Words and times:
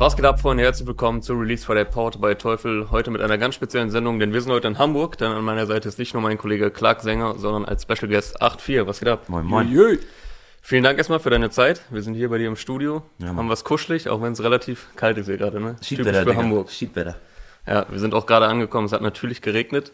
Was 0.00 0.16
geht 0.16 0.24
ab, 0.24 0.40
Freunde? 0.40 0.62
Herzlich 0.62 0.88
willkommen 0.88 1.20
zu 1.20 1.34
Release 1.34 1.62
Friday 1.62 1.84
Port 1.84 2.22
bei 2.22 2.32
Teufel. 2.32 2.90
Heute 2.90 3.10
mit 3.10 3.20
einer 3.20 3.36
ganz 3.36 3.54
speziellen 3.54 3.90
Sendung, 3.90 4.18
denn 4.18 4.32
wir 4.32 4.40
sind 4.40 4.50
heute 4.50 4.66
in 4.66 4.78
Hamburg. 4.78 5.18
Denn 5.18 5.30
an 5.30 5.44
meiner 5.44 5.66
Seite 5.66 5.90
ist 5.90 5.98
nicht 5.98 6.14
nur 6.14 6.22
mein 6.22 6.38
Kollege 6.38 6.70
Clark 6.70 7.02
Sänger, 7.02 7.34
sondern 7.36 7.66
als 7.66 7.82
Special 7.82 8.08
Guest 8.10 8.40
8-4. 8.40 8.86
Was 8.86 9.00
geht 9.00 9.10
ab? 9.10 9.28
Moin, 9.28 9.44
moin. 9.44 9.70
Jö. 9.70 9.98
Vielen 10.62 10.84
Dank 10.84 10.96
erstmal 10.96 11.20
für 11.20 11.28
deine 11.28 11.50
Zeit. 11.50 11.82
Wir 11.90 12.00
sind 12.00 12.14
hier 12.14 12.30
bei 12.30 12.38
dir 12.38 12.48
im 12.48 12.56
Studio. 12.56 13.02
Ja, 13.18 13.26
haben 13.26 13.50
was 13.50 13.62
kuschelig, 13.62 14.08
auch 14.08 14.22
wenn 14.22 14.32
es 14.32 14.42
relativ 14.42 14.86
kalt 14.96 15.18
ist 15.18 15.26
hier 15.26 15.36
gerade, 15.36 15.60
ne? 15.60 15.76
Schiedwetter, 15.82 16.12
Typisch 16.12 16.18
für 16.22 16.30
Digga. 16.30 16.42
Hamburg. 16.42 16.70
Schiedwetter. 16.70 17.16
Ja, 17.66 17.84
wir 17.90 17.98
sind 17.98 18.14
auch 18.14 18.24
gerade 18.24 18.46
angekommen. 18.46 18.86
Es 18.86 18.92
hat 18.92 19.02
natürlich 19.02 19.42
geregnet. 19.42 19.92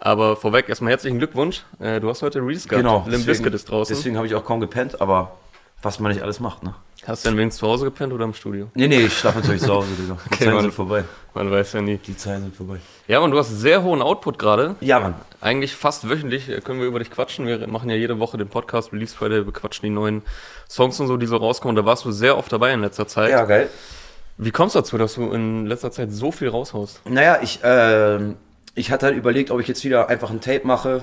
Aber 0.00 0.34
vorweg 0.34 0.68
erstmal 0.68 0.90
herzlichen 0.90 1.18
Glückwunsch. 1.18 1.62
Äh, 1.78 2.00
Du 2.00 2.08
hast 2.08 2.22
heute 2.22 2.40
Release 2.40 2.66
gehabt. 2.66 2.82
Genau. 2.84 3.06
Limp 3.08 3.24
Bizkit 3.24 3.54
ist 3.54 3.70
draußen. 3.70 3.94
Deswegen 3.94 4.16
habe 4.16 4.26
ich 4.26 4.34
auch 4.34 4.44
kaum 4.44 4.58
gepennt, 4.58 5.00
aber 5.00 5.36
was 5.84 6.00
man 6.00 6.12
nicht 6.12 6.22
alles 6.22 6.40
macht, 6.40 6.62
ne? 6.62 6.74
Hast 7.06 7.24
du 7.24 7.28
denn 7.28 7.38
wenigstens 7.38 7.60
zu 7.60 7.66
Hause 7.66 7.84
gepennt 7.84 8.12
oder 8.14 8.24
im 8.24 8.32
Studio? 8.32 8.70
Nee, 8.74 8.88
nee, 8.88 9.00
ich 9.02 9.18
schlafe 9.18 9.38
natürlich 9.40 9.60
zu 9.60 9.72
Hause, 9.74 9.88
Digga. 10.00 10.16
Die 10.24 10.34
Okay, 10.34 10.44
Zeiten 10.46 10.60
sind 10.62 10.72
vorbei. 10.74 11.04
Man 11.34 11.50
weiß 11.50 11.74
ja 11.74 11.82
nie. 11.82 11.98
Die 11.98 12.16
Zeiten 12.16 12.42
sind 12.44 12.56
vorbei. 12.56 12.78
Ja, 13.08 13.18
und 13.18 13.30
du 13.30 13.38
hast 13.38 13.50
sehr 13.50 13.82
hohen 13.82 14.00
Output 14.00 14.38
gerade. 14.38 14.76
Ja, 14.80 15.00
Mann. 15.00 15.14
Eigentlich 15.42 15.74
fast 15.76 16.08
wöchentlich 16.08 16.48
äh, 16.48 16.60
können 16.62 16.80
wir 16.80 16.86
über 16.86 16.98
dich 17.00 17.10
quatschen. 17.10 17.46
Wir 17.46 17.66
machen 17.68 17.90
ja 17.90 17.96
jede 17.96 18.18
Woche 18.20 18.38
den 18.38 18.48
Podcast 18.48 18.92
Release 18.92 19.14
Friday, 19.14 19.44
wir 19.44 19.52
quatschen 19.52 19.82
die 19.82 19.90
neuen 19.90 20.22
Songs 20.68 20.98
und 20.98 21.06
so, 21.08 21.18
die 21.18 21.26
so 21.26 21.36
rauskommen. 21.36 21.76
Da 21.76 21.84
warst 21.84 22.06
du 22.06 22.10
sehr 22.12 22.38
oft 22.38 22.50
dabei 22.50 22.72
in 22.72 22.80
letzter 22.80 23.06
Zeit. 23.06 23.30
Ja, 23.30 23.44
geil. 23.44 23.68
Wie 24.38 24.50
kommst 24.50 24.74
du 24.74 24.78
dazu, 24.80 24.96
dass 24.96 25.14
du 25.14 25.30
in 25.32 25.66
letzter 25.66 25.90
Zeit 25.90 26.10
so 26.10 26.32
viel 26.32 26.48
raushaust? 26.48 27.02
Naja, 27.08 27.38
ich, 27.42 27.60
ähm, 27.62 28.36
ich 28.74 28.90
hatte 28.90 29.06
halt 29.06 29.16
überlegt, 29.16 29.50
ob 29.50 29.60
ich 29.60 29.68
jetzt 29.68 29.84
wieder 29.84 30.08
einfach 30.08 30.30
ein 30.30 30.40
Tape 30.40 30.66
mache, 30.66 31.02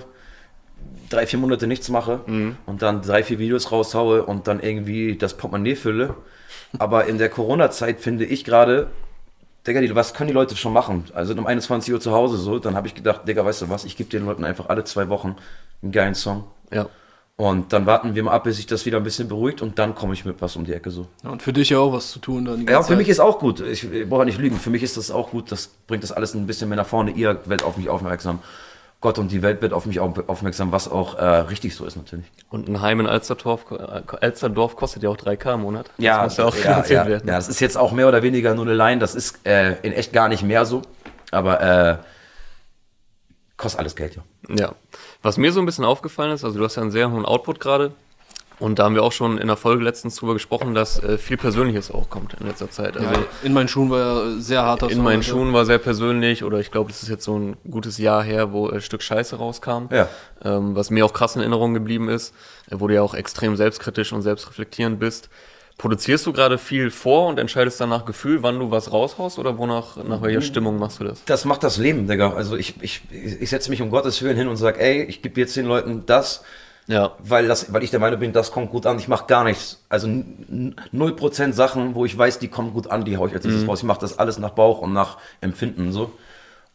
drei, 1.09 1.27
vier 1.27 1.39
Monate 1.39 1.67
nichts 1.67 1.89
mache 1.89 2.21
und 2.65 2.81
dann 2.81 3.01
drei, 3.01 3.23
vier 3.23 3.37
Videos 3.39 3.71
raushaue 3.71 4.23
und 4.23 4.47
dann 4.47 4.59
irgendwie 4.61 5.17
das 5.17 5.35
Portemonnaie 5.35 5.75
fülle. 5.75 6.15
Aber 6.79 7.05
in 7.05 7.17
der 7.17 7.29
Corona-Zeit 7.29 7.99
finde 7.99 8.25
ich 8.25 8.45
gerade, 8.45 8.87
Digga, 9.67 9.81
die, 9.81 9.93
was 9.93 10.13
können 10.13 10.29
die 10.29 10.33
Leute 10.33 10.55
schon 10.55 10.73
machen? 10.73 11.03
Also 11.13 11.33
um 11.33 11.45
21 11.45 11.93
Uhr 11.93 11.99
zu 11.99 12.11
Hause 12.13 12.37
so, 12.37 12.59
dann 12.59 12.75
habe 12.75 12.87
ich 12.87 12.95
gedacht, 12.95 13.27
Digga, 13.27 13.45
weißt 13.45 13.63
du 13.63 13.69
was, 13.69 13.83
ich 13.85 13.97
gebe 13.97 14.09
den 14.09 14.25
Leuten 14.25 14.43
einfach 14.45 14.69
alle 14.69 14.83
zwei 14.85 15.09
Wochen 15.09 15.35
einen 15.83 15.91
geilen 15.91 16.15
Song. 16.15 16.45
Ja. 16.73 16.87
Und 17.35 17.73
dann 17.73 17.85
warten 17.85 18.13
wir 18.15 18.23
mal 18.23 18.31
ab, 18.31 18.43
bis 18.43 18.57
sich 18.57 18.67
das 18.67 18.85
wieder 18.85 18.97
ein 18.97 19.03
bisschen 19.03 19.27
beruhigt 19.27 19.61
und 19.61 19.79
dann 19.79 19.95
komme 19.95 20.13
ich 20.13 20.25
mit 20.25 20.41
was 20.41 20.55
um 20.55 20.63
die 20.63 20.73
Ecke 20.73 20.91
so. 20.91 21.07
Ja, 21.23 21.31
und 21.31 21.41
für 21.41 21.51
dich 21.53 21.71
ja 21.71 21.79
auch 21.79 21.91
was 21.91 22.11
zu 22.11 22.19
tun 22.19 22.45
dann 22.45 22.67
Ja, 22.67 22.83
für 22.83 22.95
mich 22.95 23.07
Zeit. 23.07 23.13
ist 23.13 23.19
auch 23.19 23.39
gut. 23.39 23.59
Ich, 23.61 23.91
ich 23.91 24.07
brauche 24.07 24.25
nicht 24.25 24.37
lügen. 24.37 24.57
Für 24.57 24.69
mich 24.69 24.83
ist 24.83 24.95
das 24.95 25.09
auch 25.11 25.31
gut. 25.31 25.51
Das 25.51 25.67
bringt 25.87 26.03
das 26.03 26.11
alles 26.11 26.35
ein 26.35 26.45
bisschen 26.45 26.69
mehr 26.69 26.77
nach 26.77 26.85
vorne. 26.85 27.11
Ihr 27.11 27.39
werdet 27.45 27.63
auf 27.63 27.77
mich 27.77 27.89
aufmerksam. 27.89 28.39
Gott 29.01 29.17
und 29.17 29.31
die 29.31 29.41
Welt 29.41 29.61
wird 29.63 29.73
auf 29.73 29.85
mich 29.87 29.99
au- 29.99 30.13
aufmerksam, 30.27 30.71
was 30.71 30.87
auch 30.89 31.15
äh, 31.15 31.25
richtig 31.25 31.75
so 31.75 31.85
ist 31.85 31.95
natürlich. 31.95 32.25
Und 32.49 32.69
ein 32.69 32.81
Heim 32.81 32.99
in 32.99 33.07
Alsterdorf, 33.07 33.65
äh, 33.71 34.01
Alsterdorf 34.21 34.75
kostet 34.75 35.01
ja 35.03 35.09
auch 35.09 35.17
3K 35.17 35.55
im 35.55 35.61
Monat. 35.61 35.89
Ja, 35.97 36.23
das 36.23 36.33
muss 36.33 36.37
ja 36.37 36.45
auch 36.45 36.55
ja, 36.55 36.85
ja, 37.03 37.07
werden. 37.07 37.27
ja, 37.27 37.35
das 37.35 37.49
ist 37.49 37.59
jetzt 37.61 37.77
auch 37.77 37.91
mehr 37.93 38.07
oder 38.07 38.21
weniger 38.21 38.53
nur 38.53 38.65
eine 38.65 38.75
Line. 38.75 38.99
Das 38.99 39.15
ist 39.15 39.45
äh, 39.45 39.73
in 39.81 39.91
echt 39.91 40.13
gar 40.13 40.27
nicht 40.29 40.43
mehr 40.43 40.65
so. 40.65 40.83
Aber 41.31 41.61
äh, 41.61 41.97
kostet 43.57 43.79
alles 43.79 43.95
Geld, 43.95 44.15
ja. 44.15 44.23
Ja. 44.55 44.75
Was 45.21 45.37
mir 45.37 45.51
so 45.51 45.59
ein 45.59 45.65
bisschen 45.65 45.85
aufgefallen 45.85 46.31
ist, 46.31 46.43
also 46.43 46.57
du 46.59 46.63
hast 46.65 46.75
ja 46.75 46.81
einen 46.81 46.91
sehr 46.91 47.09
hohen 47.11 47.25
Output 47.25 47.59
gerade. 47.59 47.93
Und 48.61 48.77
da 48.77 48.83
haben 48.83 48.93
wir 48.93 49.01
auch 49.01 49.11
schon 49.11 49.39
in 49.39 49.47
der 49.47 49.57
Folge 49.57 49.83
letztens 49.83 50.15
drüber 50.17 50.33
gesprochen, 50.33 50.75
dass 50.75 51.01
äh, 51.03 51.17
viel 51.17 51.35
Persönliches 51.35 51.89
auch 51.89 52.11
kommt 52.11 52.35
in 52.39 52.45
letzter 52.45 52.69
Zeit. 52.69 52.95
Also 52.95 53.09
ja, 53.09 53.25
in 53.41 53.53
meinen 53.53 53.67
Schuhen 53.67 53.89
war 53.89 53.99
ja 53.99 54.39
sehr 54.39 54.61
harter 54.61 54.89
in 54.89 55.01
meinen. 55.01 55.23
Schuhen 55.23 55.51
war 55.51 55.65
sehr 55.65 55.79
persönlich 55.79 56.43
oder 56.43 56.59
ich 56.59 56.69
glaube, 56.69 56.91
das 56.91 57.01
ist 57.01 57.09
jetzt 57.09 57.23
so 57.25 57.37
ein 57.39 57.57
gutes 57.69 57.97
Jahr 57.97 58.23
her, 58.23 58.53
wo 58.53 58.69
äh, 58.69 58.79
Stück 58.79 59.01
Scheiße 59.01 59.35
rauskam. 59.37 59.87
Ja. 59.91 60.07
Ähm, 60.43 60.75
was 60.75 60.91
mir 60.91 61.03
auch 61.05 61.13
krass 61.13 61.35
in 61.35 61.41
Erinnerung 61.41 61.73
geblieben 61.73 62.07
ist, 62.07 62.35
wo 62.69 62.87
du 62.87 62.93
ja 62.93 63.01
auch 63.01 63.15
extrem 63.15 63.55
selbstkritisch 63.55 64.13
und 64.13 64.21
selbstreflektierend 64.21 64.99
bist. 64.99 65.29
Produzierst 65.79 66.27
du 66.27 66.33
gerade 66.33 66.59
viel 66.59 66.91
vor 66.91 67.27
und 67.29 67.39
entscheidest 67.39 67.81
dann 67.81 67.89
nach 67.89 68.05
Gefühl, 68.05 68.43
wann 68.43 68.59
du 68.59 68.69
was 68.69 68.91
raushaust 68.93 69.39
oder 69.39 69.57
wonach, 69.57 69.97
nach 69.97 70.19
Mhm. 70.19 70.23
welcher 70.23 70.41
Stimmung 70.41 70.77
machst 70.77 70.99
du 70.99 71.03
das? 71.05 71.25
Das 71.25 71.45
macht 71.45 71.63
das 71.63 71.77
Leben, 71.77 72.07
Digga. 72.07 72.33
Also 72.33 72.55
ich, 72.55 72.75
ich, 72.81 73.01
ich 73.09 73.49
setze 73.49 73.71
mich 73.71 73.81
um 73.81 73.89
Gottes 73.89 74.21
Willen 74.21 74.37
hin 74.37 74.47
und 74.47 74.57
sage, 74.57 74.79
ey, 74.79 75.01
ich 75.01 75.23
gebe 75.23 75.39
jetzt 75.39 75.55
den 75.55 75.65
Leuten 75.65 76.03
das, 76.05 76.43
Ja. 76.87 77.15
weil, 77.19 77.47
das, 77.47 77.71
weil 77.71 77.83
ich 77.83 77.91
der 77.91 77.99
Meinung 77.99 78.19
bin, 78.19 78.33
das 78.33 78.51
kommt 78.51 78.71
gut 78.71 78.85
an. 78.85 78.97
Ich 78.97 79.07
mache 79.07 79.25
gar 79.27 79.43
nichts. 79.43 79.83
Also 79.87 80.07
n- 80.07 80.75
n- 80.91 80.99
0% 80.99 81.53
Sachen, 81.53 81.95
wo 81.95 82.05
ich 82.05 82.17
weiß, 82.17 82.39
die 82.39 82.47
kommen 82.49 82.73
gut 82.73 82.87
an, 82.87 83.05
die 83.05 83.17
hau 83.17 83.27
ich 83.27 83.33
als 83.33 83.45
erstes 83.45 83.67
raus. 83.67 83.79
Ich 83.79 83.85
mache 83.85 84.01
das 84.01 84.19
alles 84.19 84.39
nach 84.39 84.49
Bauch 84.51 84.79
und 84.81 84.91
nach 84.93 85.17
Empfinden 85.41 85.91
so. 85.91 86.11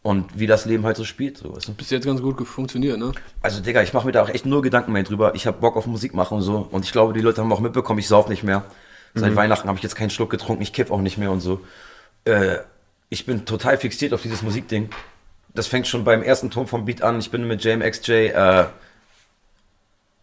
Und 0.02 0.38
wie 0.38 0.46
das 0.46 0.64
Leben 0.66 0.84
halt 0.86 0.96
so 0.96 1.04
spielt. 1.04 1.36
So, 1.38 1.54
weißt 1.56 1.68
du? 1.68 1.74
Bis 1.74 1.90
jetzt 1.90 2.06
ganz 2.06 2.22
gut 2.22 2.46
funktioniert, 2.46 2.98
ne? 2.98 3.10
Also 3.42 3.60
Digga, 3.60 3.82
ich 3.82 3.92
mache 3.92 4.06
mir 4.06 4.12
da 4.12 4.22
auch 4.22 4.28
echt 4.28 4.46
nur 4.46 4.62
Gedanken 4.62 4.92
mehr 4.92 5.02
drüber. 5.02 5.34
Ich 5.34 5.46
habe 5.48 5.58
Bock 5.58 5.76
auf 5.76 5.86
Musik 5.86 6.14
machen 6.14 6.36
und 6.36 6.42
so. 6.42 6.66
Und 6.70 6.84
ich 6.84 6.92
glaube, 6.92 7.12
die 7.12 7.20
Leute 7.20 7.40
haben 7.42 7.52
auch 7.52 7.60
mitbekommen, 7.60 7.98
ich 7.98 8.06
sauf 8.08 8.28
nicht 8.28 8.44
mehr. 8.44 8.64
Seit 9.14 9.34
Weihnachten 9.34 9.66
habe 9.66 9.76
ich 9.78 9.82
jetzt 9.82 9.96
keinen 9.96 10.10
Schluck 10.10 10.28
getrunken, 10.30 10.62
ich 10.62 10.72
kiff 10.74 10.90
auch 10.90 11.00
nicht 11.00 11.16
mehr 11.18 11.30
und 11.30 11.40
so. 11.40 11.60
Äh, 12.24 12.58
ich 13.08 13.24
bin 13.26 13.46
total 13.46 13.78
fixiert 13.78 14.12
auf 14.12 14.20
dieses 14.22 14.42
Musikding. 14.42 14.90
Das 15.54 15.66
fängt 15.66 15.86
schon 15.88 16.04
beim 16.04 16.22
ersten 16.22 16.50
Ton 16.50 16.66
vom 16.66 16.84
Beat 16.84 17.02
an. 17.02 17.18
Ich 17.18 17.30
bin 17.30 17.46
mit 17.48 17.64
JMXJ, 17.64 18.12
äh, 18.12 18.64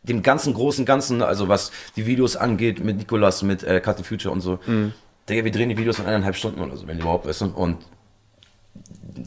dem 0.04 0.22
ganzen 0.22 0.54
großen 0.54 0.86
Ganzen, 0.86 1.22
also 1.22 1.48
was 1.48 1.72
die 1.96 2.06
Videos 2.06 2.36
angeht, 2.36 2.84
mit 2.84 2.98
Nicolas, 2.98 3.42
mit 3.42 3.64
äh, 3.64 3.80
Cut 3.80 3.98
the 3.98 4.04
Future 4.04 4.34
und 4.34 4.42
so. 4.42 4.60
Digga, 5.30 5.46
wir 5.46 5.52
drehen 5.52 5.70
die 5.70 5.78
Videos 5.78 6.00
in 6.00 6.06
eineinhalb 6.06 6.36
Stunden 6.36 6.62
oder 6.62 6.76
so, 6.76 6.88
wenn 6.88 7.00
überhaupt 7.00 7.26
ist. 7.28 7.42
Und, 7.42 7.54
und 7.54 7.78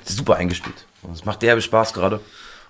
super 0.04 0.36
eingespielt. 0.36 0.86
Und 1.02 1.12
es 1.12 1.24
macht 1.24 1.42
derbe 1.42 1.62
Spaß 1.62 1.92
gerade. 1.94 2.20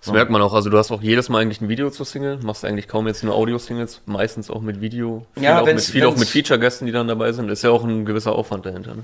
Das 0.00 0.12
merkt 0.12 0.30
man 0.30 0.40
auch. 0.42 0.52
Also 0.52 0.70
du 0.70 0.78
hast 0.78 0.92
auch 0.92 1.02
jedes 1.02 1.28
Mal 1.28 1.42
eigentlich 1.42 1.60
ein 1.60 1.68
Video 1.68 1.90
zur 1.90 2.06
Single, 2.06 2.38
machst 2.42 2.64
eigentlich 2.64 2.86
kaum 2.86 3.08
jetzt 3.08 3.24
nur 3.24 3.34
Audio-Singles, 3.34 4.02
meissens 4.06 4.50
auch 4.50 4.60
mit 4.60 4.80
Video. 4.80 5.26
Viel, 5.34 5.42
Ja, 5.42 5.60
auch, 5.60 5.66
mit, 5.66 5.80
viel 5.80 6.04
auch 6.04 6.16
mit 6.16 6.28
Feature-Gästen, 6.28 6.86
die 6.86 6.92
dann 6.92 7.08
dabei 7.08 7.32
sind. 7.32 7.50
Ist 7.50 7.64
ja 7.64 7.70
auch 7.70 7.82
ein 7.82 8.04
gewisser 8.04 8.32
Aufwand 8.32 8.66
dahinter. 8.66 8.94
Ne? 8.94 9.02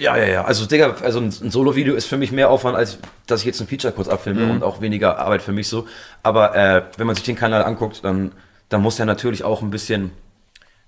Ja, 0.00 0.16
ja, 0.16 0.26
ja. 0.26 0.44
Also, 0.44 0.66
Digga, 0.66 0.96
also 1.02 1.20
ein, 1.20 1.30
Solo-Video 1.30 1.94
ist 1.94 2.06
für 2.06 2.16
mich 2.16 2.32
mehr 2.32 2.48
Aufwand, 2.50 2.76
als 2.76 2.98
dass 3.26 3.40
ich 3.40 3.46
jetzt 3.46 3.60
ein 3.60 3.66
Feature 3.66 3.92
kurz 3.92 4.08
abfilme 4.08 4.46
Mhm. 4.46 4.50
und 4.50 4.62
auch 4.64 4.80
weniger 4.80 5.18
Arbeit 5.18 5.42
für 5.42 5.52
mich 5.52 5.68
so. 5.68 5.86
Aber 6.22 6.56
äh, 6.56 6.82
wenn 6.96 7.06
man 7.06 7.14
sich 7.16 7.24
den 7.24 7.36
Kanal 7.36 7.62
anguckt, 7.64 8.02
dann, 8.02 8.32
dann 8.70 8.80
muss 8.80 8.98
er 8.98 9.04
natürlich 9.06 9.44
auch 9.44 9.60
ein 9.62 9.70
bisschen, 9.70 10.10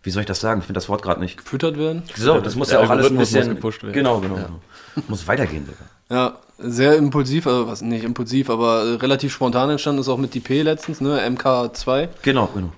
wie 0.03 0.11
soll 0.11 0.23
ich 0.23 0.27
das 0.27 0.41
sagen? 0.41 0.61
Ich 0.61 0.67
finde 0.67 0.79
das 0.79 0.89
Wort 0.89 1.03
gerade 1.03 1.21
nicht. 1.21 1.37
Gefüttert 1.37 1.77
werden. 1.79 2.03
So, 2.17 2.41
das 2.41 2.57
muss 2.57 2.69
der 2.69 2.81
ja 2.81 2.87
auch 2.87 2.91
alles 2.91 3.07
ein 3.09 3.15
muss 3.15 3.31
bisschen. 3.33 3.55
gepusht 3.55 3.83
werden. 3.83 3.93
Genau, 3.93 4.19
genau. 4.21 4.35
genau. 4.37 5.05
Muss 5.09 5.29
weitergehen, 5.29 5.67
Digga. 5.67 5.85
Ja, 6.17 6.39
sehr 6.59 6.97
impulsiv, 6.97 7.47
also 7.47 7.67
was 7.67 7.83
nicht 7.83 8.05
impulsiv, 8.05 8.49
aber 8.51 9.01
relativ 9.03 9.33
spontan 9.33 9.71
entstanden 9.71 10.01
ist 10.01 10.09
auch 10.09 10.19
mit 10.19 10.35
DP 10.35 10.63
letztens, 10.63 11.01
ne? 11.01 11.21
MK2. 11.29 12.09
Genau, 12.23 12.49
genau. 12.55 12.73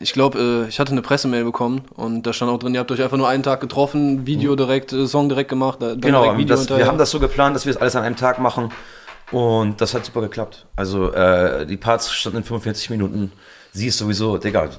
Ich 0.00 0.12
glaube, 0.12 0.64
äh, 0.66 0.68
ich 0.68 0.80
hatte 0.80 0.92
eine 0.92 1.02
Pressemail 1.02 1.44
bekommen 1.44 1.82
und 1.94 2.24
da 2.26 2.32
stand 2.32 2.50
auch 2.50 2.58
drin, 2.58 2.74
ihr 2.74 2.80
habt 2.80 2.90
euch 2.90 3.02
einfach 3.02 3.16
nur 3.16 3.28
einen 3.28 3.42
Tag 3.44 3.60
getroffen, 3.60 4.26
Video 4.26 4.56
direkt, 4.56 4.92
äh, 4.92 5.06
Song 5.06 5.28
direkt 5.28 5.48
gemacht, 5.50 5.80
da- 5.80 5.94
Mhm. 5.94 6.00
Genau, 6.00 6.22
direkt 6.34 6.50
das, 6.50 6.68
wir 6.68 6.86
haben 6.86 6.98
das 6.98 7.10
so 7.10 7.20
geplant, 7.20 7.54
dass 7.54 7.64
wir 7.64 7.72
das 7.72 7.80
alles 7.80 7.94
an 7.96 8.02
einem 8.02 8.16
Tag 8.16 8.40
machen 8.40 8.70
und 9.30 9.80
das 9.80 9.94
hat 9.94 10.04
super 10.04 10.20
geklappt. 10.20 10.66
Also 10.74 11.12
äh, 11.12 11.64
die 11.66 11.76
Parts 11.76 12.12
standen 12.12 12.38
in 12.38 12.44
45 12.44 12.90
Minuten. 12.90 13.32
Sie 13.72 13.86
ist 13.88 13.98
sowieso, 13.98 14.38
Digga, 14.38 14.70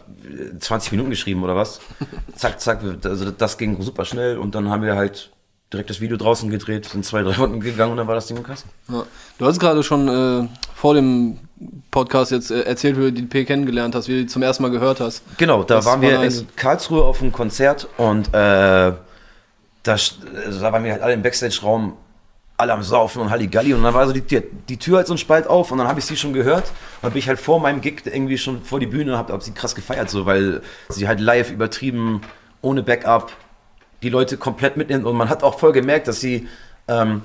20 0.59 0.91
Minuten 0.91 1.11
geschrieben 1.11 1.43
oder 1.43 1.55
was? 1.55 1.79
zack, 2.35 2.59
zack, 2.59 2.81
also 3.05 3.31
das 3.31 3.57
ging 3.57 3.81
super 3.81 4.03
schnell 4.05 4.37
und 4.37 4.53
dann 4.55 4.69
haben 4.69 4.81
wir 4.83 4.95
halt 4.95 5.31
direkt 5.71 5.89
das 5.89 6.01
Video 6.01 6.17
draußen 6.17 6.49
gedreht, 6.49 6.85
sind 6.85 7.05
zwei, 7.05 7.23
drei 7.23 7.35
Runden 7.35 7.59
gegangen 7.61 7.91
und 7.91 7.97
dann 7.97 8.07
war 8.07 8.15
das 8.15 8.27
Ding 8.27 8.37
im 8.37 8.43
Kasten. 8.43 8.69
Ja. 8.89 9.03
Du 9.37 9.45
hast 9.45 9.59
gerade 9.59 9.83
schon 9.83 10.07
äh, 10.07 10.47
vor 10.75 10.93
dem 10.93 11.39
Podcast 11.97 12.31
jetzt 12.31 12.51
äh, 12.51 12.61
erzählt, 12.61 12.95
wie 12.97 13.01
du 13.01 13.11
die 13.11 13.21
DP 13.27 13.47
kennengelernt 13.47 13.95
hast, 13.95 14.07
wie 14.07 14.13
du 14.13 14.19
die 14.19 14.27
zum 14.27 14.43
ersten 14.43 14.61
Mal 14.61 14.69
gehört 14.69 14.99
hast. 14.99 15.23
Genau, 15.37 15.63
da 15.63 15.77
Das 15.77 15.85
waren 15.85 15.99
war 15.99 16.09
wir 16.09 16.19
nice. 16.19 16.41
in 16.41 16.55
Karlsruhe 16.55 17.03
auf 17.03 17.21
einem 17.21 17.31
Konzert 17.31 17.87
und 17.97 18.27
äh, 18.27 18.31
da, 18.33 18.97
also 19.85 20.61
da 20.61 20.71
waren 20.71 20.83
wir 20.83 20.91
halt 20.91 21.01
alle 21.01 21.13
im 21.13 21.23
Backstage-Raum, 21.23 21.93
alle 22.57 22.73
am 22.73 22.83
Saufen 22.83 23.19
und 23.23 23.31
Halligalli 23.31 23.73
und 23.73 23.81
dann 23.81 23.95
war 23.95 24.05
so 24.05 24.13
die, 24.13 24.21
die, 24.21 24.43
die 24.69 24.77
Tür 24.77 24.97
halt 24.97 25.07
so 25.07 25.15
ein 25.15 25.17
Spalt 25.17 25.47
auf 25.47 25.71
und 25.71 25.79
dann 25.79 25.87
habe 25.87 25.99
ich 25.99 26.05
sie 26.05 26.15
schon 26.17 26.33
gehört 26.33 26.65
und 26.65 27.03
dann 27.03 27.11
bin 27.13 27.19
ich 27.19 27.27
halt 27.27 27.39
vor 27.39 27.59
meinem 27.59 27.81
Gig 27.81 28.03
irgendwie 28.05 28.37
schon 28.37 28.61
vor 28.61 28.79
die 28.79 28.85
Bühne 28.85 29.13
und 29.13 29.17
habe 29.17 29.33
hab 29.33 29.41
sie 29.41 29.53
krass 29.53 29.73
gefeiert, 29.73 30.11
so, 30.11 30.27
weil 30.27 30.61
sie 30.89 31.07
halt 31.07 31.19
live 31.19 31.49
übertrieben, 31.49 32.21
ohne 32.61 32.83
Backup, 32.83 33.31
die 34.03 34.09
Leute 34.09 34.37
komplett 34.37 34.77
mitnimmt 34.77 35.05
und 35.05 35.15
man 35.15 35.29
hat 35.29 35.41
auch 35.41 35.57
voll 35.57 35.71
gemerkt, 35.71 36.07
dass 36.07 36.19
sie 36.21 36.47
ähm, 36.87 37.23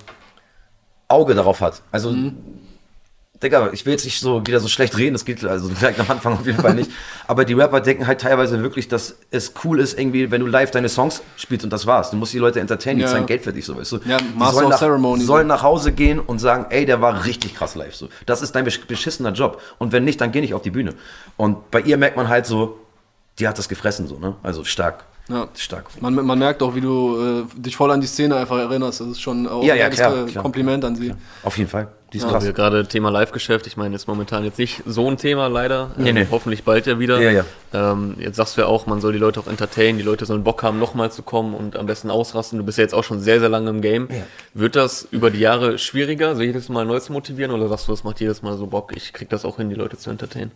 Auge 1.08 1.34
darauf 1.34 1.60
hat. 1.60 1.82
Also 1.92 2.14
Digga, 3.42 3.70
ich 3.72 3.84
will 3.84 3.92
jetzt 3.92 4.04
nicht 4.04 4.20
so 4.20 4.46
wieder 4.46 4.60
so 4.60 4.68
schlecht 4.68 4.96
reden, 4.96 5.14
das 5.14 5.24
geht 5.24 5.44
also 5.44 5.68
vielleicht 5.74 5.98
am 6.00 6.10
Anfang 6.10 6.34
auf 6.34 6.46
jeden 6.46 6.60
Fall 6.60 6.74
nicht. 6.74 6.90
Aber 7.26 7.44
die 7.44 7.54
Rapper 7.54 7.80
denken 7.80 8.06
halt 8.06 8.20
teilweise 8.20 8.62
wirklich, 8.62 8.88
dass 8.88 9.16
es 9.30 9.52
cool 9.64 9.80
ist, 9.80 9.98
irgendwie, 9.98 10.30
wenn 10.30 10.40
du 10.40 10.46
live 10.46 10.70
deine 10.70 10.88
Songs 10.88 11.22
spielst 11.36 11.64
und 11.64 11.72
das 11.72 11.86
war's. 11.86 12.10
Du 12.10 12.16
musst 12.16 12.32
die 12.32 12.38
Leute 12.38 12.60
entertainen, 12.60 12.98
die 12.98 13.02
Ja. 13.04 13.08
zahlen 13.10 13.26
Geld 13.26 13.42
für 13.44 13.52
dich, 13.52 13.64
so 13.64 13.76
weißt 13.76 13.92
du. 13.92 13.98
Ja, 14.04 14.18
die 14.18 14.24
Master 14.38 14.54
sollen 14.54 14.68
nach, 14.70 14.78
Ceremony. 14.78 15.24
sollen 15.24 15.46
nach 15.46 15.62
Hause 15.62 15.92
gehen 15.92 16.20
und 16.20 16.38
sagen, 16.38 16.66
ey, 16.70 16.86
der 16.86 17.00
war 17.00 17.24
richtig 17.24 17.54
krass 17.54 17.74
live. 17.74 17.94
So. 17.94 18.08
Das 18.26 18.42
ist 18.42 18.52
dein 18.54 18.66
besch- 18.66 18.86
beschissener 18.86 19.32
Job. 19.32 19.60
Und 19.78 19.92
wenn 19.92 20.04
nicht, 20.04 20.20
dann 20.20 20.30
geh 20.32 20.40
nicht 20.40 20.54
auf 20.54 20.62
die 20.62 20.70
Bühne. 20.70 20.94
Und 21.36 21.70
bei 21.70 21.80
ihr 21.80 21.96
merkt 21.96 22.16
man 22.16 22.28
halt 22.28 22.46
so, 22.46 22.78
die 23.38 23.48
hat 23.48 23.58
das 23.58 23.68
gefressen, 23.68 24.06
so, 24.06 24.18
ne? 24.18 24.34
Also 24.42 24.62
stark. 24.64 25.04
Ja. 25.28 25.48
Stark. 25.56 25.86
Man, 26.00 26.14
man 26.14 26.38
merkt 26.38 26.62
auch, 26.62 26.74
wie 26.74 26.80
du 26.80 27.44
äh, 27.56 27.60
dich 27.60 27.76
voll 27.76 27.90
an 27.92 28.00
die 28.00 28.06
Szene 28.08 28.36
einfach 28.36 28.58
erinnerst. 28.58 29.00
Das 29.00 29.06
ist 29.08 29.20
schon 29.22 29.46
auch 29.46 29.62
Ja, 29.62 29.74
ein 29.74 29.80
ja, 29.80 29.88
klar, 29.88 30.26
klar. 30.26 30.42
Kompliment 30.42 30.84
an 30.84 30.96
sie. 30.96 31.14
Auf 31.44 31.56
jeden 31.56 31.70
Fall. 31.70 31.88
Die 32.12 32.18
ist 32.18 32.24
Ja, 32.24 32.30
krass. 32.30 32.44
wir 32.44 32.52
gerade 32.52 32.86
Thema 32.86 33.10
Live-Geschäft, 33.10 33.66
ich 33.66 33.76
meine, 33.78 33.96
ist 33.96 34.06
momentan 34.06 34.44
jetzt 34.44 34.58
nicht 34.58 34.82
so 34.84 35.08
ein 35.10 35.16
Thema 35.16 35.46
leider. 35.48 35.92
Nee, 35.96 36.10
Ähm, 36.10 36.14
nee. 36.16 36.26
Hoffentlich 36.30 36.62
bald 36.62 36.86
ja 36.86 36.98
wieder. 36.98 37.18
Ja, 37.20 37.30
ja. 37.30 37.44
Ähm, 37.72 38.16
jetzt 38.18 38.36
sagst 38.36 38.56
du 38.56 38.60
ja 38.60 38.66
auch, 38.66 38.86
man 38.86 39.00
soll 39.00 39.12
die 39.14 39.18
Leute 39.18 39.40
auch 39.40 39.46
entertainen, 39.46 39.96
die 39.96 40.04
Leute 40.04 40.26
sollen 40.26 40.44
Bock 40.44 40.62
haben, 40.62 40.78
nochmal 40.78 41.10
zu 41.10 41.22
kommen 41.22 41.54
und 41.54 41.74
am 41.76 41.86
besten 41.86 42.10
ausrasten. 42.10 42.58
Du 42.58 42.64
bist 42.66 42.76
ja 42.76 42.82
jetzt 42.82 42.92
auch 42.94 43.04
schon 43.04 43.20
sehr, 43.20 43.40
sehr 43.40 43.48
lange 43.48 43.70
im 43.70 43.80
Game. 43.80 44.08
Ja. 44.10 44.16
Wird 44.52 44.76
das 44.76 45.08
über 45.10 45.30
die 45.30 45.38
Jahre 45.40 45.78
schwieriger, 45.78 46.36
so 46.36 46.42
jedes 46.42 46.68
Mal 46.68 46.84
neu 46.84 47.00
zu 47.00 47.12
motivieren 47.14 47.50
oder 47.50 47.68
sagst 47.68 47.88
du, 47.88 47.92
es 47.94 48.04
macht 48.04 48.20
jedes 48.20 48.42
Mal 48.42 48.58
so 48.58 48.66
Bock, 48.66 48.92
ich 48.94 49.14
krieg 49.14 49.30
das 49.30 49.46
auch 49.46 49.56
hin, 49.56 49.70
die 49.70 49.74
Leute 49.76 49.96
zu 49.96 50.10
entertainen? 50.10 50.50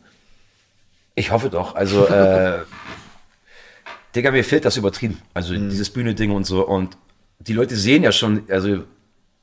Ich 1.14 1.30
hoffe 1.30 1.48
doch. 1.48 1.74
Also, 1.74 2.06
äh, 2.06 2.58
Digga, 4.14 4.30
mir 4.30 4.44
fehlt 4.44 4.64
das 4.64 4.76
übertrieben. 4.76 5.20
Also 5.34 5.54
Mhm. 5.54 5.70
dieses 5.70 5.90
Bühne-Ding 5.90 6.30
und 6.30 6.44
so. 6.44 6.66
Und 6.66 6.96
die 7.38 7.52
Leute 7.52 7.76
sehen 7.76 8.02
ja 8.02 8.12
schon, 8.12 8.42
also 8.50 8.84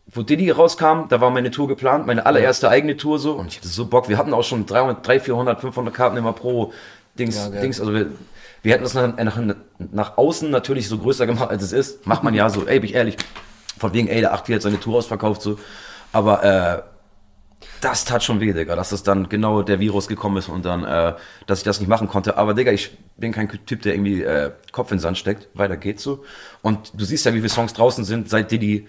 wo 0.08 0.22
Diddy 0.22 0.52
rauskam, 0.52 1.08
da 1.10 1.22
war 1.22 1.30
meine 1.30 1.50
Tour 1.50 1.68
geplant, 1.68 2.06
meine 2.06 2.26
allererste 2.26 2.70
eigene 2.70 2.98
Tour 2.98 3.20
so. 3.20 3.34
Und 3.34 3.48
ich 3.48 3.58
hatte 3.58 3.68
so 3.68 3.86
Bock. 3.86 4.10
Wir 4.10 4.18
hatten 4.18 4.34
auch 4.34 4.44
schon 4.44 4.66
300, 4.66 5.06
300 5.06 5.26
400, 5.26 5.62
500 5.62 5.94
Karten 5.94 6.18
immer 6.18 6.34
pro 6.34 6.74
Dings. 7.18 7.36
Ja. 7.36 7.50
Dings. 7.50 7.80
Also 7.80 7.94
wir, 7.94 8.08
wir 8.62 8.74
hätten 8.74 8.84
es 8.84 8.94
nach, 8.94 9.16
nach, 9.16 9.40
nach 9.78 10.18
außen 10.18 10.50
natürlich 10.50 10.88
so 10.88 10.98
größer 10.98 11.26
gemacht, 11.26 11.50
als 11.50 11.64
es 11.64 11.72
ist. 11.72 12.06
Macht 12.06 12.24
man 12.24 12.34
ja 12.34 12.50
so, 12.50 12.66
ey, 12.66 12.80
bin 12.80 12.90
ich 12.90 12.96
ehrlich. 12.96 13.18
Von 13.78 13.94
wegen, 13.94 14.08
ey, 14.08 14.22
der 14.22 14.34
8 14.34 14.50
hat 14.50 14.62
seine 14.62 14.80
Tour 14.80 14.98
ausverkauft 14.98 15.42
so. 15.42 15.58
Aber 16.12 16.44
äh, 16.44 16.82
das 17.82 18.06
tat 18.06 18.24
schon 18.24 18.40
weh, 18.40 18.54
Digga, 18.54 18.76
dass 18.76 18.90
das 18.90 19.04
dann 19.04 19.30
genau 19.30 19.62
der 19.62 19.80
Virus 19.80 20.08
gekommen 20.08 20.38
ist 20.38 20.48
und 20.48 20.66
dann, 20.66 20.84
äh, 20.84 21.14
dass 21.48 21.60
ich 21.60 21.64
das 21.64 21.80
nicht 21.80 21.90
machen 21.90 22.08
konnte. 22.08 22.38
Aber 22.38 22.54
Digga, 22.54 22.72
ich 22.72 22.98
bin 23.18 23.32
kein 23.32 23.50
Typ, 23.66 23.82
der 23.82 23.94
irgendwie 23.94 24.22
äh, 24.24 24.52
Kopf 24.72 24.92
in 24.92 24.98
den 24.98 25.02
Sand 25.02 25.18
steckt. 25.18 25.48
Weiter 25.54 25.78
geht's 25.78 26.04
so. 26.04 26.24
Und 26.62 26.92
du 26.94 27.04
siehst 27.06 27.26
ja, 27.26 27.34
wie 27.34 27.40
viele 27.40 27.50
Songs 27.50 27.74
draußen 27.74 28.04
sind, 28.04 28.30
seit 28.30 28.52
Diddy. 28.52 28.88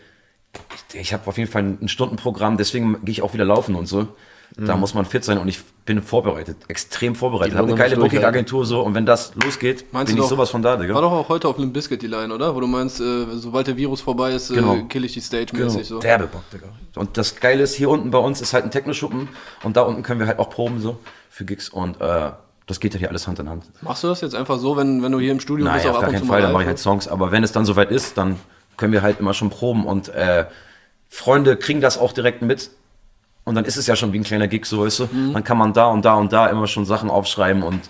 Ich, 0.92 1.00
ich 1.00 1.12
habe 1.12 1.26
auf 1.26 1.38
jeden 1.38 1.50
Fall 1.50 1.62
ein 1.80 1.88
Stundenprogramm, 1.88 2.56
deswegen 2.56 3.04
gehe 3.04 3.12
ich 3.12 3.22
auch 3.22 3.34
wieder 3.34 3.44
laufen 3.44 3.74
und 3.74 3.86
so. 3.86 4.08
Da 4.56 4.76
muss 4.76 4.94
man 4.94 5.04
fit 5.04 5.24
sein 5.24 5.38
und 5.38 5.48
ich 5.48 5.58
bin 5.84 6.00
vorbereitet, 6.00 6.56
extrem 6.68 7.16
vorbereitet. 7.16 7.54
Die 7.54 7.58
Habe 7.58 7.66
eine 7.66 7.76
geile. 7.76 7.96
Booking-Agentur 7.96 8.64
so 8.64 8.82
und 8.82 8.94
wenn 8.94 9.04
das 9.04 9.32
losgeht, 9.42 9.86
Meinst 9.92 10.10
bin 10.10 10.16
du 10.16 10.22
ich 10.22 10.28
doch- 10.28 10.36
sowas 10.36 10.50
von 10.50 10.62
da, 10.62 10.76
Digga. 10.76 10.94
War 10.94 11.02
doch 11.02 11.10
auch 11.10 11.28
heute 11.28 11.48
auf 11.48 11.58
einem 11.58 11.72
Biscuit 11.72 12.00
die 12.00 12.06
Line, 12.06 12.32
oder? 12.32 12.54
Wo 12.54 12.60
du 12.60 12.68
meinst, 12.68 13.00
äh, 13.00 13.24
sobald 13.32 13.66
der 13.66 13.76
Virus 13.76 14.00
vorbei 14.00 14.30
ist, 14.32 14.50
äh, 14.50 14.54
Genau. 14.54 14.84
kill 14.88 15.04
ich 15.04 15.12
die 15.14 15.20
Stage 15.22 15.56
mäßig 15.56 15.88
so. 15.88 15.98
Derbe 15.98 16.28
Bock, 16.28 16.44
Digga. 16.52 16.66
Und 16.94 17.16
das 17.16 17.34
Geile 17.40 17.64
ist, 17.64 17.74
hier 17.74 17.90
unten 17.90 18.12
bei 18.12 18.18
uns 18.18 18.40
ist 18.40 18.52
halt 18.54 18.62
ein 18.64 18.70
Techno-Schuppen 18.70 19.28
und 19.64 19.76
da 19.76 19.82
unten 19.82 20.04
können 20.04 20.20
wir 20.20 20.28
halt 20.28 20.38
auch 20.38 20.50
proben 20.50 20.78
so 20.78 20.98
für 21.30 21.44
Gigs 21.44 21.68
und 21.68 22.00
äh, 22.00 22.30
das 22.68 22.78
geht 22.78 22.92
ja 22.94 23.00
hier 23.00 23.08
alles 23.08 23.26
Hand 23.26 23.40
in 23.40 23.48
Hand. 23.48 23.64
Machst 23.82 24.04
du 24.04 24.08
das 24.08 24.20
jetzt 24.20 24.36
einfach 24.36 24.58
so, 24.60 24.76
wenn, 24.76 25.02
wenn 25.02 25.10
du 25.10 25.18
hier 25.18 25.32
im 25.32 25.40
Studio 25.40 25.64
Nein, 25.64 25.74
bist, 25.76 25.86
auch 25.88 25.96
auf 25.96 26.00
gar 26.02 26.10
keinen 26.12 26.26
Fall, 26.26 26.42
dann 26.42 26.52
mache 26.52 26.62
ich 26.62 26.68
halt 26.68 26.78
Songs, 26.78 27.08
aber 27.08 27.32
wenn 27.32 27.42
es 27.42 27.50
dann 27.50 27.64
soweit 27.64 27.90
ist, 27.90 28.16
dann 28.18 28.36
können 28.76 28.92
wir 28.92 29.02
halt 29.02 29.20
immer 29.20 29.34
schon 29.34 29.50
proben 29.50 29.86
und 29.86 30.08
äh, 30.08 30.46
Freunde 31.08 31.56
kriegen 31.56 31.80
das 31.80 31.98
auch 31.98 32.12
direkt 32.12 32.42
mit 32.42 32.70
und 33.44 33.54
dann 33.54 33.64
ist 33.64 33.76
es 33.76 33.86
ja 33.86 33.94
schon 33.96 34.12
wie 34.12 34.18
ein 34.18 34.24
kleiner 34.24 34.48
Gig, 34.48 34.64
so 34.66 34.84
weißt 34.84 35.00
du. 35.00 35.08
Mhm. 35.12 35.32
Dann 35.32 35.44
kann 35.44 35.58
man 35.58 35.72
da 35.72 35.86
und 35.86 36.04
da 36.04 36.14
und 36.14 36.32
da 36.32 36.48
immer 36.48 36.66
schon 36.66 36.84
Sachen 36.84 37.10
aufschreiben 37.10 37.62
und 37.62 37.80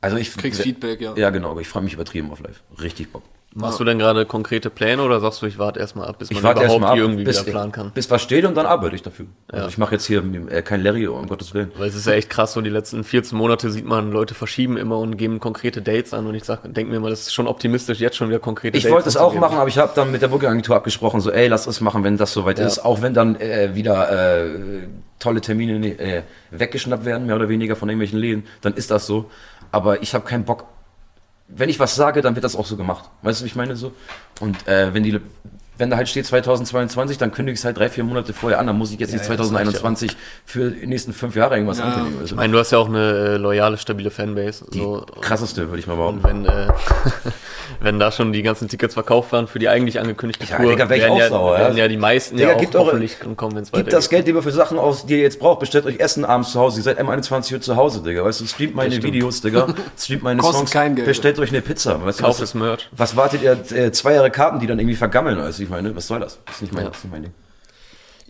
also 0.00 0.16
ich 0.16 0.36
Kriegst 0.36 0.62
Feedback, 0.62 1.00
ja. 1.00 1.14
Ja, 1.16 1.30
genau, 1.30 1.50
aber 1.50 1.60
ich 1.60 1.68
freue 1.68 1.82
mich 1.82 1.94
übertrieben 1.94 2.30
auf 2.30 2.40
live. 2.40 2.60
Richtig 2.80 3.12
Bock. 3.12 3.22
Machst 3.54 3.80
du 3.80 3.84
denn 3.84 3.98
gerade 3.98 4.26
konkrete 4.26 4.68
Pläne 4.68 5.02
oder 5.02 5.20
sagst 5.20 5.40
du, 5.40 5.46
ich 5.46 5.58
warte 5.58 5.80
erstmal 5.80 6.06
ab, 6.06 6.18
bis 6.18 6.30
man 6.30 6.36
Ich 6.36 6.40
überhaupt 6.50 6.84
ab, 6.84 6.96
irgendwie 6.96 7.24
bis, 7.24 7.40
wieder 7.40 7.50
planen 7.50 7.72
kann? 7.72 7.90
bis 7.92 8.10
was 8.10 8.20
steht 8.22 8.44
und 8.44 8.54
dann 8.54 8.66
arbeite 8.66 8.94
ich 8.94 9.02
dafür. 9.02 9.26
Also 9.50 9.68
ich 9.68 9.78
mache 9.78 9.94
jetzt 9.94 10.04
hier 10.04 10.22
äh, 10.50 10.60
kein 10.62 10.82
Larry, 10.82 11.06
um 11.08 11.26
Gottes 11.26 11.54
Willen. 11.54 11.72
Weil 11.78 11.88
es 11.88 11.94
ist 11.94 12.06
ja 12.06 12.12
echt 12.12 12.28
krass, 12.28 12.52
so 12.52 12.60
die 12.60 12.68
letzten 12.70 13.04
14 13.04 13.36
Monate 13.38 13.70
sieht 13.70 13.86
man, 13.86 14.12
Leute 14.12 14.34
verschieben 14.34 14.76
immer 14.76 14.98
und 14.98 15.16
geben 15.16 15.40
konkrete 15.40 15.80
Dates 15.80 16.12
an 16.12 16.26
und 16.26 16.34
ich 16.34 16.44
sag, 16.44 16.60
denk 16.74 16.90
mir 16.90 17.00
mal, 17.00 17.08
das 17.10 17.22
ist 17.22 17.34
schon 17.34 17.46
optimistisch, 17.48 18.00
jetzt 18.00 18.16
schon 18.16 18.28
wieder 18.28 18.38
konkrete 18.38 18.76
Ich 18.76 18.84
Dates 18.84 18.94
wollte 18.94 19.08
es 19.08 19.16
auch 19.16 19.34
machen, 19.34 19.56
aber 19.56 19.68
ich 19.68 19.78
habe 19.78 19.92
dann 19.94 20.12
mit 20.12 20.20
der 20.20 20.28
Booking-Agentur 20.28 20.76
abgesprochen, 20.76 21.20
so, 21.22 21.30
ey, 21.32 21.48
lass 21.48 21.66
es 21.66 21.80
machen, 21.80 22.04
wenn 22.04 22.18
das 22.18 22.34
soweit 22.34 22.58
Ja. 22.58 22.66
ist. 22.66 22.80
Auch 22.84 23.00
wenn 23.00 23.14
dann 23.14 23.36
äh, 23.40 23.74
wieder 23.74 24.44
äh, 24.44 24.50
tolle 25.18 25.40
Termine 25.40 25.84
äh, 25.98 26.22
weggeschnappt 26.50 27.06
werden, 27.06 27.26
mehr 27.26 27.36
oder 27.36 27.48
weniger 27.48 27.76
von 27.76 27.88
irgendwelchen 27.88 28.18
Läden, 28.18 28.44
dann 28.60 28.74
ist 28.74 28.90
das 28.90 29.06
so. 29.06 29.30
Aber 29.72 30.02
ich 30.02 30.14
habe 30.14 30.24
keinen 30.26 30.44
Bock. 30.44 30.64
Wenn 31.48 31.68
ich 31.68 31.80
was 31.80 31.94
sage, 31.94 32.20
dann 32.20 32.34
wird 32.34 32.44
das 32.44 32.56
auch 32.56 32.66
so 32.66 32.76
gemacht. 32.76 33.08
Weißt 33.22 33.40
du, 33.40 33.44
wie 33.44 33.48
ich 33.48 33.56
meine 33.56 33.74
so? 33.74 33.92
Und 34.40 34.68
äh, 34.68 34.92
wenn 34.92 35.02
die, 35.02 35.20
wenn 35.78 35.90
da 35.90 35.96
halt 35.96 36.08
steht 36.08 36.26
2022, 36.26 37.16
dann 37.18 37.30
kündige 37.32 37.54
ich 37.54 37.60
es 37.60 37.64
halt 37.64 37.78
drei, 37.78 37.88
vier 37.88 38.04
Monate 38.04 38.32
vorher 38.32 38.58
an. 38.58 38.66
Dann 38.66 38.76
muss 38.76 38.90
ich 38.92 38.98
jetzt 39.00 39.12
nicht 39.12 39.22
ja, 39.24 39.28
reicht 39.30 39.38
2021 39.44 40.16
für 40.44 40.70
die 40.72 40.86
nächsten 40.86 41.12
fünf 41.12 41.36
Jahre 41.36 41.54
irgendwas 41.54 41.78
Ja. 41.78 41.84
ankündigen. 41.84 42.18
Also, 42.20 42.32
Ich 42.34 42.36
meine, 42.36 42.52
du 42.52 42.58
hast 42.58 42.70
ja 42.72 42.78
auch 42.78 42.88
eine 42.88 42.98
äh, 43.12 43.36
loyale, 43.36 43.78
stabile 43.78 44.10
Fanbase. 44.10 44.64
die 44.72 44.78
So, 44.78 45.06
krasseste, 45.20 45.68
würde 45.68 45.78
ich 45.78 45.86
mal 45.86 45.96
behaupten. 45.96 46.18
und 46.18 46.24
wenn, 46.24 46.44
äh, 46.46 46.68
wenn 47.80 47.98
da 47.98 48.10
schon 48.10 48.32
die 48.32 48.42
ganzen 48.42 48.68
Tickets 48.68 48.94
verkauft 48.94 49.32
waren 49.32 49.46
für 49.46 49.58
die 49.58 49.68
eigentlich 49.68 50.00
angekündigte 50.00 50.46
Ja, 50.46 50.56
Tour, 50.56 50.70
Digga, 50.70 50.88
wär 50.88 50.96
ich 50.96 51.02
werden, 51.02 51.12
auch 51.14 51.18
ja, 51.18 51.28
sauer, 51.28 51.52
ja. 51.54 51.58
werden 51.64 51.76
ja 51.78 51.88
die 51.88 51.96
meisten 51.96 52.36
Digga, 52.36 52.50
ja 52.50 52.56
auch 52.56 52.74
eure- 52.74 52.86
hoffentlich 52.86 53.16
kommen, 53.36 53.54
wenn 53.56 53.62
es 53.62 53.72
Gebt 53.72 53.92
das 53.92 54.08
Geld 54.10 54.26
lieber 54.26 54.42
für 54.42 54.50
Sachen 54.52 54.78
aus, 54.78 55.06
die 55.06 55.14
ihr 55.14 55.20
jetzt 55.20 55.38
braucht. 55.38 55.60
Bestellt 55.60 55.86
euch 55.86 56.00
Essen 56.00 56.24
abends 56.24 56.52
zu 56.52 56.60
Hause. 56.60 56.80
Ihr 56.80 56.82
seid 56.82 57.00
M21 57.00 57.54
Uhr 57.54 57.60
zu 57.60 57.76
Hause, 57.76 58.02
Digga. 58.02 58.24
Weißt 58.24 58.40
du, 58.40 58.46
streamt 58.46 58.74
meine. 58.74 59.00
Videos, 59.02 59.40
Digga. 59.42 59.68
Streamt 59.98 60.22
meine 60.24 60.40
Kostet 60.40 60.58
Songs. 60.58 60.70
kein 60.72 60.96
Geld. 60.96 61.06
Bestellt 61.06 61.38
euch 61.38 61.50
eine 61.50 61.60
Pizza. 61.60 62.04
Weißt 62.04 62.18
du, 62.20 62.24
Kauft 62.24 62.40
was, 62.40 62.50
das 62.50 62.54
Merch. 62.54 62.88
was 62.96 63.16
wartet 63.16 63.42
ihr? 63.42 63.56
Äh, 63.76 63.92
zwei 63.92 64.14
Jahre 64.14 64.30
Karten, 64.30 64.58
die 64.60 64.66
dann 64.66 64.78
irgendwie 64.78 64.96
vergammeln. 64.96 65.38
Also 65.38 65.62
ich 65.68 65.70
meine, 65.70 65.94
was 65.94 66.06
soll 66.06 66.20
das? 66.20 66.38
Das 66.46 66.56
ist 66.56 66.62
nicht 66.62 66.72
mein, 66.74 66.84
Ja. 66.84 66.90
ist 66.90 67.04
nicht 67.04 67.12
mein 67.12 67.22
Ding. 67.24 67.34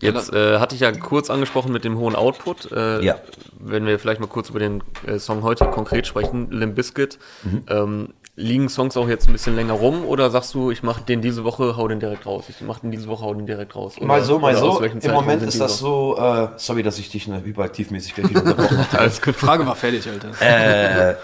Jetzt 0.01 0.31
äh, 0.33 0.59
hatte 0.59 0.75
ich 0.75 0.81
ja 0.81 0.91
kurz 0.91 1.29
angesprochen 1.29 1.71
mit 1.73 1.83
dem 1.85 1.97
hohen 1.97 2.15
Output. 2.15 2.71
Äh, 2.71 3.01
Ja. 3.01 3.15
Wenn 3.59 3.85
wir 3.85 3.97
vielleicht 3.99 4.19
mal 4.21 4.27
kurz 4.27 4.49
über 4.49 4.59
den 4.59 4.83
äh, 5.07 5.19
Song 5.19 5.43
heute 5.43 5.65
konkret 5.65 6.05
sprechen, 6.07 6.51
Limp 6.51 6.75
Bizkit. 6.75 7.17
Mhm. 7.43 7.63
Ähm, 7.69 8.13
liegen 8.35 8.69
Songs 8.69 8.95
auch 8.95 9.07
jetzt 9.09 9.27
ein 9.27 9.33
bisschen 9.33 9.55
länger 9.57 9.73
rum 9.73 10.05
oder 10.05 10.29
sagst 10.29 10.53
du, 10.53 10.71
ich 10.71 10.81
mache 10.83 11.01
den 11.01 11.21
diese 11.21 11.43
Woche, 11.43 11.75
hau 11.75 11.87
den 11.89 11.99
direkt 11.99 12.25
raus? 12.25 12.45
Ich 12.47 12.61
mache 12.61 12.81
den 12.81 12.91
diese 12.91 13.07
Woche, 13.09 13.23
hau 13.25 13.33
den 13.33 13.45
direkt 13.45 13.75
raus. 13.75 13.97
Oder, 13.97 14.05
Mal 14.05 14.23
so, 14.23 14.39
mal 14.39 14.55
so. 14.55 14.79
Im 14.81 15.11
Moment 15.11 15.43
ist 15.43 15.59
das 15.59 15.79
so, 15.79 16.17
äh, 16.17 16.47
sorry, 16.57 16.81
dass 16.83 16.99
ich 16.99 17.09
dich 17.09 17.27
ne, 17.27 17.41
hyperaktivmäßig 17.43 18.15
gleich 18.15 18.29
wieder 18.29 18.41
unterbrochen 18.41 18.77
habe. 18.93 19.09
Frage 19.33 19.67
war 19.67 19.75
fertig, 19.75 20.07
Alter. 20.09 20.31
äh, 21.11 21.15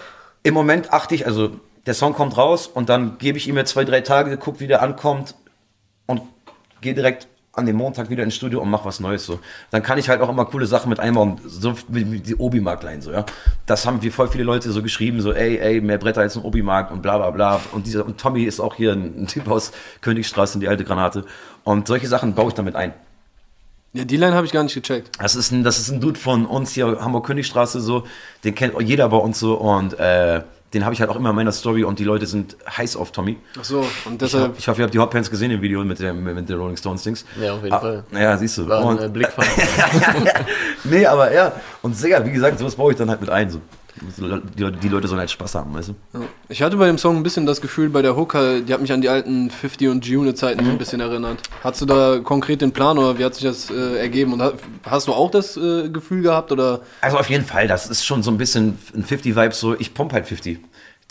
Im 0.42 0.52
Moment 0.52 0.92
achte 0.92 1.14
ich, 1.14 1.24
also 1.26 1.52
der 1.86 1.94
Song 1.94 2.12
kommt 2.12 2.36
raus 2.36 2.66
und 2.66 2.90
dann 2.90 3.16
gebe 3.16 3.38
ich 3.38 3.48
ihm 3.48 3.56
jetzt 3.56 3.70
zwei, 3.70 3.84
drei 3.86 4.02
Tage, 4.02 4.36
guck, 4.36 4.60
wie 4.60 4.66
der 4.66 4.82
ankommt 4.82 5.34
gehe 6.80 6.94
direkt 6.94 7.28
an 7.56 7.64
dem 7.64 7.76
Montag 7.76 8.10
wieder 8.10 8.22
ins 8.22 8.34
Studio 8.34 8.60
und 8.60 8.70
mach 8.70 8.84
was 8.84 9.00
Neues 9.00 9.24
so. 9.24 9.40
Dann 9.70 9.82
kann 9.82 9.98
ich 9.98 10.08
halt 10.08 10.20
auch 10.20 10.28
immer 10.28 10.44
coole 10.44 10.66
Sachen 10.66 10.90
mit 10.90 11.00
einbauen, 11.00 11.40
so 11.46 11.74
wie 11.88 12.20
die 12.20 12.36
Obi-Markt-Line 12.36 13.00
so, 13.00 13.12
ja. 13.12 13.24
Das 13.64 13.86
haben 13.86 14.02
wir 14.02 14.12
voll 14.12 14.28
viele 14.28 14.44
Leute 14.44 14.70
so 14.70 14.82
geschrieben, 14.82 15.22
so 15.22 15.32
ey, 15.32 15.56
ey, 15.58 15.80
mehr 15.80 15.96
Bretter 15.98 16.20
als 16.20 16.36
ein 16.36 16.42
Obi-Markt 16.42 16.92
und 16.92 17.00
bla 17.00 17.16
bla 17.16 17.30
bla. 17.30 17.60
Und 17.72 17.86
dieser 17.86 18.04
und 18.04 18.20
Tommy 18.20 18.44
ist 18.44 18.60
auch 18.60 18.74
hier 18.74 18.92
ein, 18.92 19.22
ein 19.22 19.26
Typ 19.26 19.48
aus 19.48 19.72
Königstraße, 20.02 20.58
die 20.58 20.68
alte 20.68 20.84
Granate. 20.84 21.24
Und 21.64 21.88
solche 21.88 22.08
Sachen 22.08 22.34
baue 22.34 22.48
ich 22.48 22.54
damit 22.54 22.76
ein. 22.76 22.92
Ja, 23.94 24.04
die 24.04 24.18
Line 24.18 24.34
habe 24.34 24.44
ich 24.44 24.52
gar 24.52 24.62
nicht 24.62 24.74
gecheckt. 24.74 25.10
Das 25.18 25.34
ist 25.34 25.50
ein, 25.50 25.64
das 25.64 25.78
ist 25.78 25.90
ein 25.90 26.00
Dude 26.02 26.20
von 26.20 26.44
uns 26.44 26.72
hier, 26.72 26.98
Hamburg-Königstraße, 27.00 27.80
so. 27.80 28.06
Den 28.44 28.54
kennt 28.54 28.78
jeder 28.82 29.08
bei 29.08 29.16
uns 29.16 29.38
so 29.38 29.54
und 29.54 29.98
äh, 29.98 30.42
den 30.76 30.84
habe 30.84 30.92
ich 30.94 31.00
halt 31.00 31.08
auch 31.08 31.16
immer 31.16 31.30
in 31.30 31.36
meiner 31.36 31.52
Story 31.52 31.84
und 31.84 31.98
die 31.98 32.04
Leute 32.04 32.26
sind 32.26 32.54
heiß 32.76 32.96
auf 32.96 33.10
Tommy. 33.10 33.38
Ach 33.58 33.64
so, 33.64 33.78
und 34.04 34.12
Ich, 34.12 34.18
deshalb. 34.18 34.58
ich 34.58 34.68
hoffe, 34.68 34.82
ihr 34.82 34.84
habt 34.84 34.92
die 34.92 34.98
Hotpants 34.98 35.30
gesehen 35.30 35.50
im 35.50 35.62
Video 35.62 35.82
mit 35.84 35.98
der, 36.00 36.12
mit 36.12 36.46
der 36.50 36.56
Rolling 36.58 36.76
Stones 36.76 37.02
Dings. 37.02 37.24
Ja, 37.40 37.54
auf 37.54 37.62
jeden 37.62 37.72
Ah, 37.74 37.80
Fall. 37.80 38.04
Ja, 38.12 38.36
siehst 38.36 38.58
du. 38.58 38.68
War 38.68 38.80
ein 38.80 38.84
Und, 38.98 39.00
äh, 39.02 39.08
Blickfang. 39.08 39.46
nee, 40.84 41.06
aber 41.06 41.32
ja. 41.32 41.52
Und 41.80 41.96
sehr, 41.96 42.24
wie 42.26 42.30
gesagt, 42.30 42.58
sowas 42.58 42.74
baue 42.74 42.92
ich 42.92 42.98
dann 42.98 43.08
halt 43.08 43.20
mit 43.22 43.30
ein. 43.30 43.48
So. 43.50 43.60
Die, 44.18 44.60
Leute- 44.62 44.78
die 44.78 44.88
Leute 44.88 45.08
sollen 45.08 45.20
halt 45.20 45.30
Spaß 45.30 45.54
haben, 45.54 45.74
weißt 45.74 45.88
du? 45.88 45.94
Ich 46.48 46.60
hatte 46.62 46.76
bei 46.76 46.86
dem 46.86 46.98
Song 46.98 47.16
ein 47.16 47.22
bisschen 47.22 47.46
das 47.46 47.60
Gefühl, 47.60 47.88
bei 47.88 48.02
der 48.02 48.14
Hook, 48.16 48.34
halt, 48.34 48.68
die 48.68 48.74
hat 48.74 48.80
mich 48.80 48.92
an 48.92 49.00
die 49.00 49.08
alten 49.08 49.50
50 49.50 49.88
und 49.88 50.04
June-Zeiten 50.06 50.60
Mhm. 50.62 50.66
so 50.66 50.72
ein 50.72 50.78
bisschen 50.78 51.00
erinnert. 51.00 51.38
Hast 51.64 51.80
du 51.80 51.86
da 51.86 52.18
konkret 52.22 52.60
den 52.60 52.72
Plan 52.72 52.98
oder 52.98 53.18
wie 53.18 53.24
hat 53.24 53.34
sich 53.34 53.44
das 53.44 53.70
äh, 53.70 53.98
ergeben? 53.98 54.32
Und 54.34 54.42
ha- 54.42 54.52
hast 54.84 55.08
du 55.08 55.12
auch 55.12 55.30
das 55.30 55.56
äh, 55.56 55.88
Gefühl 55.88 56.22
gehabt 56.22 56.52
oder? 56.52 56.80
Also 57.00 57.18
auf 57.18 57.30
jeden 57.30 57.44
Fall, 57.44 57.68
das 57.68 57.88
ist 57.88 58.04
schon 58.04 58.22
so 58.22 58.30
ein 58.30 58.38
bisschen 58.38 58.78
ein 58.94 59.04
50-Vibe 59.04 59.52
so. 59.52 59.74
Ich 59.78 59.94
pump 59.94 60.12
halt 60.12 60.26
50. 60.26 60.58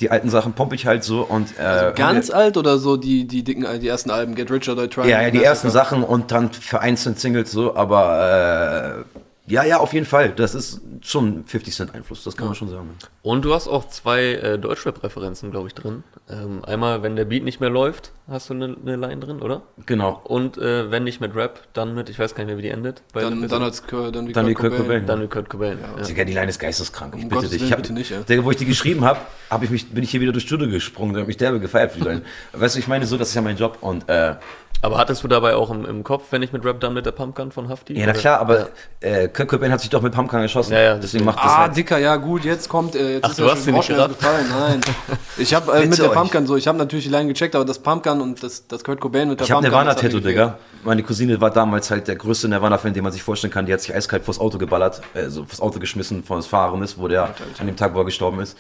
Die 0.02 0.12
alten 0.12 0.30
Sachen 0.30 0.54
pump 0.54 0.74
ich 0.74 0.86
halt 0.86 1.04
so 1.06 1.22
und. 1.22 1.58
Äh, 1.58 1.94
Ganz 1.96 2.30
alt 2.30 2.58
oder 2.58 2.78
so 2.80 2.98
die, 2.98 3.26
die 3.26 3.44
dicken, 3.44 3.66
die 3.80 3.88
ersten 3.88 4.12
Alben, 4.12 4.36
Get 4.36 4.52
Rich 4.52 4.70
or 4.70 4.76
Die 4.76 4.88
Trying? 4.90 5.10
Ja, 5.10 5.22
ja, 5.22 5.32
die 5.32 5.42
ersten 5.44 5.70
Sachen 5.70 6.04
und 6.04 6.32
dann 6.32 6.52
vereinzelt 6.52 7.20
Singles 7.20 7.52
so, 7.52 7.76
aber 7.78 9.06
äh, 9.48 9.52
ja, 9.54 9.64
ja, 9.64 9.78
auf 9.78 9.94
jeden 9.94 10.06
Fall. 10.06 10.30
Das 10.36 10.54
ist 10.56 10.82
schon 11.08 11.46
50 11.46 11.74
Cent 11.76 11.94
Einfluss, 11.96 12.24
das 12.24 12.36
kann 12.36 12.48
man 12.48 12.56
schon 12.56 12.68
sagen. 12.70 12.90
Und 13.22 13.46
du 13.46 13.54
hast 13.54 13.68
auch 13.68 13.88
zwei 13.90 14.34
äh, 14.34 14.58
Deutschrap-Referenzen, 14.58 15.52
glaube 15.52 15.68
ich, 15.68 15.74
drin. 15.76 16.04
Ähm, 16.30 16.64
einmal, 16.66 17.04
wenn 17.04 17.16
der 17.16 17.26
Beat 17.26 17.44
nicht 17.44 17.60
mehr 17.60 17.70
läuft, 17.70 18.12
hast 18.28 18.50
du 18.50 18.54
eine, 18.56 18.76
eine 18.84 18.96
Line 18.96 19.18
drin, 19.20 19.42
oder? 19.42 19.62
Genau. 19.86 20.20
Und 20.24 20.58
äh, 20.58 20.90
wenn 20.90 21.04
nicht 21.04 21.22
mit 21.22 21.36
Rap, 21.36 21.60
dann 21.74 21.94
mit, 21.96 22.10
ich 22.10 22.18
weiß 22.18 22.34
gar 22.34 22.44
nicht 22.44 22.48
mehr, 22.48 22.58
wie 22.58 22.64
die 22.64 22.70
endet. 22.70 23.04
Bei 23.14 23.22
Dann, 23.22 23.48
dann, 23.48 23.62
als, 23.64 23.86
Kurt- 23.86 24.16
dann 24.16 24.28
wie 24.28 24.34
Dann 24.34 24.48
wie 24.48 24.54
Kurt 24.56 24.72
Kurt 24.72 24.82
Cobain. 24.84 25.06
dann 25.06 25.20
mit 25.20 25.30
Kurt 25.32 25.50
Cobain. 25.50 25.78
Ja. 25.98 26.04
Digga, 26.04 26.24
die 26.26 26.34
Line 26.34 26.50
ist 26.50 26.60
geisteskrank. 26.60 27.14
Ich 27.16 27.24
Um 27.24 27.30
bitte 27.30 27.36
Gottes 27.36 27.52
dich. 27.52 27.60
Willen, 27.62 27.68
Ich 27.68 27.72
hab, 27.74 27.82
bitte 27.82 27.94
nicht, 27.94 28.10
ja. 28.12 28.22
Digga, 28.22 28.44
wo 28.44 28.52
ich 28.52 28.58
die 28.58 28.66
geschrieben 28.66 29.06
habe, 29.06 29.20
hab 29.50 29.62
ich 29.64 29.70
mich, 29.70 29.90
bin 29.92 30.04
ich 30.04 30.10
hier 30.12 30.22
wieder 30.22 30.32
durchs 30.32 30.48
Studio 30.48 30.68
gesprungen 30.68 31.14
und 31.16 31.22
hab 31.22 31.28
mich 31.28 31.38
derbe 31.38 31.60
gefeiert 31.60 31.92
für 31.92 32.00
die 32.00 32.06
Line. 32.08 32.22
weißt 32.54 32.76
du, 32.76 32.80
ich 32.80 32.88
meine 32.88 33.06
so, 33.06 33.18
das 33.18 33.30
ist 33.30 33.36
ja 33.36 33.42
mein 33.42 33.58
Job 33.58 33.78
und 33.82 34.10
äh, 34.10 34.36
Aber 34.82 34.98
hattest 34.98 35.24
du 35.24 35.28
dabei 35.28 35.56
auch 35.56 35.72
im, 35.72 35.86
im 35.86 36.04
Kopf, 36.04 36.26
wenn 36.32 36.42
ich 36.44 36.52
mit 36.52 36.64
Rap 36.66 36.80
dann 36.80 36.94
mit 36.94 37.06
der 37.06 37.12
Pumpgun 37.12 37.52
von 37.52 37.70
Hafti? 37.70 37.98
Ja, 37.98 38.06
na 38.08 38.14
klar, 38.14 38.40
aber 38.40 38.70
äh, 39.00 39.28
Kurt 39.30 39.48
Cobain 39.48 39.72
hat 39.72 39.82
sich 39.82 39.90
doch 39.90 40.02
mit 40.02 40.14
Pumpgun 40.14 40.42
geschossen. 40.42 40.74
Ja, 40.74 40.82
ja, 40.82 40.95
deswegen 40.96 41.24
deswegen. 41.24 41.26
macht 41.26 41.38
das 41.40 41.46
Ah, 41.52 41.58
halt. 41.64 41.78
Dicker, 41.78 41.98
ja 41.98 42.16
gut, 42.16 42.44
jetzt 42.46 42.68
kommt, 42.70 42.96
äh, 42.96 43.14
jetzt 43.16 43.26
Ach, 43.26 43.30
ist 43.32 43.40
du 43.40 43.44
ja 43.44 43.50
hast 43.52 43.58
schon 43.58 43.64
sie 43.66 43.72
nicht 43.74 43.88
gerafft? 43.88 44.20
gefallen, 44.20 44.46
nein. 44.50 44.82
Ich 45.38 45.54
habe 45.54 45.72
äh, 45.74 45.86
mit 45.86 45.98
der 45.98 46.10
euch. 46.10 46.16
Pumpgun 46.16 46.48
so, 46.48 46.56
ich 46.56 46.68
habe 46.68 46.78
natürlich 46.78 47.06
die 47.06 47.12
Line 47.12 47.28
gecheckt, 47.28 47.56
aber 47.56 47.66
das 47.66 47.80
Pumpgun 47.80 48.22
und 48.22 48.42
das, 48.42 48.68
das 48.68 48.84
Kurt 48.84 49.02
Cobain 49.02 49.28
mit 49.30 49.40
der 49.40 49.46
Ich 49.46 49.52
habe 49.52 49.62
Pumpgun. 49.68 49.86
das 49.86 49.96
hat 49.98 50.04
Nirvana-Tattoo. 50.04 50.28
Digga. 50.28 50.58
Meine 50.84 51.04
Cousine 51.04 51.40
war 51.42 51.52
damals 51.52 51.92
halt 51.92 52.08
der 52.08 52.16
größte 52.16 52.48
Nirvana-Fan, 52.48 52.94
den 52.94 53.04
man 53.04 53.12
sich 53.12 53.24
vorstellen 53.24 53.52
kann. 53.52 53.66
Die 53.66 53.74
hat 53.74 53.82
sich 53.82 53.94
eiskalt 53.94 54.24
vors 54.24 54.40
Auto 54.40 54.58
geballert, 54.58 55.02
also 55.14 55.44
vors 55.46 55.60
Auto 55.62 55.80
geschmissen, 55.80 56.24
von 56.24 56.38
des 56.38 56.48
Fahrers, 56.48 56.98
wo 56.98 57.08
der 57.08 57.34
an 57.60 57.68
dem 57.68 57.76
Tag, 57.76 57.94
wo 57.96 58.00
er 58.00 58.06
gestorben 58.06 58.40
ist. 58.40 58.58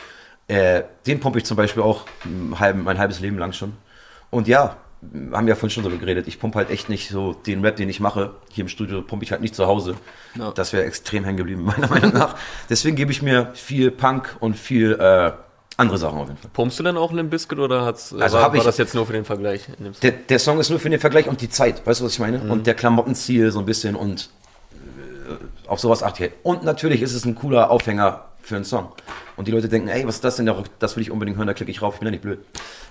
Äh, 0.47 0.83
den 1.07 1.19
pumpe 1.19 1.37
ich 1.39 1.45
zum 1.45 1.57
Beispiel 1.57 1.81
auch 1.81 2.01
halb, 2.59 2.75
mein 2.77 2.97
halbes 2.99 3.19
Leben 3.19 3.37
lang 3.37 3.51
schon. 3.53 3.73
Und 4.31 4.47
ja, 4.47 4.75
haben 5.33 5.47
ja 5.47 5.55
vorhin 5.55 5.69
schon 5.69 5.83
darüber 5.83 5.99
geredet. 5.99 6.27
Ich 6.27 6.39
pumpe 6.39 6.57
halt 6.57 6.69
echt 6.69 6.89
nicht 6.89 7.09
so 7.09 7.33
den 7.33 7.63
Rap, 7.63 7.75
den 7.75 7.89
ich 7.89 7.99
mache. 7.99 8.31
Hier 8.51 8.63
im 8.63 8.67
Studio 8.69 9.01
pumpe 9.01 9.25
ich 9.25 9.31
halt 9.31 9.41
nicht 9.41 9.55
zu 9.55 9.67
Hause. 9.67 9.95
Ja. 10.37 10.51
Das 10.51 10.73
wäre 10.73 10.83
extrem 10.85 11.23
hängen 11.23 11.37
geblieben, 11.37 11.63
meiner 11.77 11.87
Meinung 11.87 12.13
nach. 12.13 12.35
Deswegen 12.69 12.95
gebe 12.95 13.11
ich 13.11 13.21
mir 13.21 13.49
viel 13.53 13.91
Punk 13.91 14.35
und 14.39 14.55
viel 14.57 14.93
äh, 14.93 15.31
andere 15.77 15.97
Sachen 15.97 16.17
auf 16.19 16.27
jeden 16.27 16.37
Fall. 16.39 16.49
Pumpst 16.53 16.79
du 16.79 16.83
denn 16.83 16.97
auch 16.97 17.11
Limp 17.11 17.31
Bizkit 17.31 17.59
oder 17.59 17.85
hat's, 17.85 18.13
Also 18.13 18.37
war, 18.37 18.43
hab 18.45 18.51
war 18.53 18.59
ich- 18.59 18.63
das 18.63 18.77
jetzt 18.77 18.95
nur 18.95 19.05
für 19.05 19.13
den 19.13 19.25
Vergleich? 19.25 19.67
Der, 20.01 20.11
der 20.11 20.39
Song 20.39 20.59
ist 20.59 20.69
nur 20.69 20.79
für 20.79 20.89
den 20.89 20.99
Vergleich 20.99 21.27
und 21.27 21.41
die 21.41 21.49
Zeit, 21.49 21.85
weißt 21.85 21.99
du, 21.99 22.05
was 22.05 22.13
ich 22.13 22.19
meine? 22.19 22.39
Und 22.51 22.65
der 22.67 22.73
Klamottenstil 22.75 23.51
so 23.51 23.59
ein 23.59 23.65
bisschen 23.65 23.95
und 23.95 24.29
äh, 24.73 25.67
auf 25.69 25.79
sowas 25.79 26.03
achte 26.03 26.27
ich. 26.27 26.31
Und 26.43 26.63
natürlich 26.63 27.01
ist 27.01 27.13
es 27.13 27.25
ein 27.25 27.35
cooler 27.35 27.71
Aufhänger 27.71 28.25
für 28.45 28.55
einen 28.55 28.65
Song. 28.65 28.91
Und 29.37 29.47
die 29.47 29.51
Leute 29.51 29.67
denken, 29.67 29.87
ey, 29.87 30.05
was 30.07 30.15
ist 30.15 30.23
das 30.23 30.35
denn? 30.35 30.51
Das 30.79 30.95
will 30.95 31.01
ich 31.01 31.11
unbedingt 31.11 31.37
hören, 31.37 31.47
da 31.47 31.53
klicke 31.53 31.71
ich 31.71 31.81
rauf, 31.81 31.95
ich 31.95 31.99
bin 31.99 32.07
ja 32.07 32.11
nicht 32.11 32.21
blöd. 32.21 32.39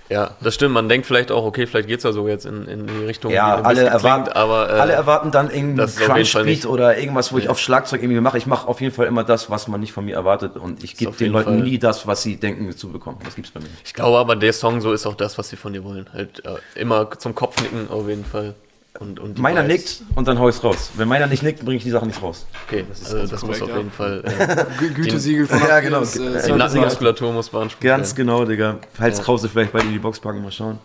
Ja, 0.09 0.31
das 0.41 0.53
stimmt. 0.53 0.73
Man 0.73 0.87
denkt 0.87 1.07
vielleicht 1.07 1.31
auch, 1.31 1.45
okay, 1.45 1.65
vielleicht 1.65 1.87
geht's 1.87 2.03
ja 2.03 2.11
so 2.11 2.27
jetzt 2.27 2.45
in, 2.45 2.67
in 2.67 2.85
die 2.85 3.05
Richtung, 3.05 3.31
Ja, 3.31 3.61
alle 3.61 3.85
erwarten, 3.85 4.25
klingt, 4.25 4.35
aber 4.35 4.69
äh, 4.69 4.79
alle 4.79 4.93
erwarten 4.93 5.31
dann 5.31 5.49
irgendeinen 5.49 5.89
Crunch-Beat 5.95 6.65
oder 6.67 6.97
irgendwas, 6.97 7.33
wo 7.33 7.37
ich 7.39 7.49
auf 7.49 7.59
Schlagzeug 7.59 8.03
irgendwie 8.03 8.19
mache. 8.19 8.37
Ich 8.37 8.45
mache 8.45 8.67
auf 8.67 8.81
jeden 8.81 8.93
Fall 8.93 9.07
immer 9.07 9.23
das, 9.23 9.49
was 9.49 9.67
man 9.67 9.79
nicht 9.79 9.93
von 9.93 10.05
mir 10.05 10.15
erwartet. 10.15 10.57
Und 10.57 10.83
ich 10.83 10.95
gebe 10.95 11.13
den 11.13 11.31
Leuten 11.31 11.57
Fall. 11.57 11.67
nie 11.67 11.79
das, 11.79 12.05
was 12.05 12.21
sie 12.21 12.35
denken 12.35 12.71
zu 12.77 12.89
bekommen. 12.89 13.17
Das 13.23 13.35
gibt's 13.35 13.49
bei 13.51 13.59
mir 13.61 13.67
nicht. 13.67 13.81
ich 13.83 13.93
glaube 13.93 14.17
aber, 14.17 14.35
der 14.35 14.53
Song 14.53 14.81
so 14.81 14.91
ist 14.91 15.07
auch 15.07 15.15
das, 15.15 15.37
was 15.39 15.49
sie 15.49 15.55
von 15.55 15.73
dir 15.73 15.83
wollen. 15.83 16.07
Halt 16.13 16.43
äh, 16.45 16.57
immer 16.79 17.09
zum 17.17 17.33
Kopfnicken 17.33 17.89
auf 17.89 18.07
jeden 18.07 18.25
Fall. 18.25 18.53
Und, 18.99 19.19
und 19.19 19.39
Meiner 19.39 19.67
Vibes. 19.67 19.99
nickt 20.01 20.17
und 20.17 20.27
dann 20.27 20.39
hau 20.39 20.47
ich's 20.47 20.63
raus. 20.63 20.91
Wenn 20.95 21.07
meiner 21.07 21.27
nicht 21.27 21.43
nickt, 21.43 21.63
bringe 21.65 21.77
ich 21.77 21.83
die 21.83 21.89
Sache 21.91 22.05
nicht 22.05 22.21
raus. 22.21 22.45
Okay, 22.67 22.85
das, 22.87 23.13
also, 23.13 23.27
das 23.27 23.43
muss 23.45 23.59
korrekt, 23.59 23.61
auf 23.63 23.69
ja. 23.69 23.77
jeden 23.77 23.91
Fall. 23.91 24.23
Äh, 24.23 24.29
Gü- 24.83 24.93
Gütesiegel 24.93 25.47
von 25.47 25.59
Ja, 25.67 25.79
genau. 25.81 26.01
ist, 26.01 26.15
äh, 26.17 26.45
Die. 26.45 26.51
Nackenmuskulatur 26.53 27.33
muss 27.33 27.49
beansprucht 27.49 27.81
Ganz 27.83 28.15
genau, 28.15 28.45
Digga. 28.45 28.77
Falls 28.93 29.21
Krause 29.21 29.49
vielleicht 29.49 29.73
bald 29.73 29.83
in 29.85 29.91
die 29.91 29.99
Box 29.99 30.19
packen, 30.19 30.41
mal 30.41 30.51
schauen. 30.51 30.79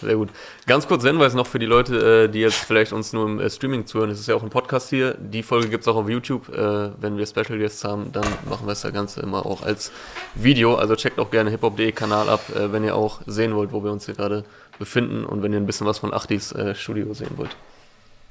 Sehr 0.00 0.16
gut. 0.16 0.30
Ganz 0.66 0.88
kurz 0.88 1.04
Hinweis 1.04 1.34
noch 1.34 1.46
für 1.46 1.60
die 1.60 1.66
Leute, 1.66 2.24
äh, 2.24 2.28
die 2.28 2.40
jetzt 2.40 2.56
vielleicht 2.64 2.92
uns 2.92 3.12
nur 3.12 3.26
im 3.26 3.38
äh, 3.38 3.48
Streaming 3.48 3.86
zuhören. 3.86 4.10
Es 4.10 4.18
ist 4.18 4.26
ja 4.26 4.34
auch 4.34 4.42
ein 4.42 4.50
Podcast 4.50 4.88
hier. 4.90 5.14
Die 5.20 5.44
Folge 5.44 5.68
gibt's 5.68 5.86
auch 5.86 5.94
auf 5.94 6.08
YouTube. 6.08 6.48
Äh, 6.48 6.90
Wenn 7.00 7.16
wir 7.16 7.26
Special 7.26 7.56
Guests 7.58 7.84
haben, 7.84 8.10
dann 8.10 8.24
machen 8.48 8.66
wir 8.66 8.70
das 8.74 8.82
Ganze 8.92 9.20
immer 9.20 9.46
auch 9.46 9.62
als 9.62 9.92
Video. 10.34 10.74
Also 10.74 10.96
checkt 10.96 11.20
auch 11.20 11.30
gerne 11.30 11.50
hiphop.de 11.50 11.92
Kanal 11.92 12.28
ab, 12.28 12.40
wenn 12.54 12.82
ihr 12.82 12.96
auch 12.96 13.20
sehen 13.26 13.54
wollt, 13.54 13.70
wo 13.72 13.84
wir 13.84 13.92
uns 13.92 14.06
hier 14.06 14.14
gerade 14.16 14.42
befinden 14.78 15.24
und 15.24 15.42
wenn 15.42 15.52
ihr 15.52 15.58
ein 15.60 15.66
bisschen 15.66 15.86
was 15.86 15.98
von 15.98 16.12
Achtis 16.12 16.52
äh, 16.52 16.74
Studio 16.74 17.12
sehen 17.14 17.32
wollt. 17.36 17.56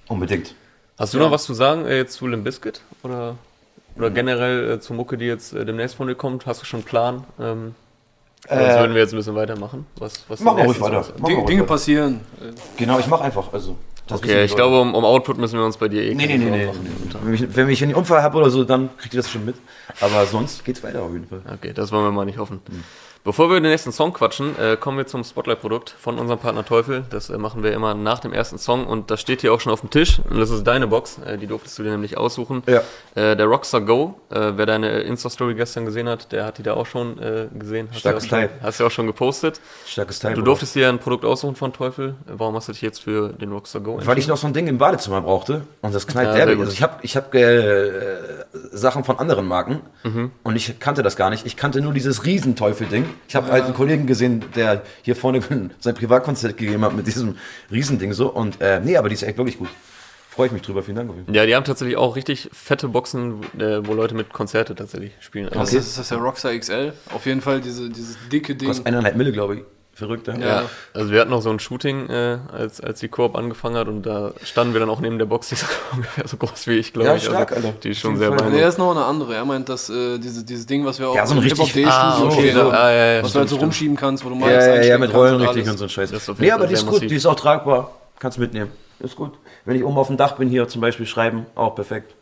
Unbedingt. 0.07 0.55
Hast 0.99 1.13
du 1.13 1.17
noch 1.19 1.31
was 1.31 1.45
zu 1.45 1.53
sagen 1.53 1.85
äh, 1.85 1.97
jetzt 1.97 2.13
zu 2.13 2.27
Limp 2.27 2.43
Bizkit? 2.43 2.81
Oder, 3.03 3.35
oder 3.95 4.09
generell 4.09 4.71
äh, 4.71 4.79
zur 4.79 4.95
Mucke, 4.95 5.17
die 5.17 5.25
jetzt 5.25 5.53
äh, 5.53 5.65
demnächst 5.65 5.95
von 5.95 6.07
dir 6.07 6.15
kommt? 6.15 6.45
Hast 6.45 6.61
du 6.61 6.65
schon 6.65 6.79
einen 6.79 6.85
Plan? 6.85 7.23
Ähm, 7.39 7.75
sonst 8.47 8.61
Äh, 8.61 8.79
würden 8.79 8.93
wir 8.93 9.01
jetzt 9.01 9.13
ein 9.13 9.17
bisschen 9.17 9.35
weitermachen. 9.35 9.85
Was, 9.97 10.25
was 10.27 10.39
nächsten 10.41 10.59
ruhig 10.59 10.81
weiter. 10.81 11.05
Wir 11.17 11.27
Dinge, 11.45 11.59
ruhig 11.61 11.65
passieren. 11.67 12.21
Genau, 12.77 12.99
ich 12.99 13.07
mach 13.07 13.21
einfach. 13.21 13.53
Also, 13.53 13.77
Okay, 14.09 14.43
ich 14.43 14.55
glaube, 14.55 14.81
um, 14.81 14.93
um 14.93 15.05
Output 15.05 15.37
müssen 15.37 15.57
wir 15.57 15.65
uns 15.65 15.77
bei 15.77 15.87
dir 15.87 16.03
eh 16.03 16.13
Nee, 16.13 16.25
nee, 16.25 16.37
nee, 16.37 16.49
nee. 16.49 16.69
Wenn 17.23 17.33
ich, 17.33 17.55
wenn 17.55 17.69
ich 17.69 17.81
einen 17.81 17.95
Unfall 17.95 18.21
habe 18.21 18.37
oder 18.37 18.49
so, 18.49 18.63
dann 18.65 18.89
kriegt 18.97 19.13
ihr 19.13 19.21
das 19.21 19.31
schon 19.31 19.45
mit. 19.45 19.55
Aber 20.01 20.25
sonst 20.25 20.65
geht's 20.65 20.83
weiter 20.83 21.01
auf 21.03 21.13
jeden 21.13 21.27
Fall. 21.27 21.41
Okay, 21.53 21.71
das 21.73 21.91
wollen 21.93 22.03
wir 22.03 22.11
mal 22.11 22.25
nicht 22.25 22.37
hoffen. 22.37 22.59
Bevor 23.23 23.49
wir 23.51 23.57
über 23.57 23.67
den 23.67 23.69
nächsten 23.71 23.91
Song 23.91 24.13
quatschen, 24.13 24.57
äh, 24.59 24.77
kommen 24.77 24.97
wir 24.97 25.05
zum 25.05 25.23
Spotlight-Produkt 25.23 25.91
von 25.99 26.17
unserem 26.17 26.39
Partner 26.39 26.65
Teufel. 26.65 27.03
Das 27.11 27.29
äh, 27.29 27.37
machen 27.37 27.61
wir 27.61 27.71
immer 27.71 27.93
nach 27.93 28.17
dem 28.17 28.33
ersten 28.33 28.57
Song 28.57 28.87
und 28.87 29.11
das 29.11 29.21
steht 29.21 29.41
hier 29.41 29.53
auch 29.53 29.59
schon 29.61 29.71
auf 29.71 29.81
dem 29.81 29.91
Tisch. 29.91 30.19
Und 30.27 30.39
das 30.39 30.49
ist 30.49 30.63
deine 30.65 30.87
Box, 30.87 31.19
äh, 31.23 31.37
die 31.37 31.45
durftest 31.45 31.77
du 31.77 31.83
dir 31.83 31.91
nämlich 31.91 32.17
aussuchen. 32.17 32.63
Ja. 32.65 32.81
Äh, 33.13 33.35
der 33.37 33.45
Rockstar 33.45 33.81
Go, 33.81 34.15
äh, 34.31 34.53
wer 34.55 34.65
deine 34.65 35.01
Insta-Story 35.01 35.53
gestern 35.53 35.85
gesehen 35.85 36.09
hat, 36.09 36.31
der 36.31 36.45
hat 36.45 36.57
die 36.57 36.63
da 36.63 36.73
auch 36.73 36.87
schon 36.87 37.19
äh, 37.19 37.45
gesehen. 37.53 37.89
Hast 37.91 37.99
Starkes 37.99 38.23
du 38.27 38.29
ja 38.29 38.37
auch 38.37 38.39
Teil. 38.41 38.49
schon, 38.57 38.63
hast 38.67 38.79
du 38.79 38.83
ja 38.83 38.87
auch 38.87 38.91
schon 38.91 39.05
gepostet. 39.07 39.61
Starkes 39.85 40.17
Teil. 40.17 40.33
Du 40.33 40.41
durftest 40.41 40.73
dir 40.73 40.89
ein 40.89 40.97
Produkt 40.97 41.23
aussuchen 41.23 41.55
von 41.55 41.73
Teufel. 41.73 42.15
Warum 42.25 42.55
hast 42.55 42.69
du 42.69 42.71
dich 42.71 42.81
jetzt 42.81 43.03
für 43.03 43.33
den 43.33 43.51
Rockstar 43.51 43.83
Go 43.83 43.99
Weil 44.03 44.17
ich 44.17 44.27
noch 44.27 44.37
so 44.37 44.47
ein 44.47 44.53
Ding 44.53 44.65
im 44.65 44.79
Badezimmer 44.79 45.21
brauchte 45.21 45.61
und 45.83 45.93
das 45.93 46.07
knallt 46.07 46.29
Ja, 46.29 46.45
derbe. 46.45 46.59
Also 46.59 46.71
ich 46.73 46.81
habe 46.81 46.95
ich 47.03 47.15
hab, 47.15 47.31
Sachen 48.71 49.03
von 49.03 49.19
anderen 49.19 49.47
Marken 49.47 49.81
Mhm. 50.03 50.31
und 50.41 50.55
ich 50.55 50.79
kannte 50.79 51.03
das 51.03 51.15
gar 51.15 51.29
nicht. 51.29 51.45
Ich 51.45 51.55
kannte 51.55 51.81
nur 51.81 51.93
dieses 51.93 52.25
Riesenteufel-Ding. 52.25 53.05
Ich 53.27 53.35
habe 53.35 53.51
halt 53.51 53.65
einen 53.65 53.73
Kollegen 53.73 54.07
gesehen, 54.07 54.43
der 54.55 54.83
hier 55.01 55.15
vorne 55.15 55.41
sein 55.79 55.95
Privatkonzert 55.95 56.57
gegeben 56.57 56.83
hat 56.83 56.95
mit 56.95 57.07
diesem 57.07 57.37
Riesending 57.71 58.13
so. 58.13 58.29
Und 58.29 58.61
äh, 58.61 58.79
nee, 58.79 58.97
aber 58.97 59.09
die 59.09 59.15
ist 59.15 59.23
echt 59.23 59.37
wirklich 59.37 59.57
gut. 59.57 59.69
Freue 60.29 60.47
ich 60.47 60.53
mich 60.53 60.61
drüber. 60.61 60.81
Vielen 60.81 60.95
Dank. 60.95 61.09
Auf 61.09 61.15
jeden 61.15 61.25
Fall. 61.27 61.35
Ja, 61.35 61.45
die 61.45 61.55
haben 61.55 61.65
tatsächlich 61.65 61.97
auch 61.97 62.15
richtig 62.15 62.49
fette 62.53 62.87
Boxen, 62.87 63.43
äh, 63.59 63.85
wo 63.85 63.93
Leute 63.93 64.15
mit 64.15 64.31
Konzerte 64.31 64.75
tatsächlich 64.75 65.11
spielen. 65.19 65.49
Also, 65.49 65.59
das, 65.59 65.73
ist, 65.73 65.87
ist 65.87 65.97
das 65.99 66.09
der 66.09 66.19
Rockstar 66.19 66.57
XL? 66.57 66.93
Auf 67.13 67.25
jeden 67.25 67.41
Fall 67.41 67.59
diese, 67.59 67.89
dieses 67.89 68.17
dicke 68.31 68.55
Ding. 68.55 68.69
Kostet 68.69 68.87
eineinhalb 68.87 69.17
Mille, 69.17 69.33
glaube 69.33 69.55
ich. 69.55 69.61
Verrückt, 70.01 70.27
ja. 70.27 70.35
Ja. 70.37 70.63
Also 70.93 71.11
wir 71.11 71.21
hatten 71.21 71.29
noch 71.29 71.41
so 71.41 71.49
ein 71.51 71.59
Shooting, 71.59 72.09
äh, 72.09 72.39
als, 72.51 72.81
als 72.81 72.99
die 73.01 73.07
Koop 73.07 73.35
angefangen 73.35 73.75
hat 73.77 73.87
und 73.87 74.03
da 74.03 74.31
standen 74.43 74.73
wir 74.73 74.79
dann 74.79 74.89
auch 74.89 74.99
neben 74.99 75.19
der 75.19 75.25
Box, 75.27 75.49
die 75.49 75.55
ist 75.55 75.65
ungefähr 75.93 76.27
so 76.27 76.37
groß 76.37 76.65
wie 76.67 76.73
ich, 76.77 76.91
glaube 76.93 77.07
Ja, 77.09 77.15
ich. 77.15 77.23
stark, 77.23 77.51
also, 77.51 77.67
Alter. 77.67 77.79
Die 77.83 77.89
ist 77.89 77.99
schon 77.99 78.17
sehr 78.17 78.29
Fall. 78.29 78.37
Nee, 78.37 78.43
er 78.43 78.49
beeindruckend. 78.49 78.69
ist 78.69 78.77
noch 78.79 78.91
eine 78.91 79.05
andere. 79.05 79.35
Er 79.35 79.45
meint, 79.45 79.69
dass 79.69 79.89
äh, 79.89 80.17
diese, 80.17 80.43
dieses 80.43 80.65
Ding, 80.65 80.85
was 80.85 80.99
wir 80.99 81.09
auch 81.09 81.15
Ja, 81.15 81.25
so 81.27 81.35
ein 81.35 81.39
richtig- 81.39 81.85
Ah, 81.87 82.19
okay, 82.23 82.31
stehen 82.33 82.55
so, 82.55 82.61
haben, 82.63 82.71
ah, 82.71 82.91
ja, 82.91 83.05
ja, 83.13 83.23
was 83.23 83.23
du 83.23 83.27
stimmt, 83.29 83.39
halt 83.41 83.49
so 83.49 83.55
stimmt. 83.55 83.61
rumschieben 83.63 83.95
kannst, 83.95 84.25
wo 84.25 84.29
du 84.29 84.35
mal 84.35 84.51
Ja, 84.51 84.75
ja, 84.75 84.81
ja, 84.83 84.97
mit 84.97 85.13
Rollen 85.13 85.35
und 85.35 85.41
richtig 85.43 85.69
und 85.69 85.77
so 85.77 85.85
ein 85.85 85.89
Scheiß. 85.89 86.11
Das 86.11 86.29
Nee, 86.39 86.51
aber 86.51 86.67
die 86.67 86.73
ist 86.73 86.83
gut, 86.85 86.93
massiv. 86.93 87.09
die 87.09 87.15
ist 87.15 87.25
auch 87.27 87.35
tragbar. 87.35 87.91
Kannst 88.19 88.39
mitnehmen. 88.39 88.71
Ist 88.99 89.15
gut. 89.15 89.33
Wenn 89.65 89.75
ich 89.75 89.83
oben 89.83 89.97
auf 89.97 90.07
dem 90.07 90.17
Dach 90.17 90.33
bin, 90.33 90.49
hier 90.49 90.67
zum 90.67 90.81
Beispiel 90.81 91.05
schreiben, 91.05 91.45
auch 91.55 91.75
perfekt. 91.75 92.15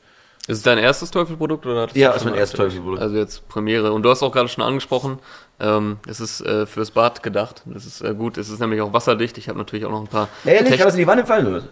Ist 0.47 0.57
es 0.57 0.63
dein 0.63 0.77
erstes 0.79 1.11
Teufelprodukt 1.11 1.65
oder 1.67 1.87
Ja, 1.93 2.09
du 2.11 2.15
ist 2.15 2.25
mein 2.25 2.33
erstes? 2.33 2.57
Teufelprodukt. 2.57 3.01
Also 3.01 3.15
jetzt 3.17 3.47
Premiere. 3.49 3.91
Und 3.91 4.01
du 4.03 4.09
hast 4.09 4.23
auch 4.23 4.31
gerade 4.31 4.47
schon 4.49 4.63
angesprochen, 4.63 5.19
ähm, 5.59 5.97
es 6.07 6.19
ist 6.19 6.41
äh, 6.41 6.65
fürs 6.65 6.91
Bad 6.91 7.21
gedacht. 7.23 7.61
Das 7.65 7.85
ist 7.85 8.01
äh, 8.01 8.13
gut. 8.13 8.37
Es 8.37 8.49
ist 8.49 8.59
nämlich 8.59 8.81
auch 8.81 8.93
wasserdicht. 8.93 9.37
Ich 9.37 9.49
habe 9.49 9.57
natürlich 9.57 9.85
auch 9.85 9.91
noch 9.91 10.01
ein 10.01 10.07
paar. 10.07 10.27
Ehrlich, 10.45 10.71
Techn- 10.73 10.79
hat 10.79 10.87
das 10.87 10.93
in 10.95 10.99
die 10.99 11.07
Wanne 11.07 11.25
fallen 11.25 11.47
oder? 11.47 11.63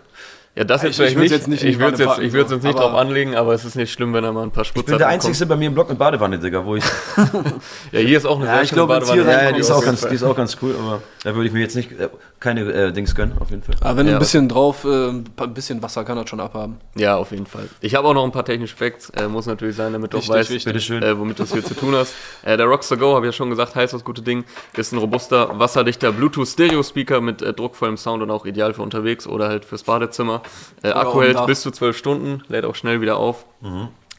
ja, 0.56 0.64
das 0.64 0.82
jetzt 0.82 0.92
Ich- 0.92 0.96
vielleicht 0.98 1.14
ich 1.16 1.22
nicht. 1.22 1.32
jetzt 1.32 1.48
nicht 1.48 1.64
ich 1.64 1.78
würde 1.80 2.00
Wanne 2.00 2.10
jetzt, 2.10 2.20
ich 2.28 2.34
würd's 2.34 2.52
jetzt 2.52 2.64
nicht 2.64 2.78
drauf 2.80 2.96
anlegen, 2.96 3.36
aber 3.36 3.54
es 3.54 3.64
ist 3.64 3.76
nicht 3.76 3.92
schlimm, 3.94 4.12
wenn 4.14 4.24
da 4.24 4.32
mal 4.32 4.42
ein 4.44 4.50
paar 4.52 4.64
Ich 4.64 4.70
Spritzer 4.70 4.88
bin 4.94 4.98
der. 4.98 5.08
Einzige 5.10 5.46
bei 5.46 5.56
mir 5.56 5.68
im 5.68 5.74
Block 5.76 5.88
mit 5.90 6.00
Badewanne, 6.00 6.40
Digga, 6.40 6.66
wo 6.66 6.76
ich. 6.76 6.84
Ja, 7.92 8.00
hier 8.00 8.18
ist 8.18 8.26
auch 8.26 8.38
eine 8.40 8.46
sehr 8.48 8.66
schöne 8.66 8.88
Badewanne. 8.88 9.22
ja, 9.24 9.44
ja, 9.44 9.52
die 9.52 9.60
ist, 9.60 9.72
auch 9.72 9.84
ganz, 9.86 10.02
die 10.08 10.16
ist 10.16 10.24
auch 10.24 10.36
ganz 10.36 10.58
cool, 10.62 10.76
aber 10.80 11.02
da 11.24 11.34
würde 11.36 11.48
ich 11.48 11.54
mir 11.54 11.60
jetzt 11.62 11.76
nicht 11.76 11.92
keine 12.40 12.62
äh, 12.72 12.92
Dings 12.94 13.16
gönnen, 13.16 13.36
auf 13.40 13.50
jeden 13.50 13.64
Fall. 13.64 13.76
Aber 13.82 13.98
wenn 13.98 14.06
du 14.06 14.12
Ja. 14.12 14.18
ein 14.18 14.20
bisschen 14.20 14.48
drauf, 14.48 14.84
äh, 14.86 15.10
ein 15.10 15.26
bisschen 15.54 15.82
Wasser 15.82 16.04
kann 16.04 16.18
das 16.18 16.30
schon 16.30 16.40
abhaben. 16.40 16.78
Ja, 16.96 17.16
auf 17.18 17.32
jeden 17.32 17.46
Fall. 17.48 17.68
Ich 17.82 17.96
habe 17.96 18.08
auch 18.08 18.14
noch 18.14 18.24
ein 18.24 18.32
paar 18.32 18.46
technische 18.46 18.76
Facts. 18.76 19.10
Äh, 19.12 19.28
muss 19.28 19.46
natürlich 19.48 19.76
sein, 19.76 19.94
damit 19.94 20.14
du 20.14 20.18
auch 20.20 20.28
weißt, 20.30 20.50
wichtig. 20.52 20.66
Bitteschön. 20.66 21.02
Äh, 21.02 21.18
womit 21.18 21.40
du 21.40 21.44
es 21.44 21.52
hier 21.54 21.64
zu 21.66 21.74
tun 21.74 21.96
hast. 21.96 22.14
Äh, 22.44 22.56
der 22.58 22.66
Rockstar 22.68 22.98
Go, 22.98 23.16
habe 23.16 23.26
ich 23.26 23.34
ja 23.34 23.38
schon 23.38 23.50
gesagt, 23.50 23.76
heißt 23.76 23.94
das 23.94 24.04
gute 24.04 24.22
Ding, 24.22 24.44
ist 24.76 24.92
ein 24.92 25.00
robuster, 25.00 25.58
wasserdichter 25.60 26.12
Bluetooth-Stereo-Speaker 26.12 27.22
mit 27.22 27.42
äh, 27.42 27.54
druckvollem 27.54 27.98
Sound 27.98 28.22
und 28.24 28.30
auch 28.32 28.46
ideal 28.46 28.74
für 28.74 28.82
unterwegs 28.84 29.26
oder 29.28 29.48
halt 29.48 29.66
fürs 29.66 29.84
Badezimmer. 29.84 30.42
Äh, 30.84 30.90
Akku 30.90 31.22
hält 31.22 31.46
bis 31.48 31.62
zu 31.62 31.72
12 31.72 31.98
Stunden, 31.98 32.44
lädt 32.50 32.66
auch 32.66 32.76
schnell 32.76 33.02
wieder 33.02 33.18
auf. 33.18 33.46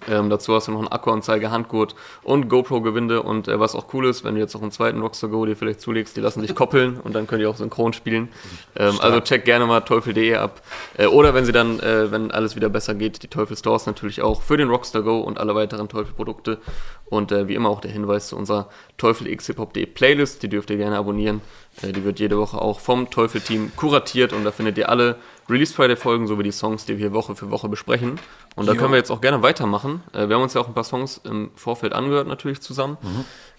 Ähm, 0.09 0.31
dazu 0.31 0.55
hast 0.55 0.69
du 0.69 0.73
noch 0.73 0.78
einen 0.78 0.88
Akkuanzeige, 0.88 1.50
Handgurt 1.50 1.95
und 2.23 2.49
GoPro-Gewinde. 2.49 3.23
Und 3.23 3.49
äh, 3.49 3.59
was 3.59 3.75
auch 3.75 3.93
cool 3.93 4.07
ist, 4.07 4.25
wenn 4.25 4.35
du 4.35 4.40
jetzt 4.40 4.55
noch 4.55 4.62
einen 4.62 4.71
zweiten 4.71 5.00
Rockstar 5.00 5.31
Go 5.31 5.45
dir 5.45 5.57
vielleicht 5.57 5.81
zulegst, 5.81 6.17
die 6.17 6.21
lassen 6.21 6.40
sich 6.40 6.55
koppeln 6.55 6.99
und 7.00 7.14
dann 7.14 7.26
können 7.26 7.40
die 7.40 7.47
auch 7.47 7.57
synchron 7.57 7.93
spielen. 7.93 8.28
Ähm, 8.76 8.95
also 9.00 9.21
check 9.21 9.45
gerne 9.45 9.67
mal 9.67 9.81
teufel.de 9.81 10.35
ab. 10.37 10.62
Äh, 10.97 11.07
oder 11.07 11.35
wenn 11.35 11.45
sie 11.45 11.52
dann, 11.52 11.81
äh, 11.81 12.11
wenn 12.11 12.31
alles 12.31 12.57
wieder 12.57 12.69
besser 12.69 12.95
geht, 12.95 13.23
die 13.23 13.28
Teufel 13.28 13.57
Stores 13.57 13.87
natürlich 13.87 14.23
auch 14.23 14.43
für 14.43 14.57
den 14.57 14.69
Rockstar 14.69 15.02
Go 15.02 15.19
und 15.21 15.38
alle 15.38 15.55
weiteren 15.55 15.88
Teufel-Produkte. 15.88 16.59
Und 17.07 17.33
äh, 17.33 17.49
wie 17.49 17.55
immer 17.55 17.71
auch 17.71 17.81
der 17.81 17.90
Hinweis 17.90 18.28
zu 18.28 18.37
unserer 18.37 18.69
Teufel 18.99 19.28
X 19.28 19.47
Hip 19.47 19.59
Hop.de 19.59 19.87
Playlist, 19.87 20.43
die 20.43 20.49
dürft 20.49 20.71
ihr 20.71 20.76
gerne 20.76 20.99
abonnieren. 20.99 21.40
Äh, 21.83 21.93
die 21.93 22.05
wird 22.05 22.21
jede 22.21 22.38
Woche 22.38 22.61
auch 22.61 22.81
vom 22.81 23.11
Teufel-Team 23.11 23.73
kuratiert 23.76 24.33
und 24.33 24.45
da 24.45 24.52
findet 24.52 24.78
ihr 24.78 24.88
alle 24.88 25.17
Release 25.50 25.73
Friday-Folgen 25.73 26.26
sowie 26.26 26.43
die 26.43 26.52
Songs, 26.52 26.85
die 26.85 26.99
wir 26.99 27.12
Woche 27.12 27.35
für 27.35 27.50
Woche 27.50 27.69
besprechen. 27.69 28.19
Und 28.55 28.67
da 28.67 28.73
Jo. 28.73 28.78
können 28.81 28.93
wir 28.93 28.99
jetzt 28.99 29.11
auch 29.11 29.21
gerne 29.21 29.43
weitermachen. 29.43 30.02
Äh, 30.12 30.28
wir 30.28 30.37
haben 30.37 30.43
uns 30.43 30.55
ja 30.55 30.61
auch 30.61 30.69
ein 30.69 30.75
paar 30.75 30.85
Songs 30.85 31.21
im 31.25 31.50
Vorfeld 31.55 31.93
angehört, 31.93 32.26
natürlich 32.28 32.61
zusammen. 32.61 32.99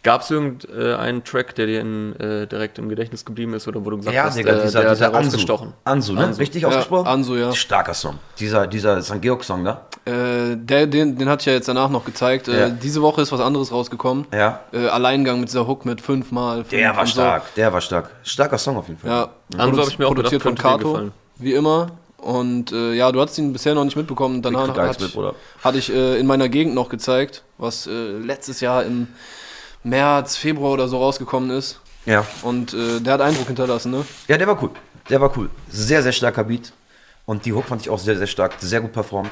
Gab 0.04 0.22
es 0.22 0.32
irgendeinen 0.32 1.24
Track, 1.26 1.56
der 1.56 1.66
dir 1.66 1.82
in, 1.82 2.16
äh, 2.20 2.48
direkt 2.48 2.78
im 2.80 2.88
Gedächtnis 2.90 3.26
geblieben 3.26 3.54
ist 3.54 3.68
oder 3.68 3.84
wo 3.84 3.90
du 3.90 3.98
gesagt 3.98 4.16
Ja, 4.16 4.24
hast, 4.26 4.38
Digga, 4.38 4.52
äh, 4.54 4.62
dieser, 4.64 4.82
der, 4.82 4.92
dieser 4.94 5.10
der 5.10 5.18
Ansu. 5.18 5.30
rausgestochen? 5.32 5.74
Ansu, 5.84 6.14
ne? 6.14 6.24
Ansu. 6.26 6.40
Richtig 6.40 6.62
Ja, 6.62 6.70
ausgesprochen? 6.70 7.08
Ansu, 7.08 7.36
ja. 7.36 7.52
Starker 7.54 7.94
Song. 7.94 8.16
Dieser, 8.40 8.68
dieser 8.68 9.02
St. 9.02 9.22
Georg-Song 9.22 9.66
da. 9.66 9.88
Äh, 10.06 10.56
der, 10.56 10.88
den, 10.88 11.18
den 11.18 11.28
hatte 11.28 11.42
ich 11.42 11.46
ja 11.48 11.54
jetzt 11.54 11.68
danach 11.68 11.90
noch 11.90 12.06
gezeigt. 12.06 12.48
Äh, 12.48 12.60
Ja. 12.60 12.70
Diese 12.70 13.02
Woche 13.02 13.22
ist 13.22 13.32
was 13.32 13.42
anderes 13.42 13.72
rausgekommen. 13.72 14.26
Ja. 14.34 14.62
Äh, 14.72 14.88
Alleingang 14.88 15.40
mit 15.42 15.50
dieser 15.50 15.68
Hook 15.68 15.86
mit 15.86 16.00
fünfmal. 16.02 16.58
fünf 16.60 16.70
Der 16.70 16.92
war 16.94 17.02
und 17.02 17.08
so. 17.08 17.14
stark, 17.14 17.56
der 17.56 17.74
war 17.74 17.82
stark. 17.82 18.10
Starker 18.24 18.58
Song 18.58 18.78
auf 18.78 18.88
jeden 18.88 19.00
Fall. 19.00 19.10
Ja. 19.10 19.30
Ansu 19.58 19.80
habe 19.82 19.90
ich 19.90 20.00
mir 20.00 20.06
auch 20.08 20.16
produziert 20.16 20.44
gedacht, 20.44 20.62
von 20.62 20.80
Kato. 20.80 21.12
Wie 21.40 21.54
immer. 21.54 21.92
Und 22.18 22.72
äh, 22.72 22.94
ja, 22.94 23.12
du 23.12 23.22
hast 23.22 23.38
ihn 23.38 23.54
bisher 23.54 23.74
noch 23.74 23.86
nicht 23.86 23.96
mitbekommen. 23.96 24.42
Danach 24.42 24.68
hatte 24.76 25.06
ich, 25.06 25.18
hatte 25.64 25.78
ich 25.78 25.92
äh, 25.92 26.20
in 26.20 26.28
meiner 26.28 26.50
Gegend 26.50 26.76
noch 26.76 26.90
gezeigt, 26.90 27.44
was 27.58 27.88
äh, 27.88 27.92
letztes 27.92 28.60
Jahr 28.60 28.84
im 28.84 29.08
März, 29.84 30.36
Februar 30.36 30.74
oder 30.74 30.88
so 30.88 30.98
rausgekommen 30.98 31.50
ist. 31.52 31.80
Ja. 32.06 32.26
Und 32.42 32.74
äh, 32.74 33.00
der 33.00 33.14
hat 33.14 33.22
Eindruck 33.22 33.48
hinterlassen, 33.48 33.92
ne? 33.92 34.06
Ja, 34.28 34.38
der 34.38 34.48
war 34.48 34.62
cool. 34.62 34.72
Der 35.10 35.22
war 35.22 35.36
cool. 35.38 35.50
Sehr, 35.70 36.04
sehr 36.04 36.12
starker 36.12 36.44
Beat. 36.44 36.74
Und 37.26 37.46
die 37.46 37.54
Hook 37.54 37.66
fand 37.66 37.82
ich 37.82 37.90
auch 37.90 38.00
sehr, 38.00 38.18
sehr 38.18 38.28
stark. 38.28 38.54
Sehr 38.60 38.82
gut 38.82 38.92
performt. 38.92 39.32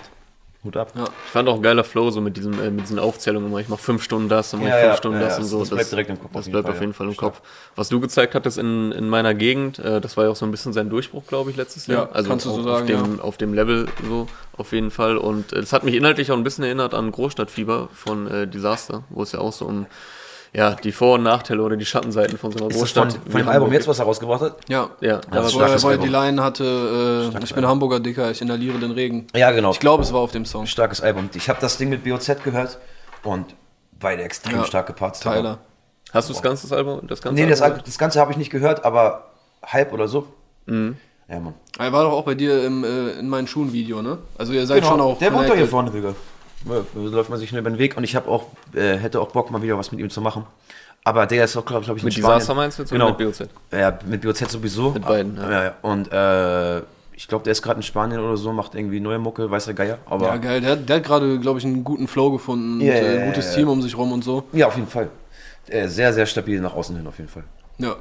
Hut 0.67 0.77
ab. 0.77 0.91
Ja. 0.95 1.05
Ich 1.25 1.31
fand 1.31 1.49
auch 1.49 1.55
ein 1.55 1.61
geiler 1.61 1.83
Flow 1.83 2.11
so 2.11 2.21
mit, 2.21 2.37
diesem, 2.37 2.53
äh, 2.61 2.69
mit 2.69 2.81
diesen 2.85 2.99
Aufzählungen 2.99 3.49
immer. 3.49 3.59
Ich 3.59 3.69
mache 3.69 3.81
fünf 3.81 4.03
Stunden 4.03 4.29
das, 4.29 4.51
dann 4.51 4.59
mache 4.59 4.69
ich 4.69 4.75
Ja, 4.75 4.81
fünf 4.81 4.91
ja, 4.91 4.97
Stunden 4.97 5.19
ja, 5.19 5.25
das 5.25 5.37
ja, 5.37 5.43
und 5.43 5.49
so. 5.49 5.59
das 5.61 5.69
bleibt 5.69 5.91
direkt 5.91 6.09
im 6.09 6.19
Kopf 6.19 6.31
Das 6.33 6.39
auf 6.39 6.45
jeden 6.45 6.51
bleibt 6.53 6.67
Fall, 6.67 6.75
auf 6.75 6.81
jeden 6.81 6.91
ja. 6.91 6.97
Fall 6.97 7.07
im 7.07 7.17
Kopf. 7.17 7.41
Was 7.75 7.89
du 7.89 7.99
gezeigt 7.99 8.35
hattest 8.35 8.57
in, 8.57 8.91
in 8.91 9.09
meiner 9.09 9.33
Gegend, 9.33 9.79
äh, 9.79 9.99
das 9.99 10.17
war 10.17 10.25
ja 10.25 10.29
auch 10.29 10.35
so 10.35 10.45
ein 10.45 10.51
bisschen 10.51 10.73
sein 10.73 10.89
Durchbruch, 10.89 11.25
glaube 11.27 11.49
ich, 11.49 11.57
letztes 11.57 11.87
Jahr. 11.87 12.07
Ja, 12.07 12.11
also 12.13 12.29
kannst 12.29 12.45
du 12.45 12.51
so 12.51 12.59
auf, 12.59 12.65
sagen, 12.65 12.93
auf, 12.95 13.03
dem, 13.07 13.19
auf 13.19 13.37
dem 13.37 13.53
Level 13.53 13.87
so 14.07 14.27
auf 14.57 14.71
jeden 14.73 14.91
Fall. 14.91 15.17
Und 15.17 15.53
äh, 15.53 15.61
das 15.61 15.73
hat 15.73 15.83
mich 15.83 15.95
inhaltlich 15.95 16.31
auch 16.31 16.37
ein 16.37 16.43
bisschen 16.43 16.63
erinnert 16.63 16.93
an 16.93 17.11
Großstadtfieber 17.11 17.89
von 17.93 18.27
äh, 18.27 18.47
Disaster, 18.47 19.03
wo 19.09 19.23
es 19.23 19.31
ja 19.31 19.39
auch 19.39 19.53
so 19.53 19.65
um 19.65 19.85
ja, 20.57 20.73
die 20.73 20.91
Vor- 20.91 21.15
und 21.15 21.23
Nachteile 21.23 21.61
oder 21.61 21.77
die 21.77 21.85
Schattenseiten 21.85 22.37
von 22.37 22.51
so 22.51 22.57
einer 22.59 22.69
Ist 22.71 22.81
das 22.81 22.91
von, 22.91 23.03
Großstadt. 23.03 23.23
von 23.23 23.33
wie 23.33 23.37
dem 23.43 23.47
Album 23.47 23.71
jetzt, 23.71 23.87
was 23.87 23.99
er 23.99 24.05
rausgebracht 24.05 24.41
hat? 24.41 24.57
Ja. 24.67 24.89
Ja, 25.01 25.21
Das 25.31 25.45
er, 25.45 25.49
starkes 25.51 25.83
wo 25.83 25.89
er 25.89 25.97
die. 25.97 26.07
Line 26.07 26.43
hatte, 26.43 27.31
äh, 27.33 27.43
ich 27.43 27.53
bin 27.53 27.65
Hamburger 27.67 27.99
Dicker, 27.99 28.31
ich 28.31 28.41
inhaliere 28.41 28.79
den 28.79 28.91
Regen. 28.91 29.27
Ja, 29.35 29.51
genau. 29.51 29.71
Ich 29.71 29.79
glaube, 29.79 30.01
es 30.03 30.11
war 30.11 30.19
auf 30.21 30.31
dem 30.31 30.45
Song. 30.45 30.65
Starkes 30.65 30.99
Album. 31.01 31.29
Ich 31.35 31.47
habe 31.47 31.59
das 31.61 31.77
Ding 31.77 31.89
mit 31.89 32.03
BOZ 32.03 32.43
gehört 32.43 32.79
und 33.23 33.45
beide 33.99 34.23
extrem 34.23 34.57
Ja, 34.57 34.65
starke 34.65 34.93
Parts. 34.93 35.19
Tyler. 35.19 35.59
Hast 36.13 36.29
du 36.29 36.33
das 36.33 36.41
ganze 36.41 36.75
Album? 36.75 37.05
Das 37.07 37.21
ganze 37.21 37.41
Nee, 37.41 37.49
das, 37.49 37.61
Album? 37.61 37.81
das 37.85 37.97
Ganze 37.97 38.19
habe 38.19 38.31
ich 38.31 38.37
nicht 38.37 38.49
gehört, 38.49 38.83
aber 38.83 39.31
halb 39.63 39.93
oder 39.93 40.07
so. 40.07 40.27
Mhm. 40.65 40.97
Ja, 41.29 41.39
Mann. 41.39 41.53
Er 41.77 41.91
war 41.91 42.03
doch 42.05 42.13
auch 42.13 42.23
bei 42.23 42.33
dir 42.35 42.63
im, 42.65 42.83
äh, 42.83 43.11
in 43.19 43.27
meinen 43.27 43.47
Schuhen-Video, 43.47 44.01
ne? 44.01 44.17
Also 44.37 44.53
ihr 44.53 44.65
seid 44.65 44.85
schon 44.85 45.01
auch. 45.01 45.19
der 45.19 45.33
wohnt 45.33 45.49
doch 45.49 45.55
hier 45.55 45.67
vorne, 45.67 45.91
Digga. 45.91 46.15
Da 46.65 46.83
läuft 46.99 47.29
man 47.29 47.39
sich 47.39 47.49
schnell 47.49 47.61
über 47.61 47.69
den 47.69 47.79
Weg 47.79 47.95
und 47.97 48.03
ich 48.03 48.15
habe 48.15 48.29
auch, 48.29 48.45
äh, 48.73 48.97
hätte 48.97 49.21
auch 49.21 49.29
Bock, 49.31 49.51
mal 49.51 49.61
wieder 49.61 49.77
was 49.77 49.91
mit 49.91 50.01
ihm 50.01 50.09
zu 50.09 50.21
machen. 50.21 50.45
Aber 51.03 51.25
der 51.25 51.45
ist 51.45 51.55
auch, 51.55 51.65
glaube 51.65 51.85
glaub 51.85 51.95
ich, 51.97 52.03
in 52.03 52.07
Mit 52.07 52.13
Spanien. 52.15 52.35
Disaster 52.39 52.53
meinst 52.55 52.77
du 52.77 52.83
jetzt 52.83 52.91
Genau. 52.91 53.09
oder 53.09 53.17
mit 53.25 53.37
BOZ? 53.37 53.49
Ja, 53.71 53.97
mit 54.05 54.21
BOZ 54.21 54.51
sowieso. 54.51 54.91
Mit 54.91 55.05
beiden, 55.05 55.37
ja. 55.37 55.63
ja. 55.65 55.73
Und 55.81 56.11
äh, 56.11 56.79
ich 57.13 57.27
glaube, 57.27 57.43
der 57.45 57.51
ist 57.53 57.61
gerade 57.61 57.77
in 57.77 57.83
Spanien 57.83 58.19
oder 58.19 58.35
so, 58.35 58.51
macht 58.51 58.75
irgendwie 58.75 58.99
neue 58.99 59.17
Mucke, 59.17 59.49
weiß 59.49 59.65
der 59.65 59.73
Geier. 59.73 59.99
Aber 60.05 60.25
Ja, 60.27 60.37
geil. 60.37 60.59
Der, 60.61 60.71
hat- 60.71 60.89
der 60.89 60.95
hat 60.97 61.03
gerade, 61.03 61.39
glaube 61.39 61.59
ich, 61.59 61.65
einen 61.65 61.83
guten 61.83 62.07
Flow 62.07 62.31
gefunden. 62.31 62.81
Ja, 62.81 62.95
und, 62.95 63.01
äh, 63.03 63.17
ein 63.19 63.25
gutes. 63.27 63.53
Team 63.55 63.69
um 63.69 63.81
sich 63.81 63.97
rum 63.97 64.11
und 64.11 64.23
so. 64.23 64.43
ja, 64.51 64.67
auf 64.67 64.75
jeden 64.75 64.87
Fall. 64.89 65.09
Äh, 65.69 65.87
sehr, 65.87 66.11
sehr 66.13 66.25
stabil 66.25 66.59
nach 66.59 66.73
außen 66.73 66.95
hin, 66.97 67.07
auf 67.07 67.17
jeden 67.17 67.29
Fall. 67.29 67.43
Ja. 67.77 67.95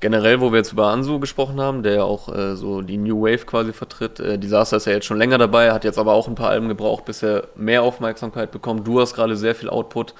Generell, 0.00 0.40
wo 0.40 0.52
wir 0.52 0.58
jetzt 0.58 0.72
über 0.72 0.86
Ansu 0.88 1.18
gesprochen 1.18 1.60
haben, 1.60 1.82
der 1.82 1.94
ja 1.94 2.02
auch 2.04 2.32
äh, 2.32 2.54
so 2.54 2.82
die 2.82 2.98
New 2.98 3.22
Wave 3.22 3.44
quasi 3.46 3.72
vertritt. 3.72 4.20
Äh, 4.20 4.38
Disaster 4.38 4.76
ist 4.76 4.86
ja 4.86 4.92
jetzt 4.92 5.06
schon 5.06 5.18
länger 5.18 5.38
dabei, 5.38 5.72
hat 5.72 5.84
jetzt 5.84 5.98
aber 5.98 6.12
auch 6.12 6.28
ein 6.28 6.36
paar 6.36 6.50
Alben 6.50 6.68
gebraucht, 6.68 7.04
bis 7.04 7.22
er 7.22 7.48
mehr 7.56 7.82
Aufmerksamkeit 7.82 8.52
bekommt. 8.52 8.86
Du 8.86 9.00
hast 9.00 9.14
gerade 9.14 9.36
sehr 9.36 9.56
viel 9.56 9.68
Output. 9.68 10.14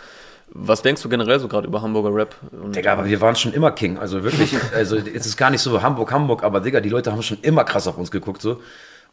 Was 0.50 0.82
denkst 0.82 1.02
du 1.02 1.08
generell 1.08 1.38
so 1.38 1.47
gerade 1.47 1.68
über 1.68 1.82
Hamburger 1.82 2.12
Rap? 2.12 2.35
Und, 2.50 2.75
Digga, 2.75 2.92
aber 2.92 3.04
wir 3.04 3.20
waren 3.20 3.37
schon 3.37 3.52
immer 3.52 3.70
King. 3.70 3.99
Also 3.99 4.25
wirklich, 4.25 4.56
also 4.75 4.97
es 4.97 5.26
ist 5.26 5.37
gar 5.37 5.50
nicht 5.50 5.61
so 5.61 5.80
Hamburg, 5.80 6.11
Hamburg, 6.11 6.42
aber 6.42 6.61
Digga, 6.61 6.80
die 6.80 6.88
Leute 6.88 7.12
haben 7.12 7.23
schon 7.23 7.38
immer 7.42 7.64
krass 7.64 7.87
auf 7.87 7.99
uns 7.99 8.11
geguckt 8.11 8.42
so. 8.42 8.61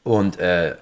Und 0.03 0.39
äh, 0.39 0.75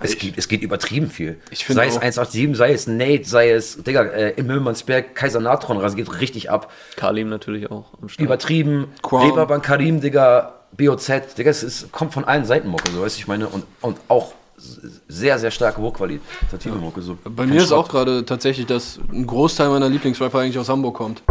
es, 0.00 0.18
geht, 0.18 0.36
es 0.36 0.48
geht 0.48 0.62
übertrieben 0.62 1.10
viel. 1.10 1.40
Ich 1.50 1.66
sei 1.66 1.86
es 1.86 1.96
auch- 1.96 2.02
187, 2.02 2.56
sei 2.56 2.72
es 2.72 2.86
Nate, 2.86 3.24
sei 3.24 3.50
es, 3.50 3.82
Digga, 3.82 4.02
äh, 4.02 4.30
im 4.36 4.46
Müllmannsberg, 4.46 5.14
Kaiser 5.14 5.40
Natron 5.40 5.78
rasiert 5.78 6.20
richtig 6.20 6.50
ab. 6.50 6.70
Kalim 6.96 7.28
natürlich 7.28 7.70
auch 7.70 7.94
am 8.00 8.08
Start. 8.08 8.24
Übertrieben. 8.24 8.88
Quam. 9.02 9.22
Reeperbahn 9.26 9.62
Karim, 9.62 10.00
Digga, 10.00 10.54
BOZ, 10.76 11.34
Digga, 11.38 11.50
es 11.50 11.62
ist, 11.62 11.92
kommt 11.92 12.12
von 12.12 12.24
allen 12.24 12.44
Seiten 12.44 12.68
Mucke, 12.68 12.90
so 12.92 13.02
weißt 13.02 13.16
du, 13.16 13.20
ich 13.20 13.26
meine, 13.26 13.48
und, 13.48 13.64
und 13.80 13.96
auch 14.08 14.32
sehr, 15.08 15.38
sehr 15.38 15.50
starke 15.50 15.80
hochqualitative 15.80 16.74
Mucke. 16.76 17.02
So. 17.02 17.18
Bei 17.24 17.46
mir 17.46 17.56
ist 17.62 17.68
Schrott. 17.68 17.86
auch 17.86 17.88
gerade 17.88 18.24
tatsächlich, 18.24 18.66
dass 18.66 18.98
ein 19.12 19.26
Großteil 19.26 19.68
meiner 19.68 19.88
Lieblingsrapper 19.88 20.38
eigentlich 20.40 20.58
aus 20.58 20.68
Hamburg 20.68 20.94
kommt. 20.96 21.22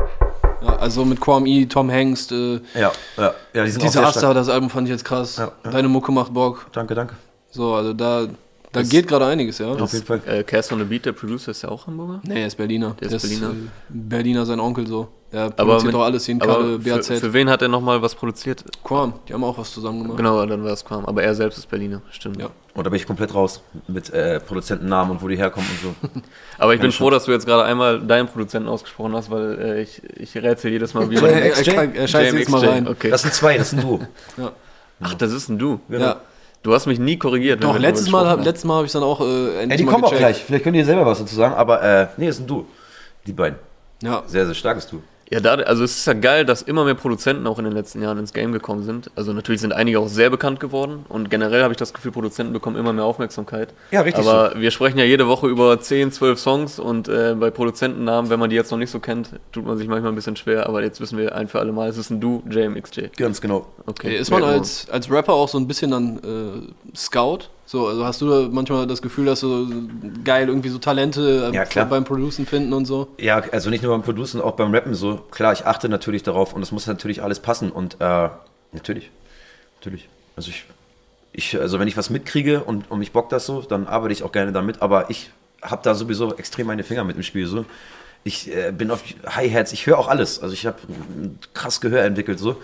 Ja, 0.61 0.77
also 0.77 1.05
mit 1.05 1.19
Quam 1.19 1.45
E, 1.45 1.65
Tom 1.65 1.89
Hengst, 1.89 2.31
äh, 2.31 2.59
Ja, 2.73 2.91
ja, 3.17 3.33
ja, 3.53 3.63
die 3.65 3.71
sind 3.71 3.83
Disaster, 3.83 4.33
das 4.33 4.47
Album 4.49 4.69
fand 4.69 4.87
ich 4.87 4.91
jetzt 4.91 5.05
krass. 5.05 5.37
Ja, 5.37 5.51
ja. 5.63 5.71
Deine 5.71 5.87
Mucke 5.87 6.11
macht 6.11 6.33
Bock. 6.33 6.67
Danke, 6.71 6.95
danke. 6.95 7.15
So, 7.51 7.73
also 7.73 7.93
da, 7.93 8.27
da 8.75 8.83
geht 8.83 9.07
gerade 9.07 9.25
einiges, 9.25 9.57
ja. 9.57 9.67
Auf 9.67 9.93
jeden 9.93 10.05
Fall. 10.05 10.21
Äh, 10.25 10.43
Cast 10.43 10.71
on 10.71 10.79
the 10.79 10.85
Beat, 10.85 11.05
der 11.05 11.11
Producer, 11.13 11.51
ist 11.51 11.61
ja 11.63 11.69
auch 11.69 11.87
Hamburger? 11.87 12.21
Nee, 12.23 12.41
er 12.41 12.47
ist 12.47 12.55
Berliner. 12.57 12.95
Der 12.99 13.11
ist 13.11 13.21
Berliner. 13.21 13.49
äh, 13.51 13.53
Berliner, 13.89 14.45
sein 14.45 14.59
Onkel 14.59 14.85
so. 14.87 15.07
Der 15.31 15.45
Aber 15.45 15.55
produziert 15.55 15.85
mit- 15.85 15.93
doch 15.95 16.03
alles 16.05 16.25
hin, 16.25 16.41
aber 16.41 16.53
Kalle, 16.53 16.79
für, 16.81 16.89
BAZ. 16.95 17.07
für 17.19 17.33
wen 17.33 17.49
hat 17.49 17.61
er 17.61 17.67
nochmal 17.67 18.01
was 18.01 18.15
produziert? 18.15 18.63
Quam, 18.83 19.13
die 19.27 19.33
haben 19.33 19.43
auch 19.43 19.57
was 19.57 19.73
zusammen 19.73 20.01
gemacht. 20.03 20.17
Genau, 20.17 20.45
dann 20.45 20.63
war 20.63 20.71
es 20.71 20.85
Quam. 20.85 21.03
Aber 21.05 21.23
er 21.23 21.35
selbst 21.35 21.57
ist 21.57 21.69
Berliner, 21.69 22.01
stimmt. 22.11 22.39
Ja. 22.39 22.49
Und 22.73 22.83
da 22.85 22.89
bin 22.89 22.97
ich 22.99 23.07
komplett 23.07 23.33
raus 23.33 23.61
mit 23.87 24.11
äh, 24.11 24.39
Produzentennamen 24.39 25.11
und 25.13 25.21
wo 25.21 25.27
die 25.27 25.35
herkommen 25.35 25.67
und 25.69 25.81
so. 26.11 26.21
Aber 26.57 26.73
ich 26.73 26.79
bin 26.79 26.89
Keine 26.91 26.97
froh, 26.97 27.09
dass 27.09 27.25
du 27.25 27.31
jetzt 27.31 27.45
gerade 27.45 27.63
einmal 27.63 27.99
deinen 28.01 28.27
Produzenten 28.27 28.69
ausgesprochen 28.69 29.13
hast, 29.15 29.29
weil 29.31 29.59
äh, 29.59 29.81
ich, 29.81 30.01
ich 30.15 30.37
rätsel 30.37 30.71
jedes 30.71 30.93
Mal, 30.93 31.09
wie 31.09 31.15
Er, 31.15 31.21
man 31.21 31.31
er, 31.31 31.43
er, 31.43 31.95
er 31.95 32.07
scheißt 32.07 32.33
jetzt 32.37 32.49
mal 32.49 32.65
rein. 32.65 32.87
Okay. 32.87 33.09
Das 33.09 33.21
sind 33.23 33.33
zwei, 33.33 33.57
das 33.57 33.71
sind 33.71 33.83
du. 33.83 33.99
Ja. 34.37 34.51
Ach, 35.01 35.13
das 35.15 35.33
ist 35.33 35.49
ein 35.49 35.57
Du. 35.59 35.79
Ja. 35.89 36.21
Du 36.65 36.73
hast 36.73 36.87
mich 36.87 36.97
nie 36.97 37.15
korrigiert. 37.15 37.63
Doch, 37.63 37.77
letztes 37.77 38.09
Mal, 38.09 38.27
hab- 38.27 38.43
letztes 38.43 38.63
Mal 38.65 38.77
habe 38.77 38.87
ich 38.87 38.91
dann 38.91 39.03
auch 39.03 39.21
äh, 39.21 39.23
endlich 39.61 39.71
Ey, 39.71 39.77
die 39.77 39.83
mal 39.83 39.91
kommen 39.91 40.03
auch 40.05 40.09
gecheckt. 40.09 40.19
gleich. 40.29 40.43
Vielleicht 40.43 40.63
könnt 40.63 40.75
ihr 40.75 40.83
selber 40.83 41.05
was 41.05 41.19
dazu 41.19 41.35
sagen, 41.35 41.53
aber 41.53 41.83
äh, 41.83 42.07
nee, 42.17 42.25
das 42.25 42.37
sind 42.37 42.49
du. 42.49 42.65
Die 43.27 43.33
beiden. 43.33 43.59
Ja. 44.01 44.23
Sehr, 44.25 44.47
sehr 44.47 44.55
starkes 44.55 44.87
Du. 44.87 44.99
Ja, 45.29 45.39
da, 45.39 45.55
also 45.55 45.83
es 45.83 45.97
ist 45.97 46.05
ja 46.05 46.13
geil, 46.13 46.45
dass 46.45 46.61
immer 46.61 46.85
mehr 46.85 46.93
Produzenten 46.93 47.47
auch 47.47 47.57
in 47.57 47.65
den 47.65 47.73
letzten 47.73 48.01
Jahren 48.01 48.19
ins 48.19 48.31
Game 48.31 48.51
gekommen 48.51 48.83
sind. 48.83 49.09
Also 49.15 49.33
natürlich 49.33 49.61
sind 49.61 49.73
einige 49.73 49.99
auch 49.99 50.07
sehr 50.07 50.29
bekannt 50.29 50.59
geworden 50.59 51.05
und 51.09 51.29
generell 51.29 51.63
habe 51.63 51.73
ich 51.73 51.77
das 51.77 51.93
Gefühl, 51.93 52.11
Produzenten 52.11 52.53
bekommen 52.53 52.75
immer 52.75 52.93
mehr 52.93 53.05
Aufmerksamkeit. 53.05 53.73
Ja, 53.91 54.01
richtig 54.01 54.25
Aber 54.25 54.59
wir 54.59 54.69
sprechen 54.69 54.99
ja 54.99 55.05
jede 55.05 55.27
Woche 55.27 55.47
über 55.47 55.79
10, 55.79 56.11
12 56.11 56.39
Songs 56.39 56.79
und 56.79 57.07
äh, 57.07 57.35
bei 57.39 57.49
Produzentennamen, 57.49 58.29
wenn 58.29 58.39
man 58.39 58.49
die 58.49 58.55
jetzt 58.55 58.71
noch 58.71 58.77
nicht 58.77 58.91
so 58.91 58.99
kennt, 58.99 59.31
tut 59.51 59.65
man 59.65 59.77
sich 59.77 59.87
manchmal 59.87 60.11
ein 60.11 60.15
bisschen 60.15 60.35
schwer, 60.35 60.67
aber 60.67 60.83
jetzt 60.83 61.01
wissen 61.01 61.17
wir 61.17 61.35
ein 61.35 61.47
für 61.47 61.59
alle 61.59 61.71
Mal, 61.71 61.89
es 61.89 61.97
ist 61.97 62.11
ein 62.11 62.21
Du, 62.21 62.43
JMXJ. 62.49 63.07
Ganz 63.17 63.41
genau. 63.41 63.65
Okay. 63.87 64.15
Ist 64.15 64.29
man 64.29 64.43
als, 64.43 64.87
als 64.89 65.09
Rapper 65.09 65.33
auch 65.33 65.49
so 65.49 65.57
ein 65.57 65.67
bisschen 65.67 65.91
dann 65.91 66.17
äh, 66.19 66.95
Scout? 66.95 67.49
So, 67.67 67.87
also 67.87 68.05
hast 68.05 68.21
du 68.21 68.29
da 68.29 68.47
manchmal 68.51 68.85
das 68.85 69.01
Gefühl, 69.01 69.25
dass 69.25 69.39
du 69.39 69.89
geil 70.23 70.47
irgendwie 70.47 70.69
so 70.69 70.77
Talente 70.77 71.51
äh, 71.51 71.55
Ja, 71.55 71.85
beim 71.85 72.03
Producen 72.03 72.45
finden 72.45 72.73
und 72.73 72.85
so? 72.85 73.07
Ja, 73.19 73.41
also 73.51 73.71
nicht 73.71 73.81
nur 73.81 73.91
beim 73.91 74.03
Producen, 74.03 74.39
auch 74.39 74.53
beim 74.53 74.73
Rappen 74.73 74.93
so. 74.93 75.17
Klar, 75.31 75.51
ich 75.51 75.65
achte 75.65 75.89
natürlich 75.89 76.21
darauf 76.21 76.53
und 76.53 76.61
es 76.61 76.71
muss 76.71 76.85
natürlich 76.85 77.23
alles 77.23 77.39
passen 77.39 77.71
und 77.71 77.97
äh, 77.99 78.29
natürlich. 78.71 79.09
Natürlich. 79.79 80.07
Also 80.35 80.51
ich, 80.51 80.65
ich, 81.33 81.59
also 81.59 81.79
wenn 81.79 81.87
ich 81.87 81.97
was 81.97 82.11
mitkriege 82.11 82.63
und, 82.63 82.89
und 82.91 82.99
mich 82.99 83.11
bockt 83.11 83.31
das 83.31 83.47
so, 83.47 83.61
dann 83.61 83.87
arbeite 83.87 84.13
ich 84.13 84.21
auch 84.21 84.31
gerne 84.31 84.51
damit, 84.51 84.83
aber 84.83 85.09
ich 85.09 85.31
habe 85.63 85.81
da 85.83 85.95
sowieso 85.95 86.35
extrem 86.35 86.67
meine 86.67 86.83
Finger 86.83 87.03
mit 87.03 87.15
im 87.15 87.23
Spiel 87.23 87.47
so. 87.47 87.65
Ich 88.23 88.53
äh, 88.55 88.71
bin 88.71 88.91
auf 88.91 89.03
Hi-Hats, 89.25 89.73
ich 89.73 89.87
höre 89.87 89.97
auch 89.97 90.07
alles. 90.07 90.39
Also 90.39 90.53
ich 90.53 90.67
habe 90.67 90.77
krass 91.53 91.81
Gehör 91.81 92.03
entwickelt 92.03 92.37
so. 92.37 92.57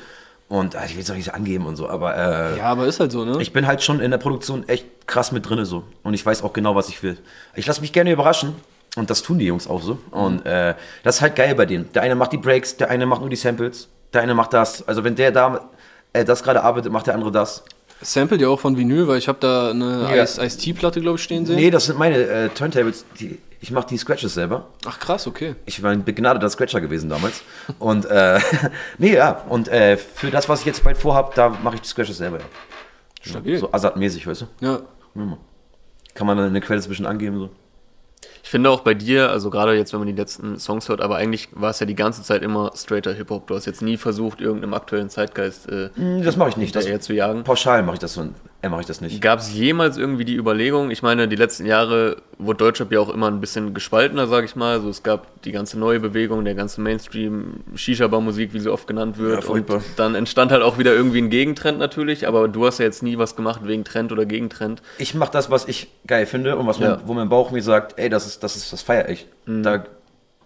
Und 0.52 0.76
äh, 0.76 0.86
ich 0.86 0.96
will 0.96 1.04
es 1.04 1.10
auch 1.10 1.16
nicht 1.16 1.24
so 1.24 1.32
angeben 1.32 1.66
und 1.66 1.78
so, 1.78 1.88
aber 1.88 2.14
äh, 2.18 2.58
Ja, 2.58 2.66
aber 2.66 2.86
ist 2.86 3.00
halt 3.00 3.14
so, 3.14 3.24
ne? 3.24 3.42
ich 3.42 3.54
bin 3.54 3.66
halt 3.68 3.82
schon 3.82 4.02
in 4.02 4.12
der 4.12 4.18
Produktion 4.18 4.68
echt 4.68 4.86
krass 5.08 5.32
mit 5.32 5.50
drinne 5.50 5.66
so. 5.66 5.86
Und 6.04 6.14
ich 6.14 6.26
weiß 6.26 6.44
auch 6.44 6.52
genau, 6.52 6.76
was 6.76 6.90
ich 6.90 7.02
will. 7.04 7.18
Ich 7.56 7.66
lasse 7.66 7.80
mich 7.80 7.94
gerne 7.94 8.12
überraschen. 8.12 8.56
Und 8.98 9.10
das 9.10 9.22
tun 9.22 9.40
die 9.40 9.46
Jungs 9.46 9.66
auch 9.66 9.82
so. 9.82 9.98
Und 10.12 10.46
äh, 10.46 10.76
das 11.04 11.16
ist 11.16 11.22
halt 11.22 11.38
geil 11.38 11.56
bei 11.56 11.66
denen. 11.66 11.90
Der 11.94 12.02
eine 12.02 12.16
macht 12.16 12.34
die 12.34 12.38
Breaks, 12.38 12.76
der 12.76 12.90
eine 12.90 13.06
macht 13.06 13.22
nur 13.22 13.30
die 13.30 13.38
Samples, 13.38 13.88
der 14.12 14.24
eine 14.24 14.34
macht 14.34 14.52
das. 14.52 14.86
Also 14.86 15.06
wenn 15.06 15.16
der 15.16 15.32
da 15.32 15.70
äh, 16.12 16.26
das 16.26 16.44
gerade 16.44 16.62
arbeitet, 16.62 16.92
macht 16.92 17.08
der 17.08 17.14
andere 17.14 17.32
das. 17.32 17.64
Sample 18.02 18.38
ja 18.40 18.48
auch 18.50 18.60
von 18.60 18.78
Vinyl, 18.78 19.08
weil 19.08 19.18
ich 19.18 19.28
habe 19.28 19.38
da 19.40 19.70
eine 19.72 20.08
Ja. 20.16 20.24
Ice- 20.24 20.44
Ice-T-Platte, 20.44 21.02
glaube 21.02 21.18
ich, 21.18 21.24
stehen 21.24 21.46
sehen. 21.46 21.56
Nee, 21.56 21.70
das 21.72 21.86
sind 21.86 21.98
meine 22.00 22.18
äh, 22.18 22.50
Turntables. 22.50 23.06
Die, 23.20 23.40
ich 23.60 23.70
mache 23.72 23.88
die 23.88 23.98
Scratches 23.98 24.34
selber. 24.34 24.68
Ach 24.86 25.00
krass, 25.00 25.28
okay. 25.28 25.56
Ich 25.66 25.84
war 25.84 25.92
ein 25.92 26.04
begnadeter 26.04 26.50
Scratcher 26.50 26.82
gewesen 26.82 27.10
damals. 27.10 27.44
Und 27.80 28.06
äh, 28.06 28.40
nee, 28.98 29.14
ja. 29.16 29.44
Und 29.50 29.68
äh, 29.68 29.98
für 29.98 30.32
das, 30.32 30.50
was 30.50 30.62
ich 30.62 30.66
jetzt 30.66 30.84
bald 30.84 30.98
vorhab, 30.98 31.36
da 31.36 31.50
mache 31.50 31.76
ich 31.76 31.82
die 31.82 31.88
Scratches 31.88 32.18
selber. 32.18 32.40
Ja. 32.40 32.46
Stabil. 33.22 33.58
So 33.60 33.72
Assad-mäßig, 33.72 34.26
weißt 34.26 34.42
du? 34.42 34.46
Ja. 34.66 34.80
Kann 36.16 36.26
man 36.28 36.38
dann 36.38 36.48
in 36.48 36.54
den 36.56 36.64
Credits 36.64 36.88
ein 36.88 36.90
bisschen 36.90 37.06
angeben. 37.06 37.38
So. 37.38 37.50
Ich 38.52 38.54
finde 38.54 38.70
auch 38.70 38.82
bei 38.82 38.94
dir, 38.94 39.30
also 39.30 39.50
gerade 39.50 39.76
jetzt, 39.76 39.94
wenn 39.94 40.02
man 40.02 40.08
die 40.10 40.14
letzten 40.14 40.60
Songs 40.60 40.90
hört, 40.90 41.00
aber 41.00 41.16
eigentlich 41.16 41.48
war 41.54 41.70
es 41.70 41.80
ja 41.80 41.86
die 41.86 41.96
ganze 41.96 42.22
Zeit 42.22 42.42
immer 42.42 42.74
straighter 42.76 43.14
Hip-Hop. 43.14 43.48
Du 43.48 43.56
hast 43.56 43.66
jetzt 43.66 43.82
nie 43.82 43.96
versucht, 43.96 44.42
irgendeinem 44.42 44.74
aktuellen 44.74 45.10
Zeitgeist 45.10 45.70
äh, 45.70 45.88
Das 46.22 46.36
mache 46.36 46.50
ich 46.50 46.58
nicht. 46.58 46.76
Das, 46.76 46.86
zu 47.00 47.14
jagen. 47.14 47.46
pauschal 47.46 47.82
mache 47.82 47.94
ich 47.94 48.00
das 48.02 48.14
so. 48.16 48.28
Äh, 48.64 48.70
mache 48.70 48.82
ich 48.82 48.88
das 48.88 49.02
nicht. 49.02 49.20
Gab 49.22 49.40
es 49.40 49.52
jemals 49.54 49.98
irgendwie 49.98 50.24
die 50.26 50.36
Überlegung, 50.36 50.92
ich 50.92 51.02
meine, 51.02 51.28
die 51.28 51.36
letzten 51.36 51.66
Jahre 51.66 52.18
wurde 52.38 52.58
Deutschrap 52.58 52.92
ja 52.92 53.00
auch 53.00 53.10
immer 53.10 53.28
ein 53.28 53.40
bisschen 53.40 53.74
gespaltener, 53.74 54.28
sage 54.28 54.46
ich 54.46 54.56
mal. 54.56 54.74
Also 54.74 54.90
es 54.90 55.02
gab 55.02 55.42
die 55.44 55.52
ganze 55.52 55.80
neue 55.80 56.00
Bewegung, 56.00 56.46
der 56.46 56.54
ganze 56.54 56.80
Mainstream, 56.82 57.62
Shisha-Bar-Musik, 57.74 58.54
wie 58.54 58.60
sie 58.60 58.70
oft 58.72 58.86
genannt 58.86 59.16
Ja, 59.18 59.24
wird. 59.24 59.38
und 59.38 59.44
furchtbar. 59.46 59.82
dann 59.96 60.14
entstand 60.14 60.52
halt 60.52 60.62
auch 60.62 60.78
wieder 60.78 60.94
irgendwie 60.94 61.20
ein 61.20 61.32
Gegentrend 61.32 61.80
natürlich, 61.80 62.28
aber 62.28 62.48
du 62.48 62.66
hast 62.68 62.78
ja 62.78 62.86
jetzt 62.86 63.02
nie 63.02 63.18
was 63.18 63.36
gemacht 63.36 63.62
wegen 63.64 63.84
Trend 63.84 64.12
oder 64.12 64.26
Gegentrend. 64.28 64.84
Ich 65.00 65.16
mache 65.16 65.32
das, 65.32 65.50
was 65.50 65.68
ich 65.68 65.88
geil 66.06 66.28
finde 66.28 66.56
und 66.58 66.68
was 66.68 66.78
Ja. 66.78 66.98
mein, 66.98 67.08
wo 67.08 67.14
mein 67.14 67.30
Bauch 67.30 67.50
mir 67.50 67.64
sagt, 67.64 67.98
ey, 67.98 68.10
das 68.10 68.28
ist, 68.28 68.41
das 68.44 68.56
ist, 68.56 68.72
das 68.74 68.82
feier 68.82 69.10
ich. 69.10 69.28
Da 69.46 69.86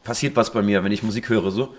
passiert 0.04 0.36
was 0.36 0.52
bei 0.52 0.62
mir, 0.62 0.84
wenn 0.84 0.92
ich 0.92 1.04
Musik 1.04 1.30
höre 1.30 1.52
so. 1.52 1.74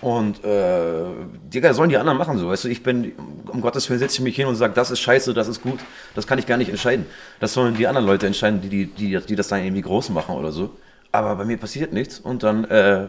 Und 0.00 0.42
äh, 0.44 1.04
Digga, 1.52 1.74
sollen 1.74 1.88
die 1.90 1.96
anderen 1.96 2.18
machen 2.18 2.36
so, 2.38 2.48
weißt 2.48 2.64
du, 2.64 2.68
ich 2.68 2.82
bin, 2.82 3.12
um 3.48 3.60
Gottes 3.60 3.88
Willen 3.88 4.00
setze 4.00 4.14
ich 4.16 4.20
mich 4.20 4.34
hin 4.36 4.46
und 4.46 4.56
sage, 4.56 4.72
das 4.74 4.90
ist 4.90 5.00
scheiße, 5.00 5.32
das 5.34 5.46
ist 5.48 5.62
gut, 5.62 5.78
das 6.14 6.26
kann 6.26 6.38
ich 6.38 6.46
gar 6.46 6.56
nicht 6.56 6.70
entscheiden. 6.70 7.06
Das 7.40 7.52
sollen 7.54 7.76
die 7.76 7.86
anderen 7.86 8.06
Leute 8.06 8.26
entscheiden, 8.26 8.60
die, 8.60 8.68
die, 8.68 8.86
die, 8.86 9.18
die 9.20 9.36
das 9.36 9.48
dann 9.48 9.62
irgendwie 9.64 9.82
groß 9.82 10.10
machen 10.10 10.34
oder 10.34 10.50
so. 10.50 10.70
Aber 11.12 11.36
bei 11.36 11.44
mir 11.44 11.56
passiert 11.56 11.92
nichts 11.92 12.18
und 12.18 12.42
dann, 12.42 12.64
äh, 12.64 13.08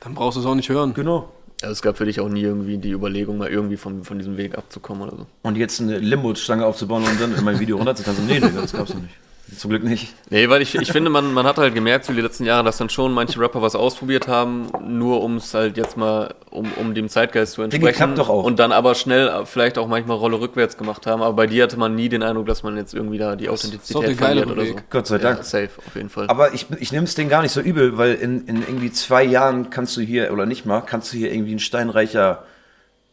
Dann 0.00 0.14
brauchst 0.14 0.36
du 0.36 0.40
es 0.40 0.46
auch 0.46 0.54
nicht 0.54 0.68
hören. 0.68 0.92
genau. 0.94 1.30
Also 1.62 1.72
es 1.72 1.80
gab 1.80 1.96
für 1.96 2.04
dich 2.04 2.20
auch 2.20 2.28
nie 2.28 2.42
irgendwie 2.42 2.76
die 2.76 2.90
Überlegung, 2.90 3.38
mal 3.38 3.48
irgendwie 3.48 3.78
von, 3.78 4.04
von 4.04 4.18
diesem 4.18 4.36
Weg 4.36 4.58
abzukommen 4.58 5.08
oder 5.08 5.16
so. 5.16 5.26
Und 5.42 5.56
jetzt 5.56 5.80
eine 5.80 5.98
Limbo-Stange 5.98 6.66
aufzubauen 6.66 7.02
und 7.04 7.18
dann 7.18 7.34
in 7.34 7.42
mein 7.44 7.58
Video 7.58 7.78
runterzutanzen, 7.78 8.26
nee, 8.26 8.40
Digga, 8.40 8.60
das 8.60 8.72
gab's 8.74 8.92
noch 8.92 9.00
nicht. 9.00 9.14
Zum 9.54 9.70
Glück 9.70 9.84
nicht. 9.84 10.12
Nee, 10.28 10.48
weil 10.48 10.60
ich, 10.60 10.74
ich 10.74 10.90
finde, 10.90 11.08
man, 11.08 11.32
man 11.32 11.46
hat 11.46 11.56
halt 11.58 11.72
gemerkt, 11.72 12.04
so 12.04 12.12
die 12.12 12.20
letzten 12.20 12.44
Jahre, 12.44 12.64
dass 12.64 12.78
dann 12.78 12.90
schon 12.90 13.12
manche 13.12 13.38
Rapper 13.38 13.62
was 13.62 13.76
ausprobiert 13.76 14.26
haben, 14.26 14.66
nur 14.84 15.22
um 15.22 15.36
es 15.36 15.54
halt 15.54 15.76
jetzt 15.76 15.96
mal, 15.96 16.34
um, 16.50 16.72
um 16.72 16.94
dem 16.94 17.08
Zeitgeist 17.08 17.52
zu 17.52 17.62
entsprechen. 17.62 17.94
klappt 17.94 18.18
doch 18.18 18.28
auch. 18.28 18.42
Und 18.42 18.58
dann 18.58 18.72
aber 18.72 18.96
schnell 18.96 19.28
äh, 19.28 19.46
vielleicht 19.46 19.78
auch 19.78 19.86
manchmal 19.86 20.16
Rolle 20.16 20.40
rückwärts 20.40 20.76
gemacht 20.76 21.06
haben. 21.06 21.22
Aber 21.22 21.34
bei 21.34 21.46
dir 21.46 21.62
hatte 21.62 21.76
man 21.76 21.94
nie 21.94 22.08
den 22.08 22.24
Eindruck, 22.24 22.46
dass 22.46 22.64
man 22.64 22.76
jetzt 22.76 22.92
irgendwie 22.92 23.18
da 23.18 23.36
die 23.36 23.48
Authentizität 23.48 24.16
verliert 24.16 24.50
oder 24.50 24.66
so. 24.66 24.76
Gott 24.90 25.06
sei 25.06 25.18
Dank. 25.18 25.38
Ja, 25.38 25.44
safe, 25.44 25.70
auf 25.86 25.94
jeden 25.94 26.08
Fall. 26.08 26.28
Aber 26.28 26.52
ich, 26.52 26.66
ich 26.80 26.90
nehme 26.90 27.04
es 27.04 27.14
denen 27.14 27.30
gar 27.30 27.42
nicht 27.42 27.52
so 27.52 27.60
übel, 27.60 27.96
weil 27.96 28.14
in, 28.14 28.48
in 28.48 28.62
irgendwie 28.62 28.90
zwei 28.90 29.22
Jahren 29.22 29.70
kannst 29.70 29.96
du 29.96 30.00
hier, 30.00 30.32
oder 30.32 30.46
nicht 30.46 30.66
mal, 30.66 30.80
kannst 30.80 31.12
du 31.12 31.18
hier 31.18 31.32
irgendwie 31.32 31.54
ein 31.54 31.60
steinreicher 31.60 32.42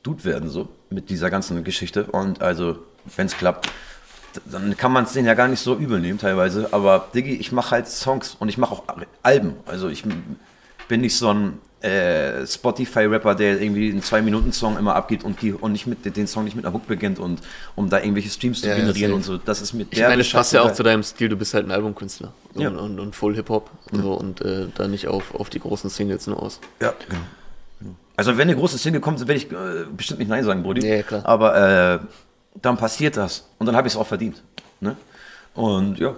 Dude 0.02 0.26
werden, 0.26 0.50
so, 0.50 0.68
mit 0.90 1.12
dieser 1.12 1.30
ganzen 1.30 1.64
Geschichte. 1.64 2.06
Und 2.06 2.42
also, 2.42 2.80
wenn 3.16 3.28
es 3.28 3.38
klappt, 3.38 3.70
dann 4.46 4.76
kann 4.78 4.92
man 4.92 5.04
es 5.06 5.14
denen 5.14 5.28
ja 5.28 5.34
gar 5.34 5.48
nicht 5.48 5.60
so 5.60 5.76
übel 5.76 6.00
nehmen 6.00 6.20
teilweise. 6.20 6.70
Aber 6.72 7.08
Diggi, 7.14 7.36
ich 7.36 7.52
mache 7.52 7.72
halt 7.72 7.88
Songs 7.88 8.36
und 8.40 8.50
ich 8.50 8.58
mache 8.58 8.74
auch 8.74 8.84
Alben. 9.22 9.54
Also 9.66 9.90
ich 9.90 10.04
bin 10.88 11.02
nicht 11.02 11.18
so 11.18 11.30
ein 11.34 11.60
äh, 11.82 12.48
Spotify-Rapper, 12.48 13.36
der 13.36 13.62
irgendwie 13.62 13.92
einen 13.92 14.02
Zwei-Minuten-Song 14.02 14.78
immer 14.78 14.96
abgeht 14.96 15.24
und, 15.26 15.42
die, 15.42 15.52
und 15.52 15.74
nicht 15.74 15.86
mit, 15.86 16.16
den 16.16 16.28
Song 16.28 16.46
nicht 16.46 16.56
mit 16.56 16.66
einer 16.66 16.74
Hook 16.74 16.88
beginnt 16.88 17.20
und 17.20 17.42
um 17.76 17.90
da 17.90 18.00
irgendwelche 18.00 18.30
Streams 18.30 18.62
zu 18.62 18.68
Ja, 18.68 18.74
ja, 18.76 18.80
generieren 18.80 19.12
safe. 19.12 19.16
und 19.16 19.24
so. 19.24 19.38
Das 19.38 19.62
ist 19.62 19.74
mit 19.74 19.90
ich 19.92 20.00
meine, 20.00 20.22
es 20.22 20.32
passt 20.32 20.54
ja 20.54 20.62
auch 20.62 20.72
zu 20.72 20.84
deinem 20.84 21.04
Stil, 21.04 21.28
du 21.28 21.36
bist 21.36 21.54
halt 21.54 21.66
ein 21.68 21.72
Albumkünstler. 21.72 22.32
So, 22.56 22.62
Ja. 22.62 22.70
und, 22.70 22.78
und, 22.78 23.00
und 23.02 23.16
Full 23.16 23.36
Hip-Hop 23.36 23.70
und 23.92 24.02
so 24.02 24.14
und 24.14 24.40
äh, 24.42 24.68
da 24.76 24.88
nicht 24.88 25.08
auf, 25.10 25.36
auf 25.36 25.50
die 25.50 25.60
großen 25.60 25.90
Singles 25.90 26.26
nur 26.28 26.42
aus. 26.42 26.62
Ja, 26.82 26.94
genau. 27.10 27.22
Also 28.16 28.38
wenn 28.38 28.48
eine 28.48 28.56
große 28.56 28.78
Single 28.78 29.02
kommt, 29.02 29.20
werde 29.20 29.34
ich 29.34 29.52
äh, 29.52 29.56
bestimmt 29.98 30.20
nicht 30.20 30.30
Nein 30.30 30.44
sagen, 30.46 30.64
Brudi. 30.64 30.88
Ja, 30.88 31.02
klar. 31.04 31.26
Aber 31.26 31.56
äh, 31.96 32.00
dann 32.62 32.78
passiert 32.78 33.18
das. 33.18 33.48
Und 33.60 33.66
dann 33.68 33.76
habe 33.76 33.88
ich 33.88 33.94
es 33.94 33.98
auch 34.00 34.08
verdient. 34.08 34.42
Ne? 34.80 34.96
Und 35.54 36.00
ja. 36.00 36.16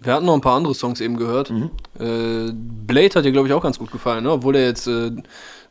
Wir 0.00 0.12
hatten 0.12 0.26
noch 0.26 0.34
ein 0.34 0.40
paar 0.42 0.56
andere 0.56 0.74
Songs 0.74 1.00
eben 1.00 1.16
gehört. 1.16 1.50
Mhm. 1.50 1.70
Äh, 1.98 2.52
Blade 2.52 3.14
hat 3.14 3.24
dir, 3.24 3.32
glaube 3.32 3.48
ich, 3.48 3.54
auch 3.54 3.62
ganz 3.62 3.78
gut 3.78 3.90
gefallen, 3.90 4.24
ne? 4.24 4.32
obwohl 4.32 4.52
der 4.52 4.66
jetzt 4.66 4.86
äh, 4.86 5.10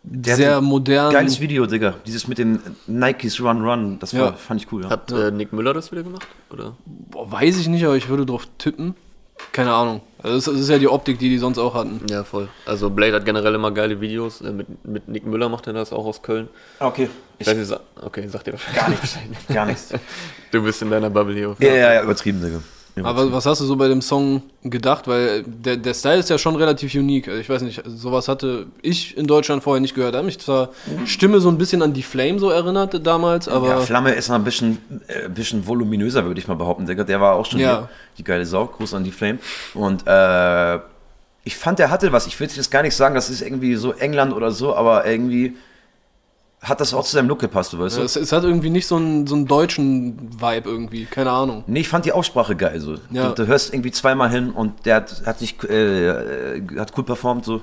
Der 0.02 0.36
sehr 0.36 0.62
modern. 0.62 1.13
Geiles 1.13 1.39
Video, 1.39 1.67
Digga. 1.67 1.95
Dieses 2.08 2.28
mit 2.28 2.39
den 2.39 2.60
Nikes 2.88 3.39
Run 3.39 3.63
Run, 3.63 3.99
das 3.99 4.13
war, 4.15 4.32
Ja. 4.32 4.34
fand 4.34 4.62
ich 4.62 4.71
cool. 4.71 4.84
Ja. 4.84 4.89
Hat 4.89 5.12
äh, 5.12 5.30
Nick 5.30 5.54
Müller 5.54 5.73
das 5.76 5.91
wieder 5.91 6.02
gemacht? 6.02 6.26
Oder? 6.52 6.76
Boah, 6.86 7.32
weiß 7.32 7.58
ich 7.60 7.67
nicht, 7.67 7.86
aber 7.86 7.95
ich 7.95 8.10
würde 8.10 8.26
drauf 8.26 8.47
tippen. 8.58 8.95
Keine 9.52 9.74
Ahnung. 9.74 10.02
Also 10.22 10.36
das, 10.38 10.46
das 10.46 10.56
ist 10.62 10.69
ja 10.69 10.80
die 10.80 10.88
Optik, 10.88 11.19
die 11.19 11.30
die 11.30 11.38
sonst 11.38 11.58
auch 11.58 11.76
hatten. 11.76 12.02
Ja, 12.10 12.24
voll. 12.24 12.48
Also 12.65 12.89
Blade 12.89 13.13
hat 13.13 13.26
generell 13.26 13.54
immer 13.56 13.72
geile 13.72 14.00
Videos. 14.00 14.41
Äh, 14.41 14.52
mit, 14.52 14.86
mit 14.86 15.08
Nick 15.08 15.26
Müller 15.26 15.50
macht 15.50 15.67
er 15.67 15.74
das 15.74 15.91
auch 15.91 16.06
aus 16.06 16.22
Köln. 16.22 16.48
Ah, 16.80 16.88
okay. 16.88 17.10
Ich 17.39 17.48
weiß 17.48 17.58
nicht, 17.58 17.80
okay, 18.02 18.28
sag 18.28 18.43
dir 18.46 18.54
wahrscheinlich. 18.54 18.82
Gar 18.82 18.89
nichts. 18.89 19.17
Gar 19.54 19.65
nichts. 19.65 19.89
Du 20.52 20.62
bist 20.62 20.82
in 20.84 20.91
deiner 20.91 21.10
Bubble 21.10 21.34
hier. 21.34 21.56
ja, 21.60 21.74
ja, 21.74 21.93
ja, 21.96 22.04
übertrieben, 22.04 22.39
Digga. 22.39 22.62
Aber 23.01 23.32
was 23.32 23.45
hast 23.47 23.60
du 23.60 23.65
so 23.65 23.75
bei 23.75 23.88
dem 23.88 24.01
Song 24.03 24.43
gedacht? 24.63 25.08
Weil 25.08 25.43
der, 25.43 25.77
der 25.77 25.93
Style 25.95 26.17
ist 26.19 26.29
ja 26.29 26.38
schon 26.38 26.56
relativ 26.56 26.93
unique. 26.93 27.27
Also 27.27 27.39
Ich 27.39 27.49
weiß 27.49 27.63
nicht, 27.63 27.82
sowas 27.88 28.27
hatte 28.27 28.67
ich 28.84 29.17
in 29.17 29.25
Deutschland 29.25 29.63
vorher 29.63 29.82
nicht 29.82 29.95
gehört. 29.95 30.13
Da 30.13 30.19
hat 30.19 30.25
mich 30.25 30.38
zwar 30.39 30.69
Stimme 31.06 31.39
so 31.39 31.49
ein 31.49 31.58
bisschen 31.58 31.82
an 31.82 31.93
die 31.93 32.03
Flame 32.03 32.38
so 32.38 32.51
erinnert 32.51 33.06
damals, 33.06 33.47
aber 33.47 33.67
ja, 33.67 33.79
Flamme 33.79 34.12
ist 34.13 34.29
noch 34.29 34.36
ein 34.36 34.43
bisschen, 34.43 34.77
äh, 35.08 35.25
ein 35.25 35.34
bisschen 35.34 35.65
voluminöser, 35.65 36.23
würde 36.25 36.39
ich 36.39 36.47
mal 36.47 36.53
behaupten, 36.56 36.86
Digga. 36.86 37.03
Der 37.03 37.19
war 37.19 37.34
auch 37.34 37.45
schon 37.47 37.60
Ja. 37.60 37.77
hier, 37.79 37.89
die 38.19 38.23
geile 38.23 38.45
Sau. 38.45 38.67
Gruß 38.67 38.93
an 38.93 39.03
die 39.03 39.12
Flame. 39.12 39.39
Und 39.73 40.06
äh, 40.06 40.75
ich 41.45 41.58
fand, 41.58 41.79
der 41.79 41.89
hatte 41.89 42.12
was. 42.12 42.27
Ich 42.27 42.39
will 42.39 42.47
jetzt 42.47 42.69
gar 42.71 42.84
nicht 42.84 42.95
sagen, 42.95 43.15
das 43.15 43.29
ist 43.32 43.41
irgendwie 43.41 43.75
so 43.75 43.91
England 43.93 44.34
oder 44.34 44.51
so, 44.51 44.75
aber 44.75 45.06
irgendwie 45.08 45.56
hat 46.63 46.80
das 46.82 46.93
auch 46.93 47.04
zu 47.04 47.12
seinem 47.12 47.28
Look 47.28 47.39
gepasst, 47.39 47.73
du 47.73 47.80
weißt 47.80 47.97
du? 47.97 48.02
es, 48.02 48.15
es 48.15 48.32
hat 48.32 48.43
irgendwie 48.43 48.69
nicht 48.69 48.88
so 48.88 48.95
einen, 48.95 49.28
so 49.28 49.36
einen 49.36 49.45
deutschen 49.47 50.17
Vibe 50.41 50.69
irgendwie. 50.69 51.06
Keine 51.06 51.30
Ahnung. 51.32 51.63
Nee, 51.67 51.82
ich 51.82 51.89
fand 51.89 52.06
die 52.06 52.12
Aussprache 52.13 52.56
geil. 52.56 52.80
So. 52.80 52.95
Ja. 53.12 53.30
Du, 53.30 53.43
du 53.43 53.47
hörst 53.47 53.73
irgendwie 53.73 53.91
zweimal 53.91 54.30
hin 54.32 54.49
und 54.52 54.86
der 54.86 54.95
hat, 54.95 55.23
hat 55.26 55.39
sich 55.39 55.62
äh, 55.69 56.62
hat 56.80 56.93
cool 56.97 57.04
performt. 57.04 57.45
So. 57.45 57.62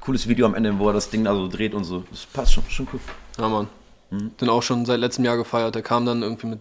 Cooles 0.00 0.28
Video 0.28 0.46
am 0.46 0.54
Ende, 0.54 0.78
wo 0.78 0.86
er 0.88 0.92
das 0.92 1.10
Ding 1.10 1.24
da 1.24 1.34
so 1.34 1.48
dreht 1.48 1.74
und 1.74 1.84
so. 1.84 2.04
Das 2.10 2.26
passt 2.26 2.52
schon, 2.52 2.62
schon 2.68 2.86
cool. 2.92 3.00
Ja, 3.38 3.48
Mann. 3.48 3.66
Mhm. 4.10 4.30
Den 4.40 4.48
auch 4.50 4.62
schon 4.62 4.84
seit 4.86 5.00
letztem 5.00 5.24
Jahr 5.24 5.36
gefeiert. 5.36 5.74
Der 5.74 5.82
kam 5.82 6.06
dann 6.06 6.22
irgendwie 6.22 6.46
mit, 6.46 6.60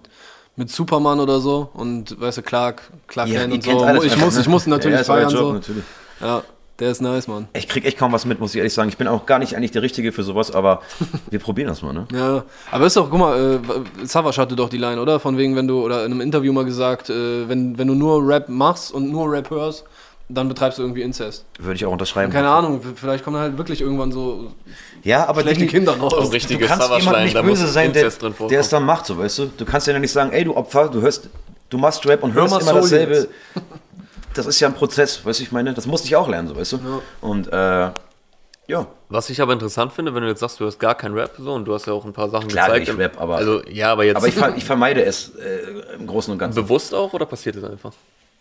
mit 0.55 0.71
Superman 0.71 1.19
oder 1.19 1.39
so 1.41 1.69
und 1.73 2.19
weißt 2.19 2.37
du, 2.39 2.41
Clark, 2.41 2.81
Clark 3.07 3.27
Ihr- 3.29 3.39
Kent 3.41 3.53
und 3.53 3.63
so. 3.63 3.83
alles 3.83 4.03
Ich 4.05 4.17
muss, 4.17 4.33
ne? 4.35 4.41
ich 4.41 4.47
muss 4.47 4.65
ihn 4.65 4.71
natürlich 4.71 4.97
Ja, 4.99 5.03
feiern. 5.03 5.29
Job, 5.29 5.39
so. 5.39 5.53
natürlich. 5.53 5.83
Ja, 6.21 6.41
der 6.79 6.91
ist 6.91 7.01
nice, 7.01 7.27
Mann. 7.27 7.47
Ich 7.53 7.69
krieg 7.69 7.85
echt 7.85 7.97
kaum 7.97 8.11
was 8.11 8.25
mit, 8.25 8.39
muss 8.39 8.53
ich 8.53 8.57
ehrlich 8.57 8.73
sagen. 8.73 8.89
Ich 8.89 8.97
bin 8.97 9.07
auch 9.07 9.25
gar 9.25 9.39
nicht 9.39 9.55
eigentlich 9.55 9.71
der 9.71 9.81
Richtige 9.81 10.11
für 10.11 10.23
sowas, 10.23 10.51
aber 10.51 10.81
wir 11.29 11.39
probieren 11.39 11.69
das 11.69 11.81
mal, 11.81 11.93
ne? 11.93 12.07
Ja, 12.13 12.43
aber 12.69 12.85
ist 12.85 12.97
doch, 12.97 13.09
guck 13.09 13.19
mal, 13.19 13.61
äh, 14.01 14.05
Savage 14.05 14.41
hatte 14.41 14.55
doch 14.55 14.67
die 14.67 14.77
Line, 14.77 14.99
oder? 14.99 15.19
Von 15.19 15.37
wegen, 15.37 15.55
wenn 15.55 15.67
du, 15.67 15.83
oder 15.83 16.05
in 16.05 16.11
einem 16.11 16.21
Interview 16.21 16.51
mal 16.51 16.65
gesagt, 16.65 17.09
äh, 17.09 17.47
wenn, 17.47 17.77
wenn 17.77 17.87
du 17.87 17.93
nur 17.93 18.27
Rap 18.27 18.49
machst 18.49 18.91
und 18.91 19.09
nur 19.09 19.31
Rap 19.31 19.49
hörst, 19.49 19.85
dann 20.27 20.49
betreibst 20.49 20.79
du 20.79 20.81
irgendwie 20.81 21.03
Inzest. 21.03 21.45
Würde 21.59 21.75
ich 21.75 21.85
auch 21.85 21.91
unterschreiben. 21.91 22.33
Keine 22.33 22.49
Ahnung, 22.49 22.81
vielleicht 22.95 23.23
kommen 23.23 23.37
halt 23.37 23.57
wirklich 23.57 23.79
irgendwann 23.79 24.11
so 24.11 24.51
Ja, 25.03 25.27
aber 25.27 25.41
schlechte 25.41 25.65
die, 25.65 25.69
Kinder 25.69 25.97
raus. 25.97 26.13
Auch 26.13 26.23
du 26.25 26.31
richtige 26.31 26.65
kannst 26.65 26.89
jemand 26.97 27.23
nicht 27.23 27.41
böse 27.41 27.67
sein, 27.67 27.93
der, 27.93 28.09
der 28.49 28.59
es 28.59 28.69
dann 28.69 28.85
macht, 28.85 29.05
so 29.05 29.17
weißt 29.17 29.39
du. 29.39 29.45
Du 29.57 29.65
kannst 29.65 29.87
ja 29.87 29.97
nicht 29.97 30.11
sagen, 30.11 30.31
ey 30.31 30.43
du 30.43 30.55
Opfer, 30.57 30.89
du 30.89 31.01
hörst, 31.01 31.29
du 31.69 31.77
machst 31.77 32.05
Rap 32.07 32.23
und 32.23 32.33
hörst 32.33 32.53
mal 32.53 32.61
immer 32.61 32.71
Soul 32.71 32.81
dasselbe. 32.81 33.29
Das 34.35 34.45
ist 34.45 34.59
ja 34.59 34.67
ein 34.67 34.73
Prozess, 34.75 35.25
weißt 35.25 35.39
du, 35.39 35.43
ich 35.43 35.51
meine, 35.51 35.73
das 35.73 35.87
musste 35.87 36.07
ich 36.07 36.15
auch 36.15 36.27
lernen, 36.27 36.47
so 36.47 36.55
weißt 36.55 36.73
du. 36.73 36.79
Und 37.21 37.51
äh, 37.51 37.89
ja, 38.67 38.87
Was 39.09 39.29
ich 39.29 39.39
aber 39.41 39.53
interessant 39.53 39.93
finde, 39.93 40.13
wenn 40.15 40.23
du 40.23 40.29
jetzt 40.29 40.39
sagst, 40.39 40.59
du 40.59 40.65
hast 40.65 40.79
gar 40.79 40.95
kein 40.95 41.13
Rap 41.13 41.31
so 41.37 41.53
und 41.53 41.65
du 41.65 41.73
hast 41.73 41.85
ja 41.85 41.93
auch 41.93 42.03
ein 42.05 42.13
paar 42.13 42.29
Sachen 42.29 42.47
Klar, 42.47 42.67
gezeigt. 42.67 42.83
ich 42.87 42.89
im- 42.89 42.97
Rap, 42.99 43.19
aber- 43.21 43.35
Also, 43.37 43.63
ja, 43.67 43.91
aber 43.91 44.03
jetzt 44.05 44.17
aber 44.17 44.27
ich, 44.27 44.33
ver 44.35 44.55
ich 44.57 44.65
vermeide 44.65 45.03
es 45.05 45.35
äh, 45.35 45.95
im 45.95 46.07
Großen 46.07 46.31
und 46.33 46.39
Ganzen. 46.39 46.55
bewusst 46.63 46.93
auch 46.93 47.13
oder 47.13 47.25
passiert 47.25 47.55
es 47.57 47.63
einfach? 47.63 47.93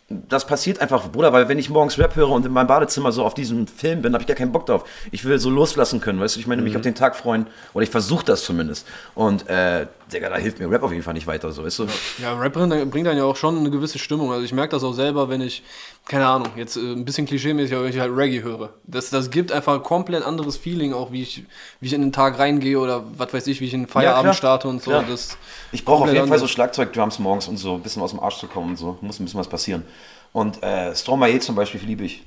Das 0.09 0.47
passiert 0.47 0.81
einfach, 0.81 1.11
Bruder, 1.11 1.33
weil 1.33 1.49
wenn 1.49 1.59
ich 1.59 1.71
morgens 1.71 1.99
Rap 1.99 2.15
höre 2.15 2.29
und 2.29 2.45
in 2.45 2.53
meinem 2.53 2.67
Badezimmer 2.67 3.11
so 3.11 3.25
auf 3.25 3.33
diesem 3.33 3.67
Film 3.67 4.03
bin, 4.03 4.13
habe 4.13 4.23
ich 4.23 4.27
da 4.27 4.35
keinen 4.35 4.53
Bock 4.53 4.67
drauf. 4.67 4.85
Ich 5.13 5.25
will 5.25 5.39
so 5.39 5.49
loslassen 5.49 6.01
können, 6.01 6.21
weißt 6.21 6.37
du, 6.37 6.41
ich 6.41 6.47
meine, 6.47 6.61
mich 6.61 6.77
auf 6.77 6.83
den 6.83 6.95
Tag 6.95 7.17
freuen 7.17 7.47
oder 7.73 7.85
ich 7.85 7.91
versuche 7.91 8.25
das 8.25 8.45
zumindest. 8.45 8.87
Und 9.15 9.49
äh, 9.49 9.87
Digga, 10.13 10.29
da 10.29 10.37
hilft 10.37 10.59
mir 10.59 10.71
Rap 10.71 10.83
auf 10.83 10.93
jeden 10.93 11.03
Fall 11.03 11.15
nicht 11.15 11.27
weiter, 11.27 11.51
so, 11.53 11.65
weißt 11.65 11.79
du. 11.79 11.87
Ja, 12.19 12.35
Rap 12.39 12.53
bringt, 12.53 12.91
bringt 12.91 13.07
dann 13.07 13.17
ja 13.17 13.25
auch 13.25 13.37
schon 13.37 13.57
eine 13.57 13.71
gewisse 13.71 13.99
Stimmung. 13.99 14.31
Also 14.31 14.45
ich 14.45 14.53
merke 14.53 14.73
das 14.73 14.85
auch 14.85 14.93
selber, 14.93 15.31
wenn 15.31 15.41
ich, 15.41 15.63
keine 16.07 16.27
Ahnung, 16.27 16.49
jetzt 16.57 16.77
äh, 16.77 16.81
ein 16.81 17.05
bisschen 17.05 17.27
klischeemäßig, 17.27 17.75
aber 17.75 17.85
wenn 17.85 17.93
ich 17.93 17.99
halt 17.99 18.15
Reggae 18.15 18.43
höre. 18.43 18.71
Das, 18.85 19.11
das 19.11 19.31
gibt 19.31 19.53
einfach 19.53 19.75
ein 19.75 19.83
komplett 19.83 20.23
anderes 20.23 20.57
Feeling, 20.57 20.93
auch 20.93 21.13
wie 21.13 21.23
ich, 21.23 21.45
wie 21.81 21.87
ich 21.87 21.93
in 21.95 22.03
den 22.03 22.13
Tag 22.13 22.39
reingehe 22.39 22.79
oder 22.79 23.05
was 23.17 23.33
weiß 23.33 23.47
ich, 23.47 23.61
wie 23.61 23.67
ich 23.67 23.75
in 23.75 23.83
den 23.83 23.89
Feierabend 23.89 24.25
klar. 24.25 24.35
starte 24.35 24.69
und 24.69 24.83
so. 24.83 24.91
Das 24.91 25.39
Ich 25.73 25.85
brauche 25.85 26.05
auf 26.05 26.13
jeden 26.13 26.29
Fall 26.29 26.39
so. 26.39 26.47
Schlagzeugdrums 26.47 27.19
morgens 27.19 27.49
und 27.49 27.57
so 27.57 27.75
ein 27.75 27.81
bisschen 27.81 28.03
aus 28.03 28.11
dem 28.11 28.21
Arsch 28.21 28.39
zu 28.39 28.47
kommen 28.47 28.71
und 28.71 28.77
so. 28.77 28.99
Muss 29.01 29.19
ein 29.19 29.25
bisschen 29.25 29.41
was 29.41 29.49
passieren. 29.49 29.85
Und 30.33 30.63
äh, 30.63 30.95
Stromae 30.95 31.39
zum 31.41 31.55
Beispiel 31.55 31.81
liebe 31.81 32.05
ich. 32.05 32.25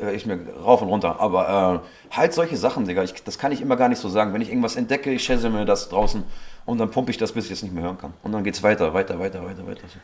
Äh, 0.00 0.14
ich 0.14 0.24
mir 0.24 0.38
rauf 0.64 0.80
und 0.80 0.88
runter. 0.88 1.20
Aber 1.20 1.82
äh, 2.10 2.16
halt 2.16 2.32
solche 2.32 2.56
Sachen, 2.56 2.86
Digga. 2.86 3.02
Ich, 3.02 3.12
das 3.24 3.38
kann 3.38 3.52
ich 3.52 3.60
immer 3.60 3.76
gar 3.76 3.88
nicht 3.88 4.00
so 4.00 4.08
sagen. 4.08 4.32
Wenn 4.32 4.40
ich 4.40 4.48
irgendwas 4.48 4.76
entdecke, 4.76 5.10
ich 5.12 5.22
schätze 5.22 5.50
mir 5.50 5.66
das 5.66 5.90
draußen 5.90 6.24
und 6.64 6.78
dann 6.78 6.90
pumpe 6.90 7.10
ich 7.10 7.18
das, 7.18 7.32
bis 7.32 7.46
ich 7.46 7.52
es 7.52 7.62
nicht 7.62 7.74
mehr 7.74 7.84
hören 7.84 7.98
kann. 7.98 8.14
Und 8.22 8.32
dann 8.32 8.44
geht's 8.44 8.62
weiter, 8.62 8.94
weiter, 8.94 9.18
weiter, 9.18 9.44
weiter, 9.44 9.66
weiter. 9.66 9.82
So. 9.86 9.98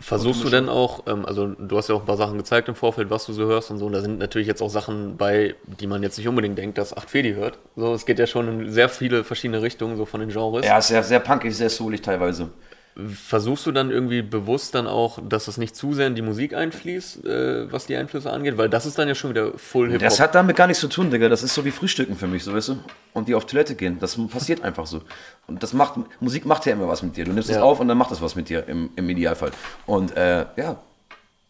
Versuchst 0.00 0.44
du 0.44 0.48
denn 0.48 0.68
auch, 0.68 1.04
ähm, 1.06 1.24
also 1.24 1.46
du 1.46 1.76
hast 1.76 1.88
ja 1.88 1.94
auch 1.94 2.00
ein 2.00 2.06
paar 2.06 2.16
Sachen 2.16 2.36
gezeigt 2.38 2.68
im 2.68 2.74
Vorfeld, 2.74 3.10
was 3.10 3.26
du 3.26 3.32
so 3.32 3.44
hörst 3.44 3.70
und 3.70 3.78
so, 3.78 3.86
und 3.86 3.92
da 3.92 4.00
sind 4.00 4.18
natürlich 4.18 4.48
jetzt 4.48 4.62
auch 4.62 4.70
Sachen 4.70 5.16
bei, 5.16 5.54
die 5.64 5.86
man 5.86 6.02
jetzt 6.02 6.18
nicht 6.18 6.28
unbedingt 6.28 6.58
denkt, 6.58 6.78
dass 6.78 6.96
8 6.96 7.10
Fedi 7.10 7.34
hört. 7.34 7.58
So, 7.76 7.94
es 7.94 8.06
geht 8.06 8.18
ja 8.18 8.26
schon 8.26 8.48
in 8.48 8.70
sehr 8.70 8.88
viele 8.88 9.24
verschiedene 9.24 9.62
Richtungen, 9.62 9.96
so 9.96 10.04
von 10.04 10.20
den 10.20 10.30
Genres. 10.30 10.64
Ja, 10.66 10.78
ist 10.78 10.88
sehr, 10.88 11.02
sehr 11.02 11.20
punkig, 11.20 11.56
sehr 11.56 11.70
soulig 11.70 12.02
teilweise. 12.02 12.50
Versuchst 12.98 13.66
du 13.66 13.72
dann 13.72 13.90
irgendwie 13.90 14.22
bewusst 14.22 14.74
dann 14.74 14.86
auch, 14.86 15.18
dass 15.22 15.48
es 15.48 15.58
nicht 15.58 15.76
zu 15.76 15.92
sehr 15.92 16.06
in 16.06 16.14
die 16.14 16.22
Musik 16.22 16.54
einfließt, 16.54 17.26
äh, 17.26 17.70
was 17.70 17.84
die 17.84 17.94
Einflüsse 17.94 18.32
angeht? 18.32 18.56
Weil 18.56 18.70
das 18.70 18.86
ist 18.86 18.98
dann 18.98 19.06
ja 19.06 19.14
schon 19.14 19.30
wieder 19.30 19.52
Full 19.58 19.88
Hip-Hop. 19.90 20.02
Das 20.08 20.18
hat 20.18 20.34
damit 20.34 20.56
gar 20.56 20.66
nichts 20.66 20.80
zu 20.80 20.88
tun, 20.88 21.10
Digga. 21.10 21.28
Das 21.28 21.42
ist 21.42 21.52
so 21.54 21.62
wie 21.66 21.70
Frühstücken 21.72 22.16
für 22.16 22.26
mich, 22.26 22.42
so 22.42 22.54
weißt 22.54 22.68
du? 22.70 22.78
Und 23.12 23.28
die 23.28 23.34
auf 23.34 23.44
Toilette 23.44 23.74
gehen. 23.74 23.98
Das 24.00 24.16
passiert 24.28 24.62
einfach 24.62 24.86
so. 24.86 25.02
Und 25.46 25.62
das 25.62 25.74
macht, 25.74 26.00
Musik 26.20 26.46
macht 26.46 26.64
ja 26.64 26.72
immer 26.72 26.88
was 26.88 27.02
mit 27.02 27.18
dir. 27.18 27.26
Du 27.26 27.32
nimmst 27.32 27.50
es 27.50 27.56
Ja. 27.56 27.62
auf 27.62 27.80
und 27.80 27.88
dann 27.88 27.98
macht 27.98 28.12
das 28.12 28.22
was 28.22 28.34
mit 28.34 28.48
dir 28.48 28.66
im, 28.66 28.88
im 28.96 29.08
Idealfall. 29.10 29.50
Und 29.84 30.16
äh, 30.16 30.46
ja, 30.56 30.76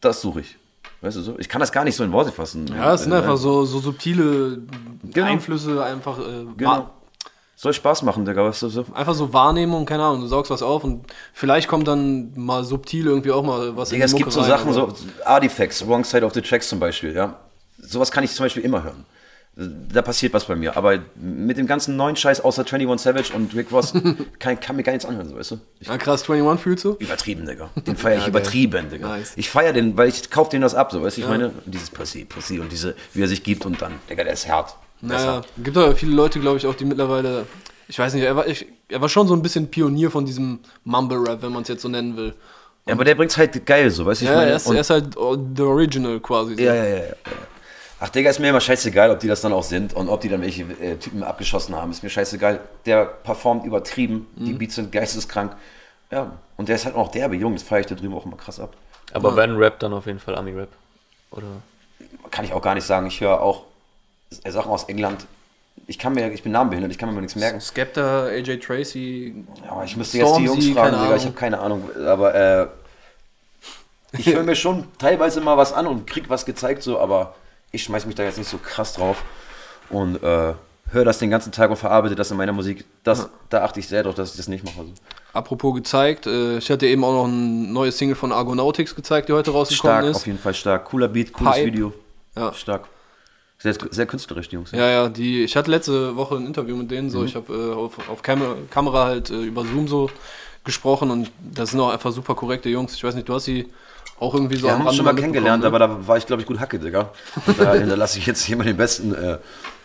das 0.01 0.21
suche 0.21 0.41
ich. 0.41 0.57
Weißt 1.01 1.17
du 1.17 1.21
so? 1.21 1.39
Ich 1.39 1.49
kann 1.49 1.61
das 1.61 1.71
gar 1.71 1.85
nicht 1.85 1.95
so 1.95 2.03
in 2.03 2.11
Worte 2.11 2.33
fassen. 2.33 2.67
Ja, 2.75 2.95
es 2.95 3.03
sind 3.03 3.13
Äh, 3.13 3.17
einfach 3.17 3.37
so, 3.37 3.65
so 3.67 3.79
subtile 3.79 4.59
Genau. 5.13 5.27
Einflüsse, 5.27 5.85
einfach, 5.85 6.19
äh, 6.19 6.45
Genau. 6.57 6.91
Soll 7.59 7.73
Spaß 7.73 8.03
machen, 8.03 8.27
Digga, 8.27 8.45
weißt 8.45 8.63
du 8.63 8.69
so? 8.69 8.85
einfach 8.93 9.15
so 9.15 9.33
Wahrnehmung, 9.33 9.87
keine 9.87 10.03
Ahnung, 10.05 10.21
du 10.21 10.27
saugst 10.27 10.51
was 10.51 10.63
auf 10.63 10.85
und 10.85 11.07
vielleicht 11.33 11.69
kommt 11.69 11.89
dann 11.89 12.33
mal 12.37 12.65
subtil 12.65 13.07
irgendwie 13.07 13.33
auch 13.33 13.43
mal 13.43 13.75
was 13.77 13.89
Digga, 13.89 14.05
es 14.05 14.11
die 14.13 14.19
gibt 14.19 14.31
so 14.33 14.41
rein, 14.41 14.49
Sachen, 14.51 14.75
aber- 14.77 14.95
so 14.95 15.07
Artifacts, 15.25 15.87
Wrong 15.89 16.05
Side 16.05 16.25
of 16.25 16.35
the 16.35 16.43
Tracks 16.43 16.69
zum 16.69 16.79
Beispiel, 16.79 17.15
ja. 17.15 17.41
Sowas 17.79 18.11
kann 18.11 18.25
ich 18.25 18.33
zum 18.33 18.45
Beispiel 18.45 18.63
immer 18.63 18.83
hören. 18.85 19.05
da 19.59 20.03
passiert 20.03 20.35
was 20.35 20.45
bei 20.45 20.55
mir. 20.55 20.77
Aber 20.77 20.99
mit 21.15 21.57
dem 21.57 21.67
ganzen 21.67 21.97
neuen 21.97 22.15
Scheiß 22.15 22.43
außer 22.43 22.61
21 22.71 23.01
Savage 23.03 23.33
und 23.35 23.55
Rick 23.55 23.73
Ross 23.73 23.95
kann, 24.39 24.61
kann 24.61 24.77
mir 24.77 24.83
gar 24.83 24.93
nichts 24.93 25.07
anhören, 25.07 25.31
so, 25.31 25.35
weißt 25.37 25.53
du? 25.53 25.61
Ich, 25.81 25.89
Ah, 25.89 25.97
krass, 25.97 26.29
21 26.29 26.63
fühlst 26.63 26.85
du? 26.85 26.97
übertrieben, 26.99 27.47
Digga. 27.47 27.71
Den 27.87 27.97
feiere 27.97 28.17
ich 28.19 28.23
Ja, 28.25 28.29
übertrieben, 28.29 28.91
Digga. 28.91 29.09
Nice. 29.09 29.33
Ich 29.37 29.49
feiere 29.49 29.73
den, 29.73 29.97
weil 29.97 30.11
ich 30.11 30.29
kauf 30.31 30.51
den 30.51 30.61
das 30.61 30.75
ab, 30.75 30.93
so, 30.93 31.03
weißt 31.03 31.17
du, 31.17 31.23
ich 31.23 31.27
meine? 31.27 31.53
Dieses 31.65 31.89
Pussy, 31.89 32.27
Pussy 32.27 32.59
und 32.61 32.71
diese, 32.71 32.95
wie 33.15 33.23
er 33.23 33.29
sich 33.29 33.43
gibt 33.43 33.65
und 33.65 33.81
dann, 33.81 33.95
Digga, 34.11 34.25
der 34.25 34.35
ist 34.35 34.47
hart. 34.47 34.77
Naja, 35.01 35.43
gibt 35.59 35.77
aber 35.77 35.95
viele 35.95 36.15
Leute, 36.15 36.41
glaube 36.41 36.57
ich, 36.57 36.67
auch, 36.67 36.75
die 36.75 36.85
mittlerweile, 36.85 37.47
ich 37.89 37.99
weiß 37.99 38.15
nicht, 38.15 38.25
er 38.25 38.35
war, 38.37 38.47
ich, 38.47 38.67
er 38.89 39.01
war 39.01 39.09
schon 39.09 39.29
so 39.29 39.35
ein 39.35 39.43
bisschen 39.43 39.69
Pionier 39.71 40.11
von 40.11 40.25
diesem 40.25 40.61
Mumble-Rap, 40.85 41.43
wenn 41.43 41.53
man 41.53 41.63
es 41.63 41.69
jetzt 41.69 41.83
so 41.83 41.89
nennen 41.89 42.17
will. 42.17 42.35
Ja, 42.87 42.95
aber 42.95 43.05
der 43.05 43.15
bringt's 43.15 43.37
halt 43.37 43.67
geil, 43.67 43.91
so, 43.91 44.07
weißt 44.07 44.21
du, 44.23 44.25
ich 44.25 44.31
Ja, 44.31 44.37
meine? 44.37 44.51
er 44.51 44.57
ist, 44.57 44.67
Und- 44.67 44.75
er 44.77 44.81
ist 44.81 44.91
halt 44.91 45.15
the 45.57 45.63
original 45.63 46.21
quasi. 46.21 46.55
so. 46.57 46.63
Ja, 46.63 46.75
ja, 46.75 46.85
ja, 46.85 46.97
ja. 46.97 47.13
Ach, 47.99 48.11
Digga, 48.11 48.29
ist 48.31 48.39
mir 48.41 48.51
immer 48.51 48.61
scheißegal, 48.61 49.11
ob 49.11 49.21
die 49.21 49.27
das 49.29 49.41
dann 49.41 49.53
auch 49.55 49.63
sind 49.63 49.95
und 49.95 50.09
ob 50.11 50.21
die 50.21 50.29
dann 50.29 50.43
welche 50.43 50.63
äh, 50.65 50.97
Typen 50.97 51.23
abgeschossen 51.23 51.75
haben. 51.75 51.91
Ist 51.91 52.03
mir 52.03 52.11
scheißegal. 52.11 52.61
Der 52.85 53.07
performt 53.07 53.65
übertrieben, 53.65 54.27
die 54.37 54.53
Mhm. 54.53 54.59
Beats 54.59 54.75
sind 54.75 54.93
geisteskrank. 54.93 55.57
Ja, 56.11 56.33
und 56.59 56.69
der 56.69 56.77
ist 56.77 56.85
halt 56.85 56.95
auch 56.95 57.11
derbe 57.11 57.37
Jung, 57.37 57.55
das 57.55 57.63
feiere 57.63 57.81
ich 57.81 57.87
da 57.87 57.95
drüben 57.95 58.15
auch 58.15 58.27
immer 58.27 58.37
krass 58.37 58.61
ab. 58.61 58.75
Aber 59.15 59.35
wenn 59.35 59.57
Rap, 59.57 59.79
dann 59.81 59.95
auf 59.95 60.05
jeden 60.07 60.19
Fall 60.21 60.37
Ami-Rap. 60.37 60.69
Oder? 61.31 61.47
Kann 62.31 62.45
ich 62.45 62.53
auch 62.53 62.61
gar 62.63 62.75
nicht 62.75 62.87
sagen. 62.87 63.07
Ich 63.07 63.21
höre 63.21 63.41
auch 63.41 63.65
Sachen 64.31 64.71
aus 64.71 64.85
England. 64.85 65.27
Ich 65.87 65.99
kann 65.99 66.15
mir, 66.15 66.33
ich 66.33 66.43
bin 66.43 66.53
namenbehindert, 66.53 66.91
ich 66.91 66.99
kann 66.99 67.15
mir 67.15 67.21
nichts 67.21 67.37
merken. 67.37 67.61
Skepta, 67.61 68.25
AJ 68.25 68.59
Tracy. 68.59 69.45
Ja, 69.65 69.73
aber 69.73 69.85
ich 69.85 69.97
müsste 69.97 70.19
jetzt 70.19 70.37
die 70.37 70.45
Jungs 70.45 70.65
Stormzy, 70.65 70.73
fragen, 70.73 71.03
Digga, 71.03 71.17
ich 71.17 71.25
habe 71.25 71.35
keine 71.35 71.61
Ahnung. 71.61 71.91
Aber 72.07 72.35
äh, 72.35 72.67
ich 74.19 74.27
höre 74.27 74.43
mir 74.43 74.57
schon 74.57 74.87
teilweise 74.99 75.41
mal 75.41 75.57
was 75.57 75.73
an 75.73 75.87
und 75.87 76.07
krieg 76.07 76.29
was 76.29 76.45
gezeigt, 76.45 76.83
so, 76.83 76.99
aber 76.99 77.35
ich 77.73 77.85
schmeiß 77.85 78.07
mich 78.07 78.15
da 78.15 78.25
jetzt 78.25 78.39
nicht 78.39 78.49
so 78.49 78.59
krass 78.59 78.95
drauf 78.95 79.23
und 79.91 80.23
äh, 80.23 80.55
höre 80.91 81.05
das 81.05 81.19
den 81.19 81.31
ganzen 81.31 81.53
Tag 81.53 81.71
und 81.71 81.77
verarbeite 81.77 82.15
das 82.15 82.31
in 82.31 82.37
meiner 82.37 82.53
Musik. 82.53 82.85
Das, 83.05 83.29
Da 83.51 83.63
achte 83.63 83.81
ich 83.81 83.89
sehr 83.89 84.03
drauf, 84.03 84.15
dass 84.15 84.31
ich 84.31 84.37
das 84.37 84.49
nicht 84.49 84.65
mache. 84.65 84.81
Also. 84.81 84.93
Apropos 85.33 85.75
gezeigt, 85.75 86.27
äh, 86.27 86.59
ich 86.59 86.71
hatte 86.71 86.87
eben 86.87 87.05
auch 87.05 87.13
noch 87.13 87.27
ein 87.27 87.73
neues 87.73 87.99
Single 87.99 88.17
von 88.17 88.33
Argonautics 88.33 88.95
gezeigt, 88.95 89.29
die 89.29 89.35
heute 89.35 89.51
rausgekommen 89.51 89.99
Stark, 89.99 90.11
ist. 90.11 90.17
auf 90.17 90.27
jeden 90.27 90.39
Fall 90.39 90.55
stark. 90.55 90.87
Cooler 90.87 91.09
Beat, 91.09 91.33
cooles 91.33 91.55
Pipe. 91.55 91.67
Video. 91.67 91.93
Ja. 92.37 92.53
Stark. 92.53 92.89
Sehr, 93.73 93.89
sehr 93.91 94.07
künstlerisch, 94.07 94.49
die 94.49 94.55
Jungs. 94.57 94.71
Ja, 94.73 94.89
ja, 94.89 95.09
die, 95.09 95.43
ich 95.45 95.57
hatte 95.57 95.71
letzte 95.71 96.15
Woche 96.17 96.37
ein 96.37 96.47
Interview 96.47 96.77
mit 96.77 96.91
denen, 96.91 97.11
so, 97.11 97.21
Mhm. 97.21 97.27
ich 97.27 97.35
habe 97.35 97.53
äh, 97.53 97.75
auf, 97.75 98.09
auf 98.09 98.23
Kam 98.23 98.41
Kamera 98.71 99.07
halt 99.07 99.31
äh, 99.31 99.43
über 99.43 99.65
Zoom 99.65 99.89
so 99.89 100.09
gesprochen 100.65 101.11
und 101.11 101.31
das 101.53 101.71
sind 101.71 101.81
auch 101.81 101.91
einfach 101.91 102.13
super 102.13 102.35
korrekte 102.35 102.69
Jungs. 102.69 102.95
Ich 102.95 103.03
weiß 103.05 103.15
nicht, 103.15 103.29
du 103.29 103.35
hast 103.35 103.45
sie 103.45 103.67
auch 104.19 104.35
irgendwie 104.35 104.57
so 104.57 104.67
Wir 104.67 104.73
haben 104.79 104.87
uns 104.87 104.97
schon 104.97 105.05
mal 105.05 105.15
kennengelernt, 105.15 105.63
ne? 105.63 105.67
aber 105.69 105.79
da 105.79 106.07
war 106.09 106.17
ich, 106.17 106.27
glaube 106.27 106.43
ich, 106.43 106.49
gut 106.49 106.59
Hacke, 106.59 106.79
Digga. 106.79 107.11
Und 107.47 107.61
da 107.61 107.75
hinterlasse 107.75 108.19
ich 108.19 108.27
jetzt 108.27 108.43
hier 108.45 108.57
mal 108.57 108.65
den 108.65 108.77
besten 108.77 109.15
äh, 109.15 109.39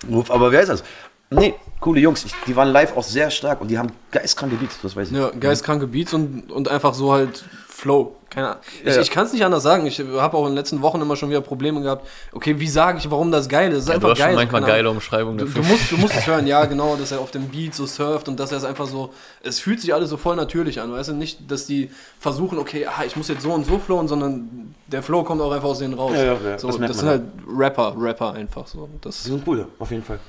Ruf. 0.10 0.32
Aber 0.32 0.52
wer 0.52 0.62
ist 0.62 0.70
das? 0.70 0.84
Nee, 1.30 1.54
coole 1.80 2.00
Jungs. 2.02 2.26
Ich, 2.26 2.34
die 2.46 2.56
waren 2.56 2.70
live 2.70 2.96
auch 2.98 3.04
sehr 3.04 3.30
stark 3.32 3.62
und 3.62 3.70
die 3.70 3.78
haben 3.78 3.92
geistkranke 4.12 4.56
Beats, 4.58 4.80
das 4.82 4.96
weiß 4.96 5.12
ich. 5.12 5.18
Ja, 5.18 5.30
geistkranke 5.32 5.88
Beats 5.88 6.14
und, 6.14 6.52
und 6.52 6.68
einfach 6.68 6.94
so 6.94 7.14
halt 7.14 7.44
Flow. 7.82 8.16
Keine 8.30 8.50
Ahnung. 8.50 8.62
Ich, 8.86 8.96
Ja. 8.96 9.02
ich 9.02 9.10
kann 9.10 9.26
es 9.26 9.34
nicht 9.34 9.44
anders 9.44 9.64
sagen. 9.64 9.88
Ich 9.88 10.00
habe 10.00 10.38
auch 10.38 10.44
in 10.44 10.52
den 10.52 10.56
letzten 10.56 10.84
Wochen 10.84 11.02
immer 11.02 11.16
schon 11.16 11.30
wieder 11.32 11.42
Probleme 11.42 11.82
gehabt. 11.82 12.08
Okay, 12.32 12.60
wie 12.60 12.68
sage 12.68 13.00
ich, 13.00 13.10
warum 13.10 13.32
das 13.32 13.50
geil 13.50 13.72
ist? 13.72 13.78
Es 13.80 13.84
ist 13.86 13.90
Ja, 13.90 13.96
einfach 13.96 14.10
du 14.10 14.12
hast 14.12 14.20
geil. 14.20 14.28
schon 14.30 14.36
manchmal 14.36 14.62
geile 14.62 14.90
Umschreibungen 14.92 15.40
Du, 15.40 15.46
dafür. 15.46 15.64
du, 15.64 15.68
musst, 15.68 15.92
du 15.92 15.98
musst 15.98 16.16
es 16.16 16.28
hören, 16.28 16.46
ja, 16.46 16.64
genau, 16.66 16.96
dass 16.96 17.12
er 17.12 17.20
auf 17.20 17.32
dem 17.32 17.48
Beat 17.50 17.74
so 17.74 17.88
surft 17.88 18.28
und 18.30 18.40
dass 18.40 18.52
er 18.52 18.60
es 18.60 18.64
einfach 18.64 18.86
so. 18.86 19.10
Es 19.42 19.60
fühlt 19.60 19.82
sich 19.82 19.94
alles 19.96 20.12
so 20.12 20.18
voll 20.18 20.36
natürlich 20.36 20.80
an, 20.80 20.94
weißt 20.94 21.10
du? 21.10 21.14
Nicht, 21.14 21.50
dass 21.52 21.66
die 21.66 21.90
versuchen, 22.20 22.60
okay, 22.60 22.86
ah, 22.86 23.04
ich 23.04 23.16
muss 23.16 23.28
jetzt 23.30 23.42
so 23.42 23.52
und 23.52 23.66
so 23.66 23.80
flowen, 23.80 24.08
sondern 24.08 24.76
der 24.86 25.02
Flow 25.02 25.24
kommt 25.24 25.42
auch 25.42 25.52
einfach 25.52 25.70
aus 25.70 25.80
denen 25.80 25.96
raus. 25.96 26.14
Ja, 26.16 26.24
ja, 26.24 26.34
ja, 26.34 26.60
so, 26.60 26.68
das 26.68 26.78
das, 26.78 26.98
sind 27.00 27.06
man 27.06 27.08
halt 27.10 27.24
Rapper, 27.58 27.96
Rapper 27.98 28.34
einfach 28.34 28.68
so. 28.68 28.88
Das, 29.02 29.24
Die 29.24 29.30
sind 29.30 29.46
cool, 29.48 29.68
auf 29.80 29.90
jeden 29.90 30.04
Fall. 30.04 30.20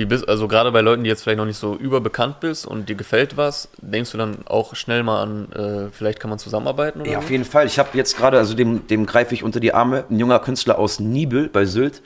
Wie 0.00 0.06
bist, 0.06 0.26
also 0.26 0.48
gerade 0.48 0.72
bei 0.72 0.80
Leuten, 0.80 1.04
die 1.04 1.10
jetzt 1.10 1.24
vielleicht 1.24 1.36
noch 1.36 1.44
nicht 1.44 1.58
so 1.58 1.76
überbekannt 1.76 2.40
bist 2.40 2.64
und 2.64 2.88
dir 2.88 2.94
gefällt 2.94 3.36
was, 3.36 3.68
denkst 3.82 4.12
du 4.12 4.16
dann 4.16 4.46
auch 4.46 4.74
schnell 4.74 5.02
mal 5.02 5.22
an, 5.22 5.52
äh, 5.52 5.90
vielleicht 5.92 6.20
kann 6.20 6.30
man 6.30 6.38
zusammenarbeiten 6.38 7.02
oder 7.02 7.10
Ja, 7.10 7.18
auf 7.18 7.30
jeden 7.30 7.44
Fall. 7.44 7.66
Ich 7.66 7.78
habe 7.78 7.90
jetzt 7.92 8.16
gerade, 8.16 8.38
also 8.38 8.54
dem, 8.54 8.86
dem 8.86 9.04
greife 9.04 9.34
ich 9.34 9.44
unter 9.44 9.60
die 9.60 9.74
Arme, 9.74 10.06
ein 10.08 10.18
junger 10.18 10.38
Künstler 10.38 10.78
aus 10.78 11.00
Nibel 11.00 11.50
bei 11.50 11.66
Sylt, 11.66 12.00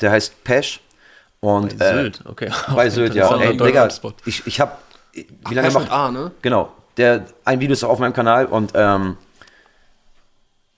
der 0.00 0.12
heißt 0.12 0.44
Pesch. 0.44 0.80
Und, 1.40 1.76
Bei 1.76 1.86
äh, 1.86 1.94
Sylt, 1.94 2.20
okay. 2.24 2.52
Bei 2.72 2.88
Sylt, 2.90 3.16
ja. 3.16 3.36
Ey, 3.36 3.56
Digga, 3.56 3.88
ich, 4.26 4.46
ich 4.46 4.60
habe, 4.60 4.70
wie 5.12 5.24
lange 5.52 5.66
Pesch 5.66 5.74
macht 5.74 5.90
A, 5.90 6.12
ne? 6.12 6.30
Genau. 6.42 6.70
Der, 6.98 7.24
ein 7.44 7.58
Video 7.58 7.72
ist 7.72 7.82
auch 7.82 7.90
auf 7.90 7.98
meinem 7.98 8.12
Kanal 8.12 8.46
und 8.46 8.70
ähm, 8.76 9.16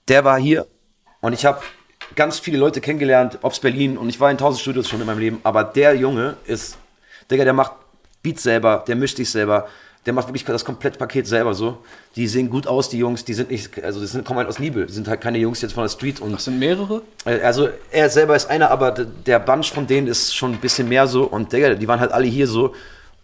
der 0.07 0.25
war 0.25 0.39
hier 0.39 0.65
und 1.21 1.33
ich 1.33 1.45
habe 1.45 1.61
ganz 2.15 2.39
viele 2.39 2.57
Leute 2.57 2.81
kennengelernt, 2.81 3.39
ob's 3.41 3.59
Berlin 3.59 3.97
und 3.97 4.09
ich 4.09 4.19
war 4.19 4.29
in 4.31 4.37
tausend 4.37 4.61
Studios 4.61 4.87
schon 4.89 4.99
in 5.01 5.07
meinem 5.07 5.19
Leben, 5.19 5.39
aber 5.43 5.63
der 5.63 5.95
Junge 5.95 6.35
ist, 6.45 6.77
Digga, 7.29 7.43
der 7.43 7.53
macht 7.53 7.73
Beats 8.21 8.43
selber, 8.43 8.83
der 8.87 8.95
mischt 8.95 9.17
sich 9.17 9.29
selber, 9.29 9.67
der 10.05 10.13
macht 10.13 10.27
wirklich 10.27 10.43
das 10.43 10.65
Komplettpaket 10.65 11.25
selber 11.27 11.53
so. 11.53 11.77
Die 12.17 12.27
sehen 12.27 12.49
gut 12.49 12.67
aus, 12.67 12.89
die 12.89 12.97
Jungs, 12.97 13.23
die 13.23 13.33
sind 13.33 13.49
nicht, 13.51 13.81
also 13.83 14.01
die 14.01 14.05
sind, 14.05 14.25
kommen 14.25 14.37
halt 14.39 14.49
aus 14.49 14.59
Nibel, 14.59 14.85
die 14.85 14.91
sind 14.93 15.07
halt 15.07 15.21
keine 15.21 15.37
Jungs 15.37 15.61
jetzt 15.61 15.73
von 15.73 15.83
der 15.83 15.89
Street 15.89 16.19
und 16.19 16.33
Das 16.33 16.43
sind 16.45 16.59
mehrere. 16.59 17.01
äh, 17.25 17.39
Also 17.39 17.69
er 17.91 18.09
selber 18.09 18.35
ist 18.35 18.49
einer, 18.49 18.69
aber 18.69 18.91
der 18.91 19.39
Bunch 19.39 19.71
von 19.71 19.87
denen 19.87 20.07
ist 20.07 20.35
schon 20.35 20.51
ein 20.53 20.57
bisschen 20.59 20.89
mehr 20.89 21.07
so. 21.07 21.23
Und 21.23 21.53
Digga, 21.53 21.73
die 21.75 21.87
waren 21.87 22.01
halt 22.01 22.11
alle 22.11 22.25
hier 22.27 22.47
so. 22.47 22.73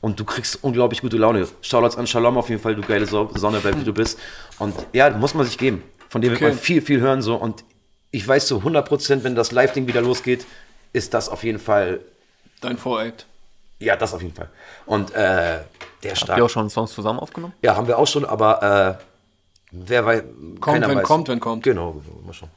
Und 0.01 0.17
du 0.17 0.23
kriegst 0.23 0.59
unglaublich 0.63 1.01
gute 1.01 1.17
Laune. 1.17 1.45
Shoutouts 1.61 1.97
an 1.97 2.07
Shalom 2.07 2.37
auf 2.37 2.47
jeden 2.47 2.61
Fall, 2.61 2.73
du 2.75 2.81
geile 2.81 3.05
Sonne, 3.05 3.61
wie 3.61 3.83
du 3.83 3.93
bist. 3.93 4.17
Und 4.57 4.73
ja, 4.93 5.09
muss 5.09 5.33
man 5.33 5.45
sich 5.45 5.57
geben. 5.57 5.83
Von 6.07 6.21
dem 6.21 6.31
wird 6.31 6.41
Okay. 6.41 6.51
man 6.51 6.57
viel, 6.57 6.81
viel 6.81 7.01
hören 7.01 7.21
so. 7.21 7.35
Und 7.35 7.65
ich 8.11 8.27
weiß 8.27 8.47
so 8.47 8.57
100%, 8.59 9.23
wenn 9.23 9.35
das 9.35 9.51
Live-Ding 9.51 9.87
wieder 9.87 10.01
losgeht, 10.01 10.45
ist 10.93 11.13
das 11.13 11.29
auf 11.29 11.43
jeden 11.43 11.59
Fall, 11.59 11.99
Dein 12.61 12.77
Voract. 12.77 13.25
ja, 13.79 13.95
das 13.95 14.13
auf 14.13 14.21
jeden 14.21 14.33
Fall. 14.35 14.49
Und 14.85 15.11
äh, 15.11 15.15
der 15.15 16.11
Habt 16.11 16.17
stark. 16.17 16.37
ihr 16.37 16.45
auch 16.45 16.49
schon 16.49 16.69
Songs 16.69 16.91
zusammen 16.93 17.19
aufgenommen? 17.19 17.53
Ja, 17.61 17.75
haben 17.75 17.87
wir 17.87 17.97
auch 17.97 18.07
schon, 18.07 18.25
aber 18.25 18.97
äh, 18.99 19.03
wer 19.71 20.05
weiß, 20.05 20.23
Kommt, 20.59 20.81
wenn 20.87 20.97
weiß. 20.97 21.03
kommt, 21.03 21.27
wenn 21.27 21.39
kommt. 21.39 21.63
Genau, 21.63 22.01
mal 22.25 22.33
schauen. 22.33 22.49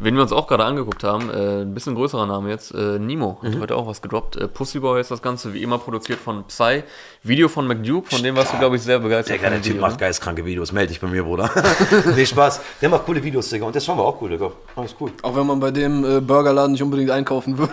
Wen 0.00 0.14
wir 0.14 0.22
uns 0.22 0.30
auch 0.32 0.46
gerade 0.46 0.64
angeguckt 0.64 1.02
haben, 1.02 1.28
äh, 1.28 1.62
ein 1.62 1.74
bisschen 1.74 1.96
größerer 1.96 2.24
Name 2.26 2.50
jetzt, 2.50 2.72
äh, 2.72 2.98
Nemo, 3.00 3.38
Mhm. 3.42 3.54
hat 3.54 3.60
heute 3.62 3.76
auch 3.76 3.86
was 3.88 4.00
gedroppt. 4.00 4.36
Äh, 4.36 4.46
Pussyboy 4.46 5.00
ist 5.00 5.10
das 5.10 5.22
Ganze, 5.22 5.52
wie 5.54 5.62
immer 5.62 5.78
produziert 5.78 6.20
von 6.20 6.44
Psy. 6.44 6.84
Video 7.24 7.48
von 7.48 7.66
McDuke, 7.66 8.08
von 8.14 8.22
dem 8.22 8.36
warst 8.36 8.52
du, 8.52 8.58
glaube 8.58 8.76
ich, 8.76 8.82
sehr 8.82 9.00
begeistert. 9.00 9.36
Digga, 9.38 9.50
der 9.50 9.60
Typ 9.60 9.70
Video, 9.72 9.80
macht 9.82 9.92
ne? 9.94 9.98
geistkranke 10.06 10.44
Videos. 10.44 10.70
Meld 10.70 10.90
dich 10.90 11.00
bei 11.00 11.08
mir, 11.08 11.24
Bruder. 11.24 11.50
nee, 12.14 12.24
Spaß. 12.24 12.60
Der 12.80 12.88
macht 12.90 13.06
coole 13.06 13.22
Videos, 13.24 13.48
Digga. 13.50 13.66
Und 13.66 13.74
der 13.74 13.82
Song 13.82 13.98
war 13.98 14.04
auch 14.04 14.22
cool, 14.22 14.30
Digga. 14.30 14.52
Alles 14.76 14.94
cool. 15.00 15.10
Auch 15.22 15.34
wenn 15.34 15.46
man 15.46 15.58
bei 15.58 15.72
dem 15.72 16.04
äh, 16.04 16.20
Burgerladen 16.20 16.72
nicht 16.72 16.82
unbedingt 16.82 17.10
einkaufen 17.10 17.58
würde. 17.58 17.72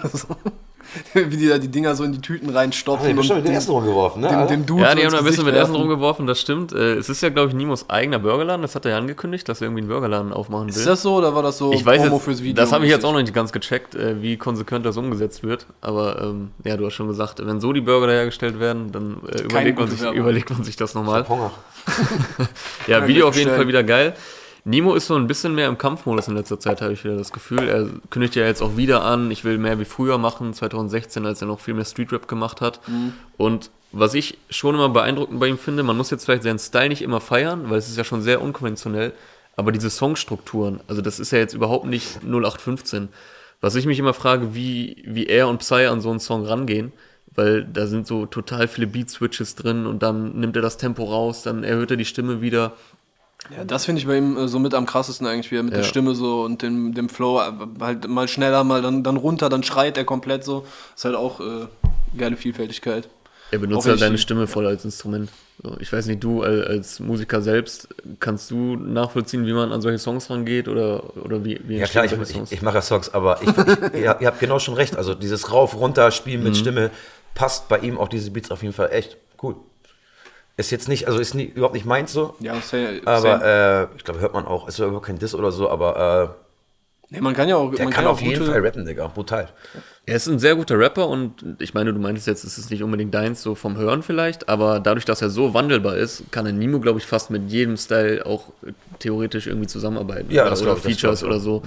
Wie 1.13 1.37
die 1.37 1.47
da 1.47 1.57
die 1.57 1.67
Dinger 1.67 1.95
so 1.95 2.03
in 2.03 2.11
die 2.11 2.21
Tüten 2.21 2.49
reinstopfen. 2.49 3.05
Hey, 3.05 3.13
bestimmt 3.13 3.39
und 3.39 3.47
den 3.47 3.55
Essen 3.55 3.71
rumgeworfen, 3.71 4.21
ne? 4.21 4.29
dem, 4.29 4.47
dem 4.47 4.65
Dude 4.65 4.83
Ja, 4.83 4.95
die 4.95 5.03
haben 5.03 5.11
da 5.11 5.19
ein 5.19 5.25
bisschen 5.25 5.45
mit 5.45 5.55
Essen 5.55 5.75
rumgeworfen, 5.75 6.27
das 6.27 6.39
stimmt. 6.39 6.73
Äh, 6.73 6.95
es 6.95 7.09
ist 7.09 7.21
ja, 7.21 7.29
glaube 7.29 7.49
ich, 7.49 7.55
Nimos 7.55 7.89
eigener 7.89 8.19
Burgerladen, 8.19 8.61
das 8.61 8.75
hat 8.75 8.85
er 8.85 8.91
ja 8.91 8.97
angekündigt, 8.97 9.47
dass 9.49 9.61
er 9.61 9.67
irgendwie 9.67 9.81
einen 9.81 9.89
Burgerladen 9.89 10.33
aufmachen 10.33 10.67
will. 10.67 10.75
Ist 10.75 10.87
das 10.87 11.01
so 11.01 11.15
oder 11.15 11.35
war 11.35 11.43
das 11.43 11.57
so 11.57 11.71
ich 11.73 11.85
weiß 11.85 12.01
Promo 12.01 12.15
jetzt, 12.15 12.25
fürs 12.25 12.41
Video? 12.41 12.55
das 12.55 12.71
habe 12.71 12.85
ich 12.85 12.91
jetzt 12.91 13.05
auch 13.05 13.13
noch 13.13 13.21
nicht 13.21 13.33
ganz 13.33 13.51
gecheckt, 13.51 13.95
äh, 13.95 14.21
wie 14.21 14.37
konsequent 14.37 14.85
das 14.85 14.97
umgesetzt 14.97 15.43
wird. 15.43 15.65
Aber 15.81 16.21
ähm, 16.21 16.51
ja, 16.63 16.77
du 16.77 16.85
hast 16.85 16.93
schon 16.93 17.07
gesagt, 17.07 17.45
wenn 17.45 17.59
so 17.59 17.73
die 17.73 17.81
Burger 17.81 18.07
da 18.07 18.13
hergestellt 18.13 18.59
werden, 18.59 18.91
dann 18.91 19.17
äh, 19.31 19.41
überlegt, 19.41 19.79
man 19.79 19.89
sich, 19.89 20.01
überlegt 20.01 20.49
man 20.49 20.63
sich 20.63 20.75
das 20.75 20.93
nochmal. 20.93 21.27
Hunger. 21.27 21.51
Ja, 22.87 23.07
Video 23.07 23.27
auf 23.27 23.35
jeden. 23.35 23.51
Fall 23.55 23.67
wieder 23.67 23.83
geil. 23.83 24.15
Nemo 24.67 24.95
ist 24.95 25.05
so 25.05 25.15
ein 25.15 25.27
bisschen 25.27 25.53
mehr 25.53 25.67
im 25.67 25.77
Kampfmodus 25.77 26.27
in 26.27 26.35
letzter 26.35 26.59
Zeit, 26.59 26.81
habe 26.81 26.91
ich 26.93 27.03
wieder 27.03 27.15
das 27.15 27.31
Gefühl. 27.31 27.69
Er 27.69 27.87
kündigt 28.09 28.35
ja 28.35 28.45
jetzt 28.45 28.63
auch 28.63 28.77
wieder 28.77 29.03
an, 29.03 29.29
ich 29.29 29.43
will 29.43 29.59
mehr 29.59 29.79
wie 29.79 29.85
früher 29.85 30.17
machen, 30.17 30.53
2016, 30.55 31.23
als 31.25 31.39
er 31.39 31.47
noch 31.47 31.59
viel 31.59 31.75
mehr 31.75 31.85
Streetrap 31.85 32.27
gemacht 32.27 32.61
hat. 32.61 32.79
Und 33.37 33.69
was 33.91 34.15
ich 34.15 34.39
schon 34.49 34.73
immer 34.73 34.89
beeindruckend 34.89 35.39
bei 35.39 35.47
ihm 35.47 35.59
finde, 35.59 35.83
man 35.83 35.95
muss 35.95 36.09
jetzt 36.09 36.25
vielleicht 36.25 36.43
seinen 36.43 36.57
Style 36.57 36.89
nicht 36.89 37.03
immer 37.03 37.21
feiern, 37.21 37.69
weil 37.69 37.77
es 37.77 37.87
ist 37.89 37.97
ja 37.97 38.03
schon 38.03 38.23
sehr 38.23 38.41
unkonventionell, 38.41 39.13
aber 39.55 39.71
diese 39.71 39.91
Songstrukturen, 39.91 40.79
also 40.87 41.01
das 41.01 41.19
ist 41.19 41.31
ja 41.31 41.37
jetzt 41.37 41.53
überhaupt 41.53 41.85
nicht 41.85 42.23
0815. 42.23 43.09
Was 43.61 43.75
ich 43.75 43.85
mich 43.85 43.99
immer 43.99 44.13
frage, 44.15 44.55
wie, 44.55 45.03
wie 45.05 45.27
er 45.27 45.47
und 45.47 45.59
Psy 45.59 45.85
an 45.85 46.01
so 46.01 46.09
einen 46.09 46.19
Song 46.19 46.43
rangehen, 46.43 46.91
weil 47.35 47.63
da 47.65 47.85
sind 47.85 48.07
so 48.07 48.25
total 48.25 48.67
viele 48.67 48.87
Beat-Switches 48.87 49.55
drin 49.55 49.85
und 49.85 50.01
dann 50.01 50.39
nimmt 50.39 50.55
er 50.55 50.61
das 50.61 50.77
Tempo 50.77 51.03
raus, 51.03 51.43
dann 51.43 51.63
erhöht 51.63 51.91
er 51.91 51.97
die 51.97 52.05
Stimme 52.05 52.41
wieder. 52.41 52.73
Ja, 53.55 53.63
das 53.63 53.85
finde 53.85 53.99
ich 54.01 54.07
bei 54.07 54.17
ihm 54.17 54.37
äh, 54.37 54.47
so 54.47 54.57
mit 54.59 54.73
am 54.73 54.85
krassesten 54.85 55.27
eigentlich, 55.27 55.51
wie 55.51 55.57
er 55.57 55.63
mit 55.63 55.73
der 55.73 55.81
Ja. 55.83 55.87
Stimme 55.87 56.15
so 56.15 56.43
und 56.43 56.61
dem, 56.61 56.93
dem 56.95 57.09
Flow 57.09 57.39
äh, 57.39 57.51
halt 57.79 58.07
mal 58.07 58.27
schneller, 58.27 58.63
mal 58.63 58.81
dann, 58.81 59.03
dann 59.03 59.17
runter, 59.17 59.49
dann 59.49 59.63
schreit 59.63 59.97
er 59.97 60.03
komplett 60.03 60.43
so. 60.43 60.65
Ist 60.95 61.05
halt 61.05 61.15
auch 61.15 61.39
äh, 61.39 61.67
geile 62.17 62.37
Vielfältigkeit. 62.37 63.07
Er 63.51 63.59
benutzt 63.59 63.81
Auch 63.81 63.85
halt 63.85 63.95
ich 63.97 64.01
deine 64.01 64.17
Stimme 64.17 64.47
voll 64.47 64.65
als 64.65 64.83
Instrument. 64.83 65.29
So, 65.61 65.77
ich 65.79 65.93
weiß 65.93 66.07
nicht, 66.07 66.23
du 66.23 66.41
als, 66.41 66.65
als 66.65 66.99
Musiker 66.99 67.41
selbst, 67.41 67.87
kannst 68.19 68.49
du 68.49 68.75
nachvollziehen, 68.75 69.45
wie 69.45 69.53
man 69.53 69.71
an 69.71 69.81
solche 69.81 69.99
Songs 69.99 70.29
rangeht 70.31 70.67
oder, 70.67 71.15
oder 71.23 71.45
wie, 71.45 71.61
wie 71.65 71.77
Ja 71.77 71.85
klar, 71.85 72.05
ich, 72.05 72.13
ich, 72.13 72.51
ich 72.51 72.61
mache 72.63 72.75
ja 72.75 72.81
Songs, 72.81 73.13
aber 73.13 73.39
ich, 73.43 73.49
ich, 73.93 74.01
ihr, 74.01 74.09
habt 74.09 74.39
genau 74.39 74.57
schon 74.57 74.73
recht. 74.73 74.97
Also 74.97 75.13
dieses 75.13 75.51
rauf, 75.51 75.75
runter 75.79 76.09
spielen 76.09 76.39
Mhm. 76.39 76.45
mit 76.47 76.57
Stimme 76.57 76.89
passt 77.35 77.67
bei 77.69 77.77
ihm 77.77 77.99
auf 77.99 78.09
diese 78.09 78.31
Beats 78.31 78.49
auf 78.49 78.63
jeden 78.63 78.73
Fall 78.73 78.89
echt 78.91 79.17
cool. 79.43 79.55
Ist 80.57 80.71
jetzt 80.71 80.87
nicht, 80.87 81.07
also 81.07 81.19
ist 81.19 81.33
nie, 81.33 81.43
überhaupt 81.43 81.73
nicht 81.73 81.85
meins 81.85 82.13
so, 82.13 82.35
Ja, 82.39 82.61
same, 82.61 83.01
aber 83.05 83.19
same. 83.39 83.89
äh, 83.91 83.97
ich 83.97 84.03
glaube, 84.05 84.21
hört 84.21 84.33
man 84.33 84.45
auch, 84.45 84.67
ist 84.69 84.79
ja 84.79 84.85
überhaupt 84.85 85.05
kein 85.07 85.19
Diss 85.19 85.35
oder 85.35 85.51
so, 85.51 85.69
aber 85.69 86.35
Nee, 87.09 87.21
man 87.21 87.33
kann 87.35 87.47
ja 87.47 87.55
auch. 87.55 87.73
Der 87.73 87.85
man 87.85 87.93
kann 87.93 88.05
ja 88.05 88.09
auf 88.09 88.17
auch 88.17 88.21
jeden 88.21 88.39
gute- 88.39 88.51
Fall 88.51 88.61
rappen, 88.61 88.85
Digga. 88.85 89.07
Brutal. 89.07 89.49
Er 90.07 90.15
ist 90.17 90.27
ein 90.27 90.37
sehr 90.37 90.55
guter 90.55 90.77
Rapper 90.77 91.07
und 91.07 91.43
ich 91.59 91.73
meine, 91.73 91.91
du 91.91 91.99
meintest 91.99 92.27
jetzt, 92.27 92.43
es 92.43 92.59
ist 92.59 92.69
nicht 92.69 92.83
unbedingt 92.83 93.13
deins 93.13 93.41
so 93.41 93.55
vom 93.55 93.75
Hören 93.75 94.03
vielleicht, 94.03 94.49
aber 94.49 94.79
dadurch, 94.79 95.05
dass 95.05 95.21
er 95.23 95.31
so 95.31 95.55
wandelbar 95.55 95.97
ist, 95.97 96.23
kann 96.31 96.45
er 96.45 96.51
Nimo, 96.51 96.79
glaube 96.79 96.99
ich, 96.99 97.05
fast 97.07 97.31
mit 97.31 97.49
jedem 97.51 97.75
Style 97.75 98.23
auch 98.25 98.49
äh, 98.65 98.71
theoretisch 98.99 99.47
irgendwie 99.47 99.65
zusammenarbeiten. 99.67 100.31
Ja, 100.31 100.43
oder, 100.43 100.51
das 100.51 100.61
oder 100.61 100.73
das 100.75 100.83
Features 100.83 101.23
oder 101.23 101.39
so. 101.39 101.63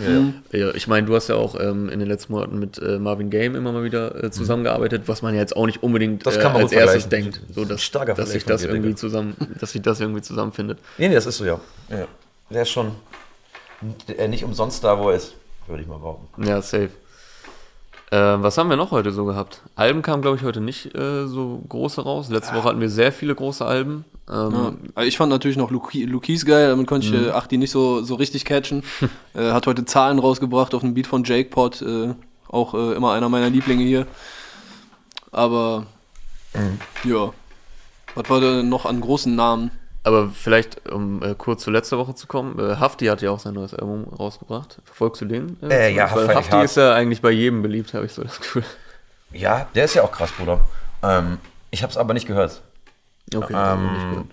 Ja, 0.52 0.70
ich 0.74 0.86
meine, 0.86 1.06
du 1.06 1.14
hast 1.16 1.28
ja 1.28 1.34
auch 1.34 1.58
ähm, 1.58 1.88
in 1.88 1.98
den 1.98 2.08
letzten 2.08 2.32
Monaten 2.32 2.58
mit 2.60 2.78
äh, 2.78 2.98
Marvin 3.00 3.30
Game 3.30 3.56
immer 3.56 3.72
mal 3.72 3.82
wieder 3.84 4.22
äh, 4.22 4.30
zusammengearbeitet, 4.30 5.02
was 5.06 5.22
man 5.22 5.34
ja 5.34 5.40
jetzt 5.40 5.56
auch 5.56 5.66
nicht 5.66 5.82
unbedingt 5.82 6.24
Das 6.24 6.36
äh, 6.36 6.40
kann 6.40 6.52
man 6.52 6.62
als 6.62 6.72
erstes 6.72 7.08
denkt, 7.08 7.40
so 7.52 7.64
dass, 7.64 7.82
Starker 7.82 8.14
dass 8.14 8.30
sich 8.30 8.44
das 8.44 8.64
irgendwie 8.64 8.94
zusammen, 8.94 9.34
dass 9.60 9.72
sich 9.72 9.82
das 9.82 9.98
irgendwie 10.00 10.22
zusammenfindet. 10.22 10.78
Nee, 10.96 11.08
nee, 11.08 11.14
das 11.14 11.26
ist 11.26 11.38
so, 11.38 11.44
ja. 11.44 11.60
ja. 11.90 12.06
Der 12.50 12.62
ist 12.62 12.70
schon 12.70 12.92
nicht 14.28 14.44
umsonst 14.44 14.82
da, 14.84 14.98
wo 14.98 15.10
er 15.10 15.16
ist, 15.16 15.34
würde 15.66 15.82
ich 15.82 15.88
mal 15.88 15.98
behaupten. 15.98 16.44
Ja, 16.44 16.60
safe. 16.62 16.90
Äh, 18.10 18.16
was 18.42 18.56
haben 18.56 18.70
wir 18.70 18.76
noch 18.76 18.90
heute 18.90 19.12
so 19.12 19.26
gehabt? 19.26 19.60
Alben 19.76 20.00
kamen, 20.02 20.22
glaube 20.22 20.36
ich, 20.38 20.42
heute 20.42 20.60
nicht 20.62 20.94
äh, 20.94 21.26
so 21.26 21.62
große 21.68 22.00
raus. 22.02 22.30
Letzte 22.30 22.54
Woche 22.54 22.64
hatten 22.68 22.80
wir 22.80 22.88
sehr 22.88 23.12
viele 23.12 23.34
große 23.34 23.64
Alben. 23.64 24.04
Ähm, 24.30 24.78
Ja. 24.96 25.02
Ich 25.02 25.18
fand 25.18 25.30
natürlich 25.30 25.58
noch 25.58 25.70
Luki, 25.70 26.04
Lukis 26.04 26.46
geil, 26.46 26.68
damit 26.70 26.86
konnte 26.86 27.06
ich 27.06 27.12
Mhm. 27.12 27.26
äh, 27.28 27.30
Achti 27.32 27.58
nicht 27.58 27.70
so, 27.70 28.02
so 28.02 28.14
richtig 28.14 28.46
catchen. 28.46 28.82
äh, 29.34 29.50
hat 29.52 29.66
heute 29.66 29.84
Zahlen 29.84 30.18
rausgebracht 30.18 30.74
auf 30.74 30.82
einem 30.82 30.94
Beat 30.94 31.06
von 31.06 31.22
Jake 31.24 31.50
Pot, 31.50 31.82
äh, 31.82 32.14
auch 32.48 32.72
äh, 32.72 32.94
immer 32.94 33.12
einer 33.12 33.28
meiner 33.28 33.50
Lieblinge 33.50 33.84
hier. 33.84 34.06
Aber 35.30 35.84
Mhm. 36.54 36.80
ja, 37.10 37.32
was 38.14 38.30
war 38.30 38.40
denn 38.40 38.70
noch 38.70 38.86
an 38.86 39.02
großen 39.02 39.36
Namen? 39.36 39.70
Aber 40.04 40.28
vielleicht, 40.28 40.88
um 40.90 41.22
äh, 41.22 41.34
kurz 41.36 41.64
zu 41.64 41.70
letzter 41.70 41.98
Woche 41.98 42.14
zu 42.14 42.26
kommen, 42.26 42.58
äh, 42.58 42.76
Hafti 42.76 43.06
hat 43.06 43.20
ja 43.20 43.30
auch 43.30 43.40
sein 43.40 43.54
neues 43.54 43.74
Album 43.74 44.04
rausgebracht. 44.04 44.78
Verfolgst 44.84 45.20
du 45.20 45.26
den? 45.26 45.56
Äh, 45.62 45.92
ja, 45.92 46.06
feier 46.06 46.30
ich 46.30 46.36
Hafti 46.36 46.52
hart. 46.52 46.64
ist 46.64 46.76
ja 46.76 46.94
eigentlich 46.94 47.20
bei 47.20 47.30
jedem 47.30 47.62
beliebt, 47.62 47.92
habe 47.94 48.06
ich 48.06 48.12
so 48.12 48.22
das 48.22 48.38
Gefühl. 48.40 48.64
Ja, 49.32 49.68
der 49.74 49.84
ist 49.84 49.94
ja 49.94 50.02
auch 50.02 50.12
krass, 50.12 50.32
Bruder. 50.32 50.60
Ähm, 51.02 51.38
ich 51.70 51.82
habe 51.82 51.90
es 51.90 51.96
aber 51.98 52.14
nicht 52.14 52.26
gehört. 52.26 52.62
Okay, 53.34 53.52
Ähm, 53.54 53.92
nicht 53.92 54.10
gehört. 54.10 54.26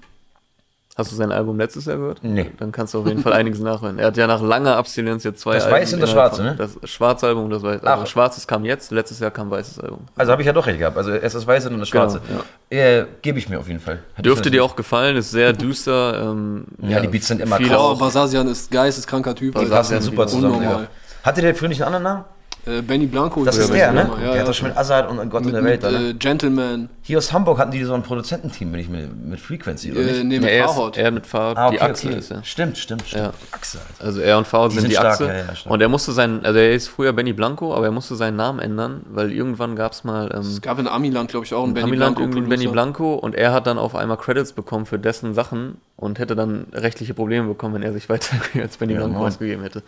Hast 0.97 1.11
du 1.11 1.15
sein 1.17 1.33
Album 1.33 1.57
letztes 1.59 1.85
Jahr 1.85 1.97
gehört? 1.97 2.19
Nee. 2.23 2.51
Dann 2.57 2.71
kannst 2.71 2.93
du 2.93 2.99
auf 3.01 3.07
jeden 3.07 3.21
Fall 3.21 3.33
einiges 3.39 3.59
nachhören. 3.59 3.99
Er 3.99 4.07
hat 4.07 4.15
ja 4.15 4.27
nach 4.27 4.41
langer 4.41 4.77
Abstinenz 4.77 5.25
jetzt 5.25 5.41
zwei 5.41 5.55
Das 5.55 5.69
Weiße 5.69 5.95
und 5.95 6.01
das 6.01 6.11
Schwarze, 6.11 6.41
ne? 6.41 6.55
Das 6.57 6.77
schwarze 6.89 7.27
Album 7.27 7.43
und 7.45 7.49
das 7.49 7.63
Weiße. 7.63 7.85
Also 7.85 8.03
Ach. 8.03 8.07
Schwarzes 8.07 8.47
kam 8.47 8.63
jetzt, 8.63 8.91
letztes 8.91 9.19
Jahr 9.19 9.29
kam 9.31 9.51
Weißes 9.51 9.81
Album. 9.81 9.99
Also 10.15 10.31
habe 10.31 10.41
ich 10.41 10.45
ja 10.45 10.53
doch 10.53 10.65
recht 10.65 10.79
gehabt. 10.79 10.95
Also 10.97 11.11
erst 11.11 11.35
das 11.35 11.45
Weiße 11.45 11.69
und 11.69 11.79
das 11.79 11.91
Genau, 11.91 12.03
Schwarze. 12.09 12.21
Äh, 12.69 13.03
Gebe 13.21 13.39
ich 13.39 13.49
mir 13.49 13.59
auf 13.59 13.67
jeden 13.67 13.81
Fall. 13.81 13.99
Hätte 14.13 14.21
Dürfte 14.23 14.49
dir 14.49 14.63
auch 14.63 14.77
gefallen, 14.77 15.17
ist 15.17 15.31
sehr 15.31 15.51
düster. 15.53 16.21
Ähm, 16.31 16.63
Ja, 16.81 17.01
die 17.01 17.09
Beats 17.09 17.27
sind 17.27 17.41
immer 17.41 17.57
krass. 17.57 17.69
Oh, 17.71 17.75
auch- 17.75 17.99
Basasian 17.99 18.47
ist 18.47 18.71
geisteskranker 18.71 19.35
Typ. 19.35 19.53
Basasian 19.55 19.99
ist 19.99 20.05
super 20.05 20.27
zusammen. 20.27 20.63
Ja. 20.63 20.87
Hatte 21.23 21.41
der 21.41 21.53
früher 21.55 21.67
nicht 21.67 21.83
einen 21.83 21.93
anderen 21.95 22.03
Namen? 22.03 22.25
Äh, 22.67 22.81
Benny 22.81 23.05
Blanco. 23.05 23.43
Das 23.45 23.57
ist 23.57 23.71
der, 23.71 23.91
der, 23.91 24.05
ne? 24.05 24.09
Ja, 24.13 24.17
der 24.25 24.33
ja. 24.35 24.41
hat 24.41 24.47
doch 24.47 24.53
schon 24.53 24.69
mit 24.69 24.77
Azad 24.77 25.07
und 25.09 25.17
Gott 25.29 25.45
mit, 25.45 25.49
in 25.49 25.53
der 25.53 25.61
mit, 25.61 25.71
Welt 25.71 25.83
da, 25.83 25.91
ne? 25.91 26.09
äh, 26.09 26.13
Gentleman, 26.15 26.89
Hier 27.03 27.19
aus 27.19 27.31
Hamburg 27.31 27.59
hatten 27.59 27.71
die 27.71 27.83
so 27.83 27.93
ein 27.93 28.01
Produzententeam, 28.01 28.71
bin 28.71 28.81
ich 28.81 28.89
mit, 28.89 29.15
mit 29.25 29.39
Frequency, 29.39 29.91
oder 29.91 30.01
äh, 30.01 30.23
nicht? 30.23 30.23
nee, 30.25 30.35
Ja, 30.35 30.41
mit 30.41 30.49
er, 30.49 30.67
Fahrhaut. 30.67 30.97
er 30.97 31.11
mit 31.11 31.27
Fahrrad, 31.27 31.57
Ah, 31.57 31.69
die 31.69 31.77
okay, 31.77 31.85
Achse 31.91 32.07
okay. 32.07 32.17
ist 32.17 32.31
er. 32.31 32.43
Stimmt, 32.43 32.77
stimmt, 32.79 33.03
stimmt. 33.07 33.23
Ja. 33.23 33.33
Achse, 33.51 33.77
Alter. 33.79 34.03
Also 34.05 34.19
er 34.21 34.37
und 34.39 34.47
Fahrrad 34.47 34.71
Die 34.71 34.75
sind, 34.75 34.81
sind 34.81 34.89
die 34.91 34.95
stark, 34.95 35.11
Achse. 35.13 35.27
ja, 35.27 35.35
ja, 35.35 35.55
stark. 35.55 35.73
und 35.73 35.81
er 35.81 35.89
musste 35.89 36.11
seinen, 36.11 36.43
also 36.43 36.57
er 36.59 36.73
ist 36.73 36.87
früher 36.87 37.13
Benny 37.13 37.33
Blanco, 37.33 37.73
aber 37.75 37.85
er 37.85 37.91
musste 37.91 38.15
seinen 38.15 38.35
Namen 38.37 38.59
ändern, 38.59 39.01
weil 39.11 39.31
irgendwann 39.31 39.75
gab 39.75 39.91
es 39.91 40.03
mal 40.03 40.31
ähm, 40.33 40.39
Es 40.41 40.59
gab 40.61 40.79
in 40.79 40.87
Amiland, 40.87 41.29
glaube 41.29 41.45
ich, 41.45 41.53
auch 41.53 41.63
einen 41.63 41.73
Benny 41.75 41.87
Amiland 41.89 42.15
Blanco. 42.15 42.21
irgendwie 42.21 42.39
einen 42.39 42.49
Benny. 42.49 42.67
Blanco 42.67 43.13
und 43.13 43.35
er 43.35 43.53
hat 43.53 43.67
dann 43.67 43.77
auf 43.77 43.93
einmal 43.95 44.17
Credits 44.17 44.53
bekommen 44.53 44.87
für 44.87 44.97
dessen 44.97 45.35
Sachen 45.35 45.77
und 45.97 46.17
hätte 46.17 46.35
dann 46.35 46.65
rechtliche 46.73 47.13
Probleme 47.13 47.47
bekommen, 47.47 47.75
wenn 47.75 47.83
er 47.83 47.93
sich 47.93 48.09
weiter 48.09 48.35
als 48.61 48.77
Benny 48.77 48.93
Ja, 48.93 48.99
Blanco 49.05 49.25
ausgegeben 49.27 49.61
hätte. 49.61 49.83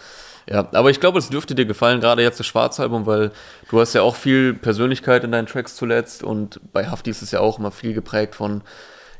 Ja, 0.50 0.68
aber 0.72 0.90
ich 0.90 1.00
glaube, 1.00 1.20
es 1.20 1.30
dürfte 1.30 1.56
dir 1.56 1.66
gefallen, 1.66 2.00
gerade 2.00 2.22
jetzt 2.22 2.40
das 2.40 2.48
Schwarzalbum, 2.48 3.06
weil 3.06 3.32
du 3.70 3.80
hast 3.82 3.94
ja 3.94 4.02
auch 4.02 4.16
viel 4.16 4.54
Persönlichkeit 4.54 5.24
in 5.24 5.32
deinen 5.32 5.46
Tracks 5.46 5.76
zuletzt 5.76 6.24
und 6.24 6.62
bei 6.72 6.88
Hafti 6.88 7.10
ist 7.10 7.22
es 7.22 7.32
ja 7.32 7.42
auch 7.42 7.60
immer 7.60 7.72
viel 7.72 7.94
geprägt 7.94 8.36
von 8.36 8.62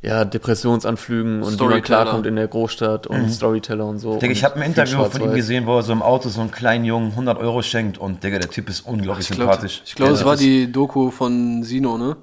ja, 0.02 0.24
Depressionsanflügen 0.26 1.42
und 1.44 1.60
wie 1.60 1.64
man 1.66 1.82
klarkommt 1.82 2.28
in 2.28 2.36
der 2.36 2.48
Großstadt 2.48 3.08
und 3.08 3.30
Storyteller 3.32 3.86
und 3.86 4.00
so. 4.00 4.20
Digga, 4.20 4.32
ich 4.32 4.44
habe 4.44 4.56
ein 4.58 4.62
Interview 4.62 5.04
von 5.04 5.22
ihm 5.22 5.34
gesehen, 5.34 5.66
wo 5.66 5.76
er 5.76 5.84
so 5.84 5.92
im 5.92 6.02
Auto 6.02 6.30
so 6.30 6.40
einem 6.40 6.52
kleinen 6.52 6.86
Jungen 6.86 7.12
100 7.12 7.38
Euro 7.40 7.62
schenkt 7.62 7.98
und 7.98 8.24
Digga, 8.24 8.40
der 8.40 8.50
Typ 8.50 8.70
ist 8.70 8.82
unglaublich 8.82 9.30
Ich 9.30 9.36
glaube, 9.36 9.52
sympathisch. 9.52 9.82
ich 9.86 9.96
glaub, 9.96 10.10
Der 10.10 10.16
es 10.16 10.24
war 10.24 10.38
die 10.38 10.72
Doku 10.72 11.12
von 11.12 11.64
Sino, 11.64 11.98
ne? 11.98 12.16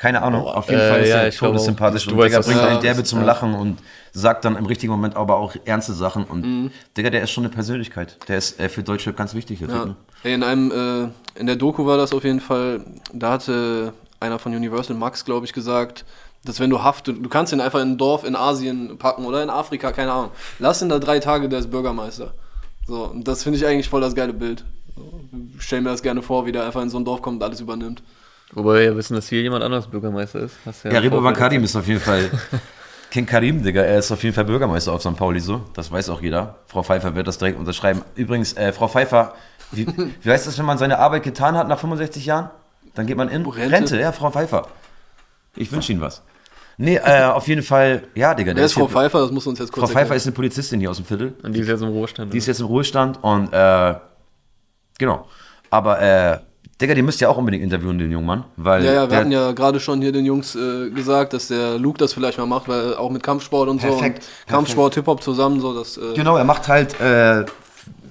Keine 0.00 0.22
Ahnung, 0.22 0.46
auf 0.46 0.68
jeden 0.70 0.80
äh, 0.80 0.88
Fall 0.88 1.00
ist 1.02 1.08
ja, 1.10 1.16
er 1.18 1.30
todessympathisch 1.30 2.06
Du 2.06 2.14
und 2.14 2.24
Digga 2.24 2.40
bringt 2.40 2.58
einen 2.60 2.80
derbe 2.80 3.04
zum. 3.04 3.22
Lachen 3.22 3.52
und 3.52 3.80
sagt 4.12 4.46
dann 4.46 4.56
im 4.56 4.64
richtigen 4.64 4.90
Moment 4.90 5.14
aber 5.14 5.36
auch 5.36 5.54
ernste 5.66 5.92
Sachen 5.92 6.24
und 6.24 6.40
Mhm. 6.46 6.70
Digga, 6.96 7.10
der 7.10 7.22
ist 7.22 7.30
schon 7.32 7.44
eine 7.44 7.52
Persönlichkeit. 7.52 8.16
Der 8.26 8.38
ist 8.38 8.58
äh, 8.58 8.70
für 8.70 8.82
Deutschland 8.82 9.18
ganz 9.18 9.34
wichtig. 9.34 9.58
Der 9.58 9.68
Ja. 9.68 9.84
ne? 9.84 9.96
Ey, 10.22 10.32
In 10.32 10.42
einem, 10.42 10.70
äh, 10.70 11.38
in 11.38 11.46
der 11.46 11.56
Doku 11.56 11.84
war 11.84 11.98
das 11.98 12.14
auf 12.14 12.24
jeden 12.24 12.40
Fall, 12.40 12.82
da 13.12 13.32
hatte 13.32 13.92
einer 14.20 14.38
von 14.38 14.54
Universal 14.54 14.96
Max, 14.96 15.22
glaube 15.26 15.44
ich, 15.44 15.52
gesagt, 15.52 16.06
dass 16.46 16.60
wenn 16.60 16.70
du 16.70 16.82
Haft, 16.82 17.08
du, 17.08 17.28
kannst 17.28 17.52
ihn 17.52 17.60
einfach 17.60 17.80
in 17.82 17.92
ein 17.92 17.98
Dorf 17.98 18.24
in 18.24 18.34
Asien 18.36 18.96
packen 18.96 19.26
oder 19.26 19.42
in 19.42 19.50
Afrika, 19.50 19.92
keine 19.92 20.12
Ahnung. 20.12 20.30
Lass 20.58 20.80
ihn 20.80 20.88
da 20.88 20.98
drei 20.98 21.18
Tage, 21.18 21.50
der 21.50 21.58
ist 21.58 21.70
Bürgermeister. 21.70 22.32
So, 22.86 23.04
und 23.04 23.28
das 23.28 23.42
finde 23.42 23.58
ich 23.58 23.66
eigentlich 23.66 23.90
voll 23.90 24.00
das 24.00 24.14
geile 24.14 24.32
Bild. 24.32 24.64
So, 24.96 25.20
ich 25.58 25.62
stell 25.62 25.82
mir 25.82 25.90
das 25.90 26.02
gerne 26.02 26.22
vor, 26.22 26.46
wie 26.46 26.52
der 26.52 26.64
einfach 26.64 26.80
in 26.80 26.88
so 26.88 26.98
ein 26.98 27.04
Dorf 27.04 27.20
kommt 27.20 27.36
und 27.36 27.42
alles 27.46 27.60
übernimmt. 27.60 28.02
Wobei 28.52 28.74
wir 28.74 28.84
ja 28.84 28.96
wissen, 28.96 29.14
dass 29.14 29.28
hier 29.28 29.42
jemand 29.42 29.62
anderes 29.62 29.86
Bürgermeister 29.86 30.40
ist. 30.40 30.56
Hast 30.66 30.84
Ja, 30.84 30.98
Rebo 30.98 31.16
Vorfeld 31.16 31.36
Karim 31.36 31.64
ist 31.64 31.76
auf 31.76 31.86
jeden 31.86 32.00
Fall 32.00 32.30
King 33.10 33.26
Karim, 33.26 33.62
Digga. 33.62 33.82
Er 33.82 33.98
ist 33.98 34.10
auf 34.12 34.22
jeden 34.22 34.34
Fall 34.34 34.44
Bürgermeister 34.44 34.92
auf 34.92 35.02
St. 35.02 35.16
Pauli 35.16 35.40
so. 35.40 35.62
Das 35.74 35.90
weiß 35.90 36.08
auch 36.10 36.20
jeder. 36.20 36.56
Frau 36.66 36.82
Pfeiffer 36.82 37.14
wird 37.14 37.26
das 37.28 37.38
direkt 37.38 37.58
unterschreiben. 37.58 38.02
Übrigens, 38.14 38.52
äh, 38.54 38.72
Frau 38.72 38.88
Pfeiffer, 38.88 39.34
wie, 39.72 39.86
wie 40.22 40.30
heißt 40.30 40.46
das, 40.46 40.58
wenn 40.58 40.64
man 40.66 40.78
seine 40.78 40.98
Arbeit 40.98 41.22
getan 41.22 41.56
hat 41.56 41.68
nach 41.68 41.78
65 41.78 42.26
Jahren? 42.26 42.50
Dann 42.94 43.06
geht 43.06 43.16
man 43.16 43.28
in 43.28 43.46
Rente. 43.46 43.72
Rente. 43.72 44.00
ja, 44.00 44.10
Frau 44.12 44.30
Pfeiffer. 44.30 44.66
Ich 45.56 45.70
wünsche 45.70 45.92
Ihnen 45.92 46.00
was. 46.00 46.22
Nee, 46.76 46.96
äh, 46.96 47.24
auf 47.24 47.46
jeden 47.46 47.62
Fall, 47.62 48.04
ja, 48.14 48.34
Digga. 48.34 48.54
Wer 48.56 48.64
ist 48.64 48.72
Frau 48.72 48.82
hier- 48.82 48.88
Pfeiffer? 48.90 49.20
Das 49.20 49.30
muss 49.30 49.46
uns 49.46 49.58
jetzt 49.58 49.70
kurz 49.70 49.80
Frau 49.82 49.86
Pfeiffer 49.88 49.98
erklären. 50.00 50.16
ist 50.16 50.26
eine 50.26 50.34
Polizistin 50.34 50.80
hier 50.80 50.90
aus 50.90 50.96
dem 50.96 51.04
Viertel. 51.04 51.34
Und 51.42 51.52
die 51.52 51.60
ist 51.60 51.68
jetzt 51.68 51.82
im 51.82 51.88
Ruhestand. 51.88 52.32
Die 52.32 52.38
ist 52.38 52.46
jetzt 52.46 52.60
im 52.60 52.66
Ruhestand 52.66 53.22
und 53.22 53.52
äh, 53.52 53.94
genau. 54.98 55.26
Aber 55.68 56.00
äh, 56.00 56.38
Digga, 56.80 56.94
die 56.94 57.02
müsst 57.02 57.20
ihr 57.20 57.28
auch 57.28 57.36
unbedingt 57.36 57.62
interviewen, 57.62 57.98
den 57.98 58.10
jungen 58.10 58.26
Mann. 58.26 58.44
Weil 58.56 58.84
Ja, 58.84 58.92
ja, 58.92 59.00
wir 59.02 59.08
der, 59.08 59.18
hatten 59.18 59.32
ja 59.32 59.52
gerade 59.52 59.80
schon 59.80 60.00
hier 60.00 60.12
den 60.12 60.24
Jungs 60.24 60.54
äh, 60.56 60.90
gesagt, 60.90 61.34
dass 61.34 61.48
der 61.48 61.78
Luke 61.78 61.98
das 61.98 62.14
vielleicht 62.14 62.38
mal 62.38 62.46
macht, 62.46 62.68
weil 62.68 62.94
auch 62.94 63.10
mit 63.10 63.22
Kampfsport 63.22 63.68
und 63.68 63.78
Perfekt, 63.80 64.22
so. 64.22 64.28
Und 64.46 64.48
Kampfsport, 64.48 64.94
Hip-Hop 64.94 65.22
zusammen, 65.22 65.60
so 65.60 65.78
das. 65.78 65.98
Äh, 65.98 66.14
Genau, 66.14 66.36
er 66.36 66.44
macht 66.44 66.68
halt 66.68 66.98
äh, 67.00 67.44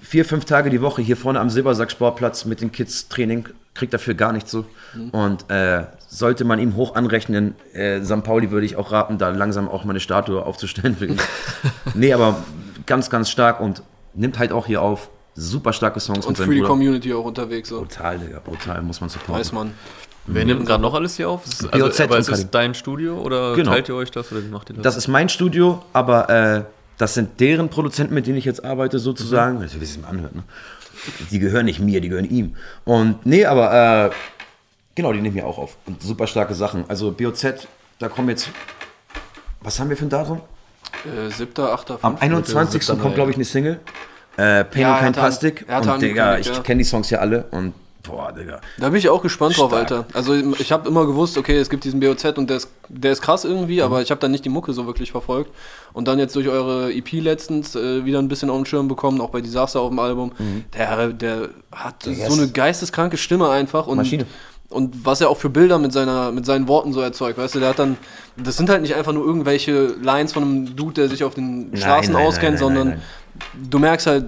vier, 0.02 0.24
fünf 0.24 0.46
Tage 0.46 0.70
die 0.70 0.82
Woche 0.82 1.02
hier 1.02 1.18
vorne 1.18 1.40
am 1.40 1.50
Silbersack-Sportplatz 1.50 2.46
mit 2.46 2.62
den 2.62 2.72
Kids 2.72 3.10
Training, 3.10 3.48
kriegt 3.74 3.94
dafür 3.94 4.14
gar 4.14 4.34
nichts 4.34 4.52
so. 4.52 4.66
Und 5.12 5.50
äh, 5.50 5.86
sollte 6.08 6.44
man 6.44 6.60
ihm 6.60 6.76
hoch 6.76 6.96
anrechnen, 6.96 7.56
äh, 7.74 8.02
St. 8.04 8.24
Pauli 8.24 8.52
würde 8.52 8.66
ich 8.66 8.76
auch 8.76 8.92
raten, 8.92 9.18
da 9.18 9.30
langsam 9.30 9.68
auch 9.68 9.84
mal 9.84 9.92
eine 9.92 10.00
Statue 10.00 10.44
aufzustellen 10.44 10.98
nee, 11.94 12.14
aber 12.14 12.38
ganz, 12.86 13.10
ganz 13.10 13.30
stark 13.30 13.60
und 13.60 13.84
nimmt 14.14 14.40
halt 14.40 14.52
auch 14.52 14.66
hier 14.66 14.82
auf 14.82 15.10
super 15.40 15.74
starke 15.74 16.00
Songs 16.00 16.26
und 16.26 16.32
mit 16.32 16.38
seinem 16.38 16.48
für 16.48 16.54
die 16.54 16.60
Bruder. 16.62 16.70
Community 16.70 17.14
auch 17.14 17.26
unterwegs, 17.26 17.70
so. 17.70 17.80
Brutal, 17.80 18.20
Digga, 18.20 18.40
brutal, 18.40 18.82
muss 18.82 19.00
man 19.02 19.10
supporten. 19.10 19.36
Weiß 19.36 19.52
man. 19.52 19.74
Wer 20.28 20.46
nimmt 20.46 20.66
gerade 20.66 20.82
noch 20.82 20.94
alles 20.94 21.16
hier 21.16 21.30
auf? 21.30 21.46
Ist, 21.46 21.72
also, 21.74 21.86
BOZ 21.88 22.02
aber 22.02 22.18
ist 22.20 22.30
es 22.30 22.52
dein 22.52 22.76
Studio 22.76 23.20
oder 23.20 23.56
Genau. 23.56 23.72
teilt 23.72 23.90
ihr 23.90 23.96
euch 23.96 24.12
das 24.12 24.32
oder 24.32 24.44
wie 24.44 24.50
macht 24.50 24.70
ihr 24.70 24.76
das? 24.76 24.84
Das 24.84 24.98
ist 24.98 25.08
mein 25.08 25.28
Studio, 25.30 25.84
aber 25.94 26.30
äh, 26.30 26.64
das 26.98 27.16
sind 27.16 27.40
deren 27.40 27.70
Produzenten, 27.70 28.14
mit 28.14 28.28
denen 28.28 28.38
ich 28.38 28.46
jetzt 28.46 28.64
arbeite, 28.64 29.00
sozusagen. 29.00 29.60
Also, 29.62 29.80
wie 29.80 29.86
es 29.86 29.98
mal 29.98 30.10
anhört, 30.10 30.36
ne? 30.36 30.44
Die 31.32 31.40
gehören 31.40 31.66
nicht 31.66 31.80
mir, 31.80 32.02
die 32.02 32.10
gehören 32.10 32.30
ihm. 32.30 32.56
Und 32.84 33.26
nee, 33.26 33.46
aber 33.46 34.08
äh, 34.08 34.10
genau, 34.94 35.14
die 35.14 35.22
nehmen 35.22 35.36
wir 35.36 35.48
auch 35.48 35.58
auf. 35.58 35.78
Und 35.88 36.02
super 36.04 36.28
starke 36.28 36.54
Sachen. 36.54 36.84
Also 36.90 37.12
BOZ, 37.12 37.68
da 38.00 38.10
kommen 38.10 38.30
jetzt. 38.30 38.50
Was 39.62 39.80
haben 39.80 39.90
wir 39.90 39.98
für 39.98 40.06
ein 40.06 40.10
Datum? 40.10 40.42
Äh, 41.06 41.32
siebter, 41.32 41.72
achter, 41.74 41.94
Am 42.02 42.18
fünfter. 42.18 42.24
21. 42.24 42.82
siebter 42.84 42.94
kommt, 43.02 43.12
Mai. 43.12 43.16
glaube 43.16 43.32
ich, 43.32 43.38
eine 43.38 43.46
Single. 43.46 43.80
Äh, 44.40 44.64
Pain 44.66 44.82
Ja, 44.82 45.00
kein 45.00 45.14
Plastik. 45.14 45.66
Und 45.70 46.02
Digga, 46.02 46.38
ich 46.38 46.48
ja. 46.48 46.60
kenne 46.62 46.80
die 46.80 46.84
Songs 46.86 47.10
ja 47.10 47.20
alle. 47.20 47.46
Und 47.52 47.74
boah, 48.04 48.32
Digga. 48.32 48.62
Da 48.78 48.90
bin 48.90 48.98
ich 49.00 49.10
auch 49.10 49.22
gespannt 49.22 49.58
drauf, 49.58 49.70
Stark. 49.72 49.92
Alter. 49.92 50.06
Also 50.14 50.34
ich 50.34 50.72
habe 50.72 50.88
immer 50.88 51.06
gewusst, 51.06 51.38
okay, 51.38 51.58
es 51.58 51.70
gibt 51.70 51.84
diesen 51.84 52.00
BOZ 52.00 52.24
und 52.38 52.50
der 52.50 52.58
ist, 52.58 52.70
der 52.88 53.12
ist 53.12 53.22
krass 53.22 53.44
irgendwie, 53.46 53.78
Mhm. 53.78 53.84
aber 53.84 54.02
ich 54.02 54.12
habe 54.12 54.20
dann 54.22 54.32
nicht 54.32 54.46
die 54.46 54.50
Mucke 54.50 54.74
so 54.74 54.86
wirklich 54.86 55.12
verfolgt. 55.12 55.52
Und 55.94 56.08
dann 56.08 56.20
jetzt 56.20 56.36
durch 56.36 56.48
eure 56.48 56.94
EP 56.94 57.12
letztens 57.20 57.76
äh, 57.76 58.06
wieder 58.06 58.20
ein 58.20 58.28
bisschen 58.30 58.50
auf 58.50 58.58
den 58.58 58.66
Schirm 58.66 58.88
bekommen, 58.88 59.20
auch 59.22 59.30
bei 59.30 59.42
Disaster 59.42 59.82
auf 59.82 59.90
dem 59.90 60.00
Album. 60.00 60.32
Der, 60.78 61.08
der 61.10 61.50
hat 61.72 62.06
Mhm. 62.06 62.16
Der 62.16 62.30
so 62.32 62.42
eine 62.42 62.50
geisteskranke 62.50 63.18
Stimme 63.18 63.50
einfach. 63.50 63.88
Und, 63.88 63.98
Maschine. 63.98 64.26
Und 64.72 65.04
was 65.04 65.20
er 65.20 65.30
auch 65.32 65.38
für 65.38 65.50
Bilder 65.50 65.80
mit, 65.80 65.92
seiner, 65.94 66.32
mit 66.32 66.46
seinen 66.46 66.68
Worten 66.68 66.94
so 66.94 67.02
erzeugt, 67.02 67.40
weißt 67.40 67.56
du, 67.56 67.60
der 67.60 67.70
hat 67.70 67.80
dann, 67.80 67.98
das 68.38 68.56
sind 68.56 68.70
halt 68.70 68.84
nicht 68.84 68.94
einfach 68.94 69.14
nur 69.14 69.26
irgendwelche 69.26 69.96
Lines 70.02 70.32
von 70.34 70.44
einem 70.44 70.76
Dude, 70.76 70.94
der 70.94 71.10
sich 71.10 71.24
auf 71.24 71.34
den 71.34 71.72
Straßen 71.76 72.14
nein, 72.14 72.24
auskennt, 72.26 72.52
nein, 72.54 72.60
sondern 72.60 72.88
nein, 72.90 73.02
du 73.70 73.80
merkst 73.80 74.08
halt, 74.08 74.26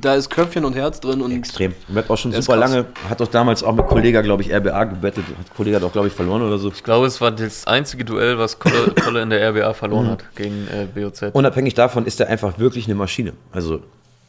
da 0.00 0.14
ist 0.14 0.30
Köpfchen 0.30 0.64
und 0.64 0.74
Herz 0.74 1.00
drin 1.00 1.22
und 1.22 1.32
Extrem. 1.32 1.74
Rappt 1.94 2.10
auch 2.10 2.16
schon 2.18 2.32
super 2.32 2.58
krass. 2.58 2.70
lange. 2.72 2.86
Hat 3.08 3.20
doch 3.20 3.28
damals 3.28 3.62
auch 3.62 3.74
mit 3.74 3.86
Kollega, 3.86 4.20
glaube 4.20 4.42
ich, 4.42 4.52
RBA 4.52 4.84
gebettet. 4.84 5.24
Hat 5.38 5.54
Kollega 5.56 5.80
doch, 5.80 5.92
glaube 5.92 6.08
ich, 6.08 6.14
verloren 6.14 6.42
oder 6.42 6.58
so. 6.58 6.70
ich 6.70 6.84
glaube, 6.84 7.06
es 7.06 7.20
war 7.20 7.30
das 7.30 7.66
einzige 7.66 8.04
Duell, 8.04 8.38
was 8.38 8.58
Kolle, 8.58 8.94
Kolle 9.02 9.22
in 9.22 9.30
der 9.30 9.50
RBA 9.50 9.72
verloren 9.72 10.08
hat 10.08 10.24
gegen 10.34 10.68
äh, 10.68 10.86
BOZ. 10.86 11.30
Unabhängig 11.32 11.74
davon 11.74 12.06
ist 12.06 12.20
er 12.20 12.28
einfach 12.28 12.58
wirklich 12.58 12.86
eine 12.86 12.94
Maschine. 12.94 13.32
Also, 13.52 13.80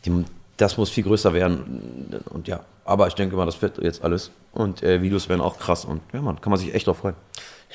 die, 0.06 0.26
das 0.58 0.78
muss 0.78 0.90
viel 0.90 1.04
größer 1.04 1.34
werden. 1.34 2.22
Und 2.30 2.48
ja, 2.48 2.62
aber 2.86 3.08
ich 3.08 3.14
denke 3.16 3.36
mal, 3.36 3.46
das 3.46 3.62
wird 3.62 3.78
jetzt 3.80 4.04
alles. 4.04 4.32
Und 4.54 4.84
äh, 4.84 5.02
Videos 5.02 5.28
werden 5.28 5.42
auch 5.42 5.60
krass. 5.60 5.86
Und 5.86 6.02
ja, 6.14 6.22
man, 6.22 6.40
kann 6.40 6.52
man 6.52 6.60
sich 6.60 6.74
echt 6.74 6.88
drauf 6.88 6.98
freuen. 6.98 7.16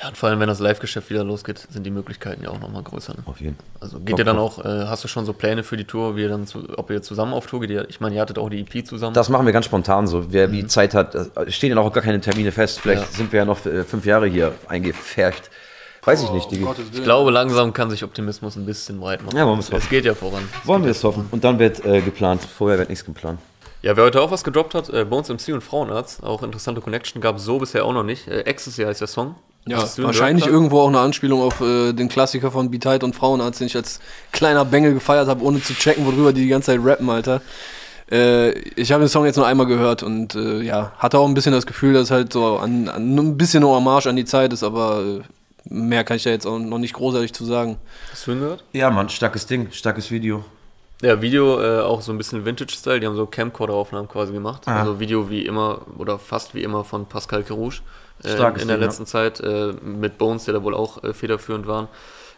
Ja, 0.01 0.09
und 0.09 0.17
vor 0.17 0.29
allem, 0.29 0.39
wenn 0.39 0.47
das 0.47 0.59
Live-Geschäft 0.59 1.09
wieder 1.09 1.23
losgeht, 1.23 1.57
sind 1.71 1.83
die 1.83 1.89
Möglichkeiten 1.89 2.43
ja 2.43 2.49
auch 2.49 2.59
nochmal 2.59 2.83
größer. 2.83 3.13
Ne? 3.13 3.23
Auf 3.25 3.41
jeden 3.41 3.55
Fall. 3.55 3.65
Also 3.79 3.99
geht 3.99 4.19
ihr 4.19 4.25
dann 4.25 4.37
auch, 4.37 4.59
äh, 4.63 4.85
hast 4.85 5.03
du 5.03 5.07
schon 5.07 5.25
so 5.25 5.33
Pläne 5.33 5.63
für 5.63 5.75
die 5.75 5.85
Tour, 5.85 6.15
wie 6.15 6.21
ihr 6.21 6.29
dann 6.29 6.45
zu, 6.45 6.67
ob 6.77 6.91
ihr 6.91 7.01
zusammen 7.01 7.33
auf 7.33 7.47
Tour 7.47 7.61
geht? 7.61 7.89
Ich 7.89 7.99
meine, 7.99 8.15
ihr 8.15 8.21
hattet 8.21 8.37
auch 8.37 8.49
die 8.49 8.59
EP 8.61 8.85
zusammen. 8.85 9.15
Das 9.15 9.29
machen 9.29 9.45
wir 9.47 9.53
ganz 9.53 9.65
spontan 9.65 10.05
so. 10.05 10.31
Wer 10.31 10.51
wie 10.51 10.67
Zeit 10.67 10.93
hat, 10.93 11.15
es 11.15 11.55
stehen 11.55 11.71
ja 11.75 11.77
auch 11.81 11.91
gar 11.91 12.03
keine 12.03 12.21
Termine 12.21 12.51
fest. 12.51 12.79
Vielleicht 12.79 13.01
Ja. 13.03 13.07
sind 13.17 13.31
wir 13.31 13.39
ja 13.39 13.45
noch 13.45 13.65
äh, 13.65 13.83
fünf 13.83 14.05
Jahre 14.05 14.27
hier 14.27 14.53
eingefärbt. 14.67 15.49
Weiß 16.03 16.21
ich 16.23 16.29
nicht, 16.31 16.45
Oh. 16.45 16.65
Gottes 16.65 16.77
Willen. 16.85 16.93
ich 16.93 17.03
glaube, 17.03 17.31
langsam 17.31 17.73
kann 17.73 17.89
sich 17.89 18.03
Optimismus 18.03 18.55
ein 18.55 18.65
bisschen 18.65 18.99
breit 18.99 19.25
machen. 19.25 19.35
Ja, 19.35 19.45
wollen 19.45 19.57
wir 19.57 19.61
es 19.61 19.67
es 19.67 19.73
hoffen. 19.73 19.89
geht 19.89 20.05
ja 20.05 20.13
voran. 20.13 20.47
Wollen 20.63 20.83
wir 20.83 20.91
es 20.91 21.03
hoffen. 21.03 21.27
Und 21.31 21.43
dann 21.43 21.59
wird 21.59 21.83
äh, 21.85 22.01
geplant. 22.01 22.41
Vorher 22.43 22.77
wird 22.77 22.87
nichts 22.89 23.03
geplant. 23.03 23.39
Ja, 23.81 23.97
wer 23.97 24.05
heute 24.05 24.21
auch 24.21 24.31
was 24.31 24.43
gedroppt 24.43 24.73
hat, 24.73 24.89
äh, 24.89 25.03
Bones 25.05 25.27
MC 25.29 25.53
und 25.53 25.61
Frauenarzt, 25.61 26.23
auch 26.23 26.43
interessante 26.43 26.81
Connection, 26.81 27.19
gab 27.21 27.37
es 27.37 27.43
so 27.43 27.57
bisher 27.59 27.83
auch 27.83 27.93
noch 27.93 28.03
nicht. 28.03 28.27
Äh, 28.27 28.41
Ecstasy 28.41 28.83
heißt 28.83 29.01
der 29.01 29.07
Song. 29.07 29.35
Ja, 29.67 29.83
wahrscheinlich 29.97 30.47
irgendwo 30.47 30.79
auch 30.81 30.87
eine 30.87 30.99
Anspielung 30.99 31.41
auf 31.41 31.61
äh, 31.61 31.93
den 31.93 32.09
Klassiker 32.09 32.51
von 32.51 32.71
Beat 32.71 33.03
und 33.03 33.15
Frauenarzt, 33.15 33.59
den 33.59 33.67
ich 33.67 33.75
als 33.75 33.99
kleiner 34.31 34.65
Bengel 34.65 34.93
gefeiert 34.93 35.27
habe, 35.27 35.43
ohne 35.43 35.61
zu 35.61 35.73
checken, 35.73 36.05
worüber 36.05 36.33
die 36.33 36.41
die 36.41 36.47
ganze 36.47 36.67
Zeit 36.67 36.79
rappen, 36.83 37.09
Alter. 37.09 37.41
Äh, 38.11 38.51
ich 38.51 38.91
habe 38.91 39.03
den 39.03 39.09
Song 39.09 39.25
jetzt 39.25 39.35
nur 39.35 39.45
einmal 39.45 39.67
gehört 39.67 40.03
und 40.03 40.35
äh, 40.35 40.61
ja, 40.61 40.93
hatte 40.97 41.19
auch 41.19 41.27
ein 41.27 41.33
bisschen 41.33 41.51
das 41.51 41.65
Gefühl, 41.65 41.93
dass 41.93 42.11
halt 42.11 42.31
so 42.31 42.57
an, 42.57 42.87
an 42.87 43.15
ein 43.15 43.37
bisschen 43.37 43.63
eine 43.63 43.73
Hommage 43.73 44.07
an 44.07 44.15
die 44.15 44.25
Zeit 44.25 44.53
ist, 44.53 44.63
aber 44.63 45.03
äh, 45.03 45.21
mehr 45.69 46.03
kann 46.03 46.17
ich 46.17 46.23
da 46.23 46.29
jetzt 46.29 46.47
auch 46.47 46.57
noch 46.57 46.77
nicht 46.77 46.93
großartig 46.93 47.33
zu 47.33 47.43
sagen. 47.43 47.77
Hast 48.11 48.27
du 48.27 48.31
ihn 48.31 48.39
gehört? 48.39 48.63
Ja, 48.71 48.89
Mann, 48.89 49.09
starkes 49.09 49.45
Ding, 49.45 49.67
starkes 49.71 50.09
Video. 50.09 50.45
Ja, 51.01 51.21
Video 51.21 51.61
äh, 51.61 51.81
auch 51.81 52.01
so 52.01 52.11
ein 52.11 52.17
bisschen 52.17 52.43
Vintage-Style. 52.43 52.99
Die 52.99 53.05
haben 53.05 53.15
so 53.15 53.27
Camcorder-Aufnahmen 53.27 54.07
quasi 54.07 54.33
gemacht. 54.33 54.63
Ah. 54.65 54.79
Also 54.79 54.99
Video 54.99 55.29
wie 55.29 55.45
immer 55.45 55.81
oder 55.97 56.17
fast 56.17 56.55
wie 56.55 56.63
immer 56.63 56.83
von 56.83 57.05
Pascal 57.05 57.43
Kerouche 57.43 57.81
äh, 58.23 58.29
in, 58.29 58.35
Starkes 58.35 58.61
in 58.61 58.67
der 58.67 58.77
Ding, 58.77 58.81
ja. 58.83 58.87
letzten 58.87 59.05
Zeit 59.05 59.39
äh, 59.39 59.73
mit 59.81 60.17
Bones, 60.17 60.45
der 60.45 60.55
da 60.55 60.63
wohl 60.63 60.73
auch 60.73 61.03
äh, 61.03 61.13
federführend 61.13 61.67
waren. 61.67 61.87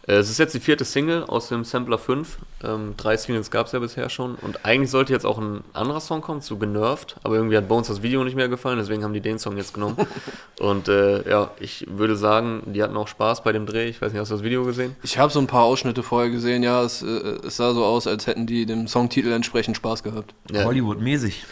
Äh, 0.09 0.15
es 0.15 0.29
ist 0.29 0.39
jetzt 0.39 0.53
die 0.55 0.59
vierte 0.59 0.85
Single 0.85 1.23
aus 1.25 1.49
dem 1.49 1.63
Sampler 1.63 1.99
5. 1.99 2.39
Ähm, 2.63 2.95
drei 2.97 3.15
Singles 3.15 3.51
gab 3.51 3.67
es 3.67 3.73
ja 3.73 3.79
bisher 3.79 4.09
schon. 4.09 4.35
Und 4.35 4.65
eigentlich 4.65 4.89
sollte 4.89 5.13
jetzt 5.13 5.25
auch 5.25 5.37
ein 5.37 5.63
anderer 5.73 5.99
Song 5.99 6.21
kommen, 6.21 6.41
zu 6.41 6.57
Genervt. 6.57 7.17
Aber 7.23 7.35
irgendwie 7.35 7.55
hat 7.55 7.67
Bones 7.67 7.87
das 7.87 8.01
Video 8.01 8.23
nicht 8.23 8.35
mehr 8.35 8.49
gefallen, 8.49 8.79
deswegen 8.79 9.03
haben 9.03 9.13
die 9.13 9.21
den 9.21 9.37
Song 9.37 9.55
jetzt 9.57 9.73
genommen. 9.73 9.97
Und 10.59 10.87
äh, 10.87 11.29
ja, 11.29 11.51
ich 11.59 11.85
würde 11.89 12.15
sagen, 12.15 12.63
die 12.65 12.81
hatten 12.81 12.97
auch 12.97 13.07
Spaß 13.07 13.43
bei 13.43 13.51
dem 13.51 13.67
Dreh. 13.67 13.87
Ich 13.87 14.01
weiß 14.01 14.11
nicht, 14.11 14.19
hast 14.19 14.31
du 14.31 14.35
das 14.35 14.43
Video 14.43 14.63
gesehen? 14.65 14.95
Ich 15.03 15.19
habe 15.19 15.31
so 15.31 15.39
ein 15.39 15.47
paar 15.47 15.63
Ausschnitte 15.63 16.01
vorher 16.01 16.31
gesehen, 16.31 16.63
ja, 16.63 16.83
es, 16.83 17.03
äh, 17.03 17.37
es 17.45 17.57
sah 17.57 17.73
so 17.73 17.85
aus, 17.85 18.07
als 18.07 18.25
hätten 18.25 18.47
die 18.47 18.65
dem 18.65 18.87
Songtitel 18.87 19.31
entsprechend 19.31 19.77
Spaß 19.77 20.01
gehabt. 20.03 20.33
Ja. 20.51 20.63
Hollywood-mäßig. 20.63 21.45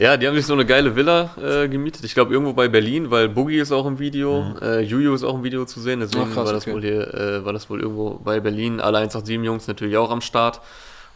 Ja, 0.00 0.16
die 0.16 0.26
haben 0.26 0.34
sich 0.34 0.46
so 0.46 0.54
eine 0.54 0.64
geile 0.64 0.96
Villa 0.96 1.36
äh, 1.36 1.68
gemietet. 1.68 2.04
Ich 2.04 2.14
glaube 2.14 2.32
irgendwo 2.32 2.54
bei 2.54 2.68
Berlin, 2.68 3.10
weil 3.10 3.28
Boogie 3.28 3.58
ist 3.58 3.70
auch 3.70 3.84
im 3.84 3.98
Video, 3.98 4.54
äh, 4.62 4.80
Juju 4.80 5.12
ist 5.12 5.22
auch 5.22 5.34
im 5.34 5.44
Video 5.44 5.66
zu 5.66 5.78
sehen. 5.78 6.00
Deswegen 6.00 6.22
Ach, 6.22 6.32
krass, 6.32 6.46
war 6.46 6.52
das 6.54 6.62
okay. 6.62 6.72
wohl 6.72 6.80
hier, 6.80 7.12
äh, 7.12 7.44
war 7.44 7.52
das 7.52 7.68
wohl 7.68 7.82
irgendwo 7.82 8.14
bei 8.14 8.40
Berlin. 8.40 8.80
Alle 8.80 8.96
187 8.96 9.44
Jungs 9.44 9.66
natürlich 9.68 9.98
auch 9.98 10.10
am 10.10 10.22
Start 10.22 10.62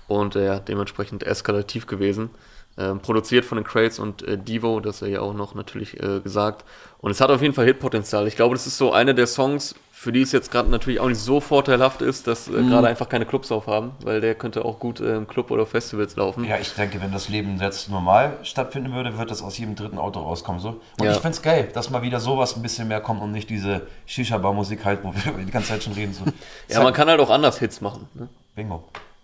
und 0.06 0.36
äh, 0.36 0.44
ja, 0.44 0.58
dementsprechend 0.58 1.22
eskalativ 1.22 1.86
gewesen. 1.86 2.28
Ähm, 2.76 2.98
produziert 2.98 3.44
von 3.44 3.56
den 3.56 3.64
Crates 3.64 4.00
und 4.00 4.22
äh, 4.26 4.36
Devo, 4.36 4.80
das 4.80 5.00
er 5.00 5.08
ja 5.08 5.20
auch 5.20 5.32
noch 5.32 5.54
natürlich 5.54 6.02
äh, 6.02 6.18
gesagt. 6.18 6.64
Und 6.98 7.12
es 7.12 7.20
hat 7.20 7.30
auf 7.30 7.40
jeden 7.40 7.54
Fall 7.54 7.66
Hitpotenzial. 7.66 8.26
Ich 8.26 8.34
glaube, 8.34 8.56
das 8.56 8.66
ist 8.66 8.78
so 8.78 8.92
einer 8.92 9.14
der 9.14 9.28
Songs, 9.28 9.76
für 9.92 10.10
die 10.10 10.22
es 10.22 10.32
jetzt 10.32 10.50
gerade 10.50 10.68
natürlich 10.70 10.98
auch 10.98 11.06
nicht 11.06 11.20
so 11.20 11.40
vorteilhaft 11.40 12.02
ist, 12.02 12.26
dass 12.26 12.48
äh, 12.48 12.50
gerade 12.50 12.88
einfach 12.88 13.08
keine 13.08 13.26
Clubs 13.26 13.52
aufhaben, 13.52 13.92
weil 14.02 14.20
der 14.20 14.34
könnte 14.34 14.64
auch 14.64 14.80
gut 14.80 14.98
äh, 14.98 15.14
im 15.14 15.28
Club 15.28 15.52
oder 15.52 15.66
Festivals 15.66 16.16
laufen. 16.16 16.44
Ja, 16.44 16.58
ich 16.58 16.74
denke, 16.74 17.00
wenn 17.00 17.12
das 17.12 17.28
Leben 17.28 17.58
jetzt 17.60 17.88
normal 17.90 18.38
stattfinden 18.42 18.92
würde, 18.92 19.16
wird 19.18 19.30
das 19.30 19.40
aus 19.40 19.56
jedem 19.56 19.76
dritten 19.76 19.98
Auto 19.98 20.18
rauskommen. 20.20 20.60
So. 20.60 20.80
Und 20.98 21.06
Ja. 21.06 21.12
ich 21.12 21.18
find's 21.18 21.42
geil, 21.42 21.68
dass 21.72 21.90
mal 21.90 22.02
wieder 22.02 22.18
sowas 22.18 22.56
ein 22.56 22.62
bisschen 22.62 22.88
mehr 22.88 23.00
kommt 23.00 23.22
und 23.22 23.30
nicht 23.30 23.48
diese 23.50 23.86
Shisha-Bar-Musik 24.06 24.84
halt, 24.84 25.04
wo 25.04 25.14
wir 25.14 25.32
die 25.46 25.50
ganze 25.52 25.68
Zeit 25.68 25.84
schon 25.84 25.92
reden. 25.92 26.12
So. 26.12 26.24
Ja, 26.68 26.82
man 26.82 26.92
kann 26.92 27.08
halt 27.08 27.20
auch 27.20 27.30
anders 27.30 27.60
Hits 27.60 27.80
machen. 27.80 28.08
Ne? 28.14 28.28
Bingo. 28.56 28.82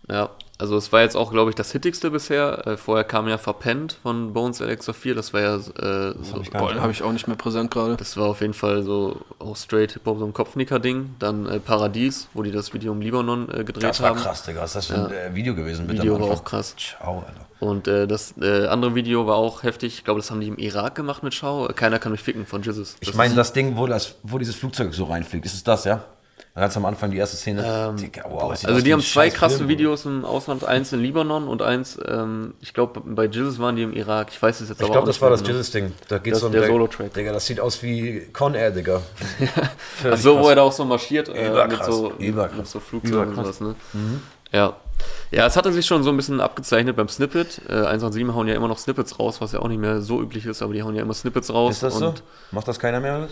Ja, 0.08 0.30
also 0.60 0.76
es 0.76 0.92
war 0.92 1.00
jetzt 1.00 1.16
auch, 1.16 1.32
glaube 1.32 1.50
ich, 1.50 1.56
das 1.56 1.72
hittigste 1.72 2.10
bisher. 2.10 2.66
Äh, 2.66 2.76
vorher 2.76 3.04
kam 3.04 3.28
ja 3.28 3.38
Verpennt 3.38 3.96
von 4.02 4.32
Bones 4.32 4.60
Alexa 4.60 4.92
4, 4.92 5.14
das 5.14 5.32
war 5.32 5.40
ja 5.40 5.56
äh, 5.56 6.14
so, 6.22 6.40
ich 6.42 6.50
gar 6.50 6.62
Boah, 6.62 6.72
den 6.72 6.82
habe 6.82 6.92
ich 6.92 7.02
auch 7.02 7.12
nicht 7.12 7.26
mehr 7.26 7.36
präsent 7.36 7.70
gerade. 7.70 7.96
das 7.96 8.16
war 8.16 8.28
auf 8.28 8.40
jeden 8.40 8.54
Fall 8.54 8.82
so 8.82 9.20
auch 9.38 9.56
straight 9.56 9.92
Hip-Hop, 9.92 10.18
so 10.18 10.24
ein 10.26 10.32
Kopfnicker-Ding. 10.32 11.16
Dann 11.18 11.46
äh, 11.46 11.60
Paradies, 11.60 12.28
wo 12.34 12.42
die 12.42 12.52
das 12.52 12.74
Video 12.74 12.92
im 12.92 13.00
Libanon 13.00 13.48
äh, 13.48 13.64
gedreht 13.64 13.82
Das 13.82 14.00
war 14.02 14.10
haben. 14.10 14.18
krass, 14.18 14.44
Digga. 14.44 14.60
Was 14.60 14.70
ist 14.70 14.76
das 14.76 14.86
für 14.86 15.06
ein 15.06 15.10
äh, 15.12 15.34
Video 15.34 15.54
gewesen? 15.54 15.86
bitte 15.86 16.02
Video 16.02 16.20
war 16.20 16.28
auch 16.30 16.44
krass. 16.44 16.74
Ciao, 16.76 17.24
Alter. 17.26 17.46
Und 17.60 17.88
äh, 17.88 18.06
das 18.06 18.34
äh, 18.40 18.66
andere 18.66 18.94
Video 18.94 19.26
war 19.26 19.36
auch 19.36 19.62
heftig. 19.62 19.94
Ich 19.94 20.04
glaube, 20.04 20.20
das 20.20 20.30
haben 20.30 20.40
die 20.40 20.48
im 20.48 20.56
Irak 20.56 20.94
gemacht 20.94 21.22
mit 21.22 21.34
Schau. 21.34 21.68
Keiner 21.68 21.98
kann 21.98 22.12
mich 22.12 22.22
ficken 22.22 22.46
von 22.46 22.62
Jesus. 22.62 22.96
Ich 23.00 23.14
meine, 23.14 23.34
das 23.34 23.52
Ding, 23.52 23.76
wo, 23.76 23.86
das, 23.86 24.16
wo 24.22 24.38
dieses 24.38 24.56
Flugzeug 24.56 24.94
so 24.94 25.04
reinfliegt, 25.04 25.44
ist 25.44 25.54
es 25.54 25.64
das, 25.64 25.84
ja? 25.84 26.04
Ganz 26.54 26.76
am 26.76 26.84
Anfang 26.84 27.10
die 27.10 27.16
erste 27.16 27.36
Szene. 27.36 27.94
Digga, 27.98 28.24
wow, 28.28 28.50
Also 28.50 28.80
die 28.80 28.92
haben 28.92 29.00
zwei 29.00 29.30
scheiß 29.30 29.34
krasse 29.34 29.56
Film, 29.58 29.68
Videos 29.68 30.04
im 30.04 30.24
Ausland, 30.24 30.64
eins 30.64 30.92
in 30.92 31.00
Libanon 31.00 31.48
und 31.48 31.62
eins, 31.62 31.98
ähm, 32.06 32.54
ich 32.60 32.74
glaube, 32.74 33.00
bei 33.04 33.26
Jesus 33.26 33.58
waren 33.58 33.76
die 33.76 33.82
im 33.82 33.92
Irak. 33.92 34.28
Ich 34.30 34.42
weiß 34.42 34.60
es 34.60 34.68
jetzt 34.68 34.78
Ich 34.78 34.84
aber 34.84 34.92
glaube, 34.92 35.04
auch 35.04 35.06
das 35.06 35.16
nicht 35.16 35.22
war 35.22 35.28
mehr 35.30 35.38
das 35.38 35.42
genau. 35.46 35.56
Jesus-Ding. 35.56 35.92
Da 36.08 36.18
geht's 36.18 36.38
Das 36.38 36.44
um 36.48 36.54
ist 36.54 36.60
der 36.60 36.68
Solo-Track. 36.68 37.14
Digga, 37.14 37.32
das 37.32 37.46
sieht 37.46 37.60
aus 37.60 37.82
wie 37.82 38.28
Con 38.32 38.54
Air, 38.54 38.70
Digga. 38.72 39.00
Ach 40.10 40.16
so, 40.16 40.38
wo 40.38 40.48
er 40.48 40.56
da 40.56 40.62
auch 40.62 40.72
so 40.72 40.84
marschiert 40.84 41.28
äh, 41.28 41.32
mit 41.32 41.52
Überkrass, 41.52 41.86
so, 41.86 42.12
überkrass, 42.18 42.56
mit 42.58 42.66
so 42.66 42.80
Flugzeugen 42.80 43.28
und 43.36 43.44
sowas, 43.44 43.60
ne? 43.60 43.74
Ja. 44.52 44.76
Ja, 45.30 45.46
es 45.46 45.56
hatte 45.56 45.72
sich 45.72 45.86
schon 45.86 46.02
so 46.02 46.10
ein 46.10 46.16
bisschen 46.16 46.40
abgezeichnet 46.40 46.96
beim 46.96 47.08
Snippet. 47.08 47.62
Äh, 47.68 47.72
187 47.86 48.34
hauen 48.34 48.48
ja 48.48 48.54
immer 48.54 48.68
noch 48.68 48.78
Snippets 48.78 49.18
raus, 49.18 49.40
was 49.40 49.52
ja 49.52 49.60
auch 49.60 49.68
nicht 49.68 49.80
mehr 49.80 50.00
so 50.02 50.20
üblich 50.20 50.44
ist, 50.44 50.60
aber 50.60 50.74
die 50.74 50.82
hauen 50.82 50.94
ja 50.94 51.02
immer 51.02 51.14
Snippets 51.14 51.52
raus. 51.52 51.76
Ist 51.76 51.82
das 51.84 51.98
so? 51.98 52.14
Macht 52.50 52.68
das 52.68 52.78
keiner 52.78 53.00
mehr? 53.00 53.28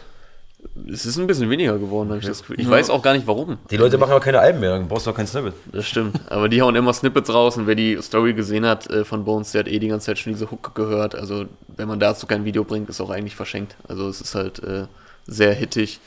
Es 0.91 1.07
ist 1.07 1.19
ein 1.19 1.27
bisschen 1.27 1.51
weniger 1.51 1.79
geworden, 1.79 2.09
habe 2.09 2.19
ich 2.19 2.27
das 2.27 2.41
Gefühl. 2.41 2.59
Ich 2.59 2.69
weiß 2.69 2.91
auch 2.91 3.03
gar 3.03 3.13
nicht 3.13 3.27
warum. 3.27 3.59
Die 3.71 3.77
Leute 3.77 3.97
machen 3.97 4.11
aber 4.11 4.21
keine 4.21 4.41
Alben 4.41 4.61
mehr, 4.61 4.71
dann 4.71 4.89
brauchst 4.89 5.07
du 5.07 5.11
auch 5.11 5.15
kein 5.15 5.27
Snippet. 5.27 5.55
Das 5.73 5.87
stimmt. 5.87 6.21
Aber 6.31 6.49
die 6.49 6.61
hauen 6.63 6.75
immer 6.75 6.93
Snippets 6.93 7.33
raus 7.33 7.57
und 7.57 7.67
wer 7.67 7.75
die 7.75 7.99
Story 8.03 8.33
gesehen 8.33 8.67
hat 8.67 8.89
äh, 8.91 9.05
von 9.05 9.25
Bones, 9.25 9.53
der 9.53 9.61
hat 9.61 9.69
eh 9.69 9.79
die 9.79 9.89
ganze 9.89 10.07
Zeit 10.07 10.19
schon 10.19 10.33
diese 10.33 10.51
Hook 10.51 10.75
gehört. 10.75 11.15
Also 11.15 11.47
wenn 11.77 11.87
man 11.87 12.01
dazu 12.01 12.27
kein 12.27 12.45
Video 12.45 12.65
bringt, 12.65 12.89
ist 12.89 13.01
auch 13.01 13.11
eigentlich 13.11 13.37
verschenkt. 13.37 13.77
Also 13.87 14.09
es 14.09 14.21
ist 14.21 14.35
halt 14.35 14.63
äh, 14.65 14.87
sehr 15.27 15.53
hittig. 15.55 16.01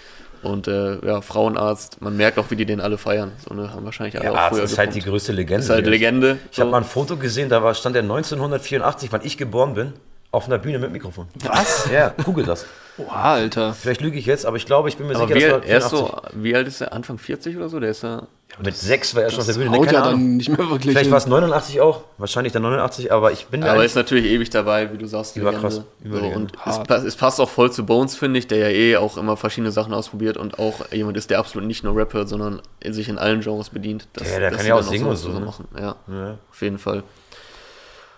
Und 0.44 0.68
äh, 0.68 1.06
ja, 1.06 1.22
Frauenarzt, 1.22 2.02
man 2.02 2.18
merkt 2.18 2.40
auch, 2.40 2.50
wie 2.50 2.56
die 2.56 2.66
den 2.66 2.82
alle 2.82 2.98
feiern. 2.98 3.32
So 3.48 3.54
ne, 3.54 3.72
haben 3.72 3.86
wahrscheinlich 3.86 4.16
alle 4.16 4.24
Der 4.24 4.34
auch 4.34 4.38
Arzt 4.38 4.56
früher 4.56 4.64
ist 4.64 4.78
halt 4.78 4.96
die 4.96 5.02
größte 5.02 5.32
Legende. 5.32 5.64
Ist 5.64 5.70
halt. 5.70 5.86
Legende. 5.86 6.40
Ich 6.52 6.60
habe 6.60 6.68
so. 6.68 6.72
mal 6.72 6.78
ein 6.80 6.84
Foto 6.84 7.16
gesehen, 7.16 7.50
da 7.50 7.62
war, 7.62 7.74
stand 7.76 7.96
er 7.96 8.02
1984, 8.02 9.12
wann 9.12 9.22
ich 9.24 9.38
geboren 9.38 9.76
bin, 9.76 9.94
auf 10.32 10.48
einer 10.48 10.58
Bühne 10.58 10.80
mit 10.80 10.92
Mikrofon. 10.92 11.28
Was? 11.44 11.88
Ja, 11.92 12.14
google 12.24 12.46
das. 12.46 12.66
Boah, 12.98 13.16
Alter. 13.16 13.74
Vielleicht 13.74 14.02
lüge 14.02 14.18
ich 14.20 14.26
jetzt, 14.26 14.46
aber 14.46 14.58
ich 14.58 14.66
glaube, 14.66 14.90
ich 14.90 14.98
bin 14.98 15.08
mir 15.08 15.16
Aber 15.16 15.28
sicher, 15.28 15.36
wie, 15.40 15.44
das 15.44 15.54
alt- 15.54 15.66
er 15.66 15.78
ist 15.78 15.90
84. 15.90 16.32
so, 16.34 16.44
wie 16.44 16.56
alt 16.56 16.68
ist 16.68 16.82
er? 16.82 16.94
Anfang 16.94 17.18
40 17.18 17.56
oder 17.58 17.70
so? 17.70 17.80
Der 17.80 17.90
ist 17.92 18.04
ja. 18.04 18.28
Mit 18.62 18.76
sechs 18.76 19.16
war 19.16 19.24
er 19.24 19.30
schon 19.32 19.40
auf 19.40 19.46
der 19.46 19.54
Bühne. 19.54 19.70
Nee, 19.70 19.78
Haut 19.78 19.86
keine 19.86 19.98
ja 19.98 20.04
Ahnung. 20.04 20.20
dann 20.20 20.38
nicht 20.38 20.50
mehr 20.50 20.70
wirklich 20.70 20.92
Vielleicht 20.92 21.10
war 21.10 21.18
es 21.18 21.26
89 21.26 21.80
auch. 21.80 22.02
Wahrscheinlich 22.18 22.52
dann 22.52 22.64
89, 22.64 23.10
aber 23.12 23.32
ich 23.32 23.46
bin 23.48 23.62
mir 23.62 23.72
Aber 23.72 23.86
ist 23.86 23.96
natürlich 23.96 24.26
ewig 24.26 24.50
dabei, 24.50 24.92
wie 24.92 24.98
du 24.98 25.08
sagst. 25.08 25.38
Überkrass, 25.38 25.82
Legende. 26.04 26.30
So, 26.30 26.36
und 26.36 26.90
es, 26.90 27.04
es 27.06 27.16
passt 27.16 27.40
auch 27.40 27.50
voll 27.50 27.72
zu 27.72 27.86
Bones, 27.86 28.18
finde 28.18 28.40
ich, 28.40 28.48
der 28.48 28.58
ja 28.58 28.68
eh 28.68 28.98
auch 28.98 29.16
immer 29.16 29.38
verschiedene 29.38 29.72
Sachen 29.72 29.94
ausprobiert 29.94 30.36
und 30.36 30.60
auch 30.60 30.92
jemand 30.92 31.16
ist, 31.16 31.30
der 31.30 31.40
absolut 31.40 31.66
nicht 31.66 31.86
nur 31.86 31.96
Rapper, 31.96 32.28
sondern 32.28 32.62
sich 32.86 33.08
in 33.08 33.18
allen 33.18 33.40
Genres 33.40 33.70
bedient. 33.70 34.08
Das, 34.14 34.30
Ja, 34.30 34.40
der 34.40 34.50
dass 34.52 34.58
kann 34.60 34.68
ja 34.68 34.76
auch 34.76 34.84
singen 34.84 35.08
und 35.08 35.16
sowas 35.16 35.34
so, 35.34 35.40
ne? 35.40 35.46
machen. 35.46 35.68
Ja, 35.80 35.96
Ja. 36.14 36.38
auf 36.52 36.62
jeden 36.62 36.78
Fall. 36.78 37.04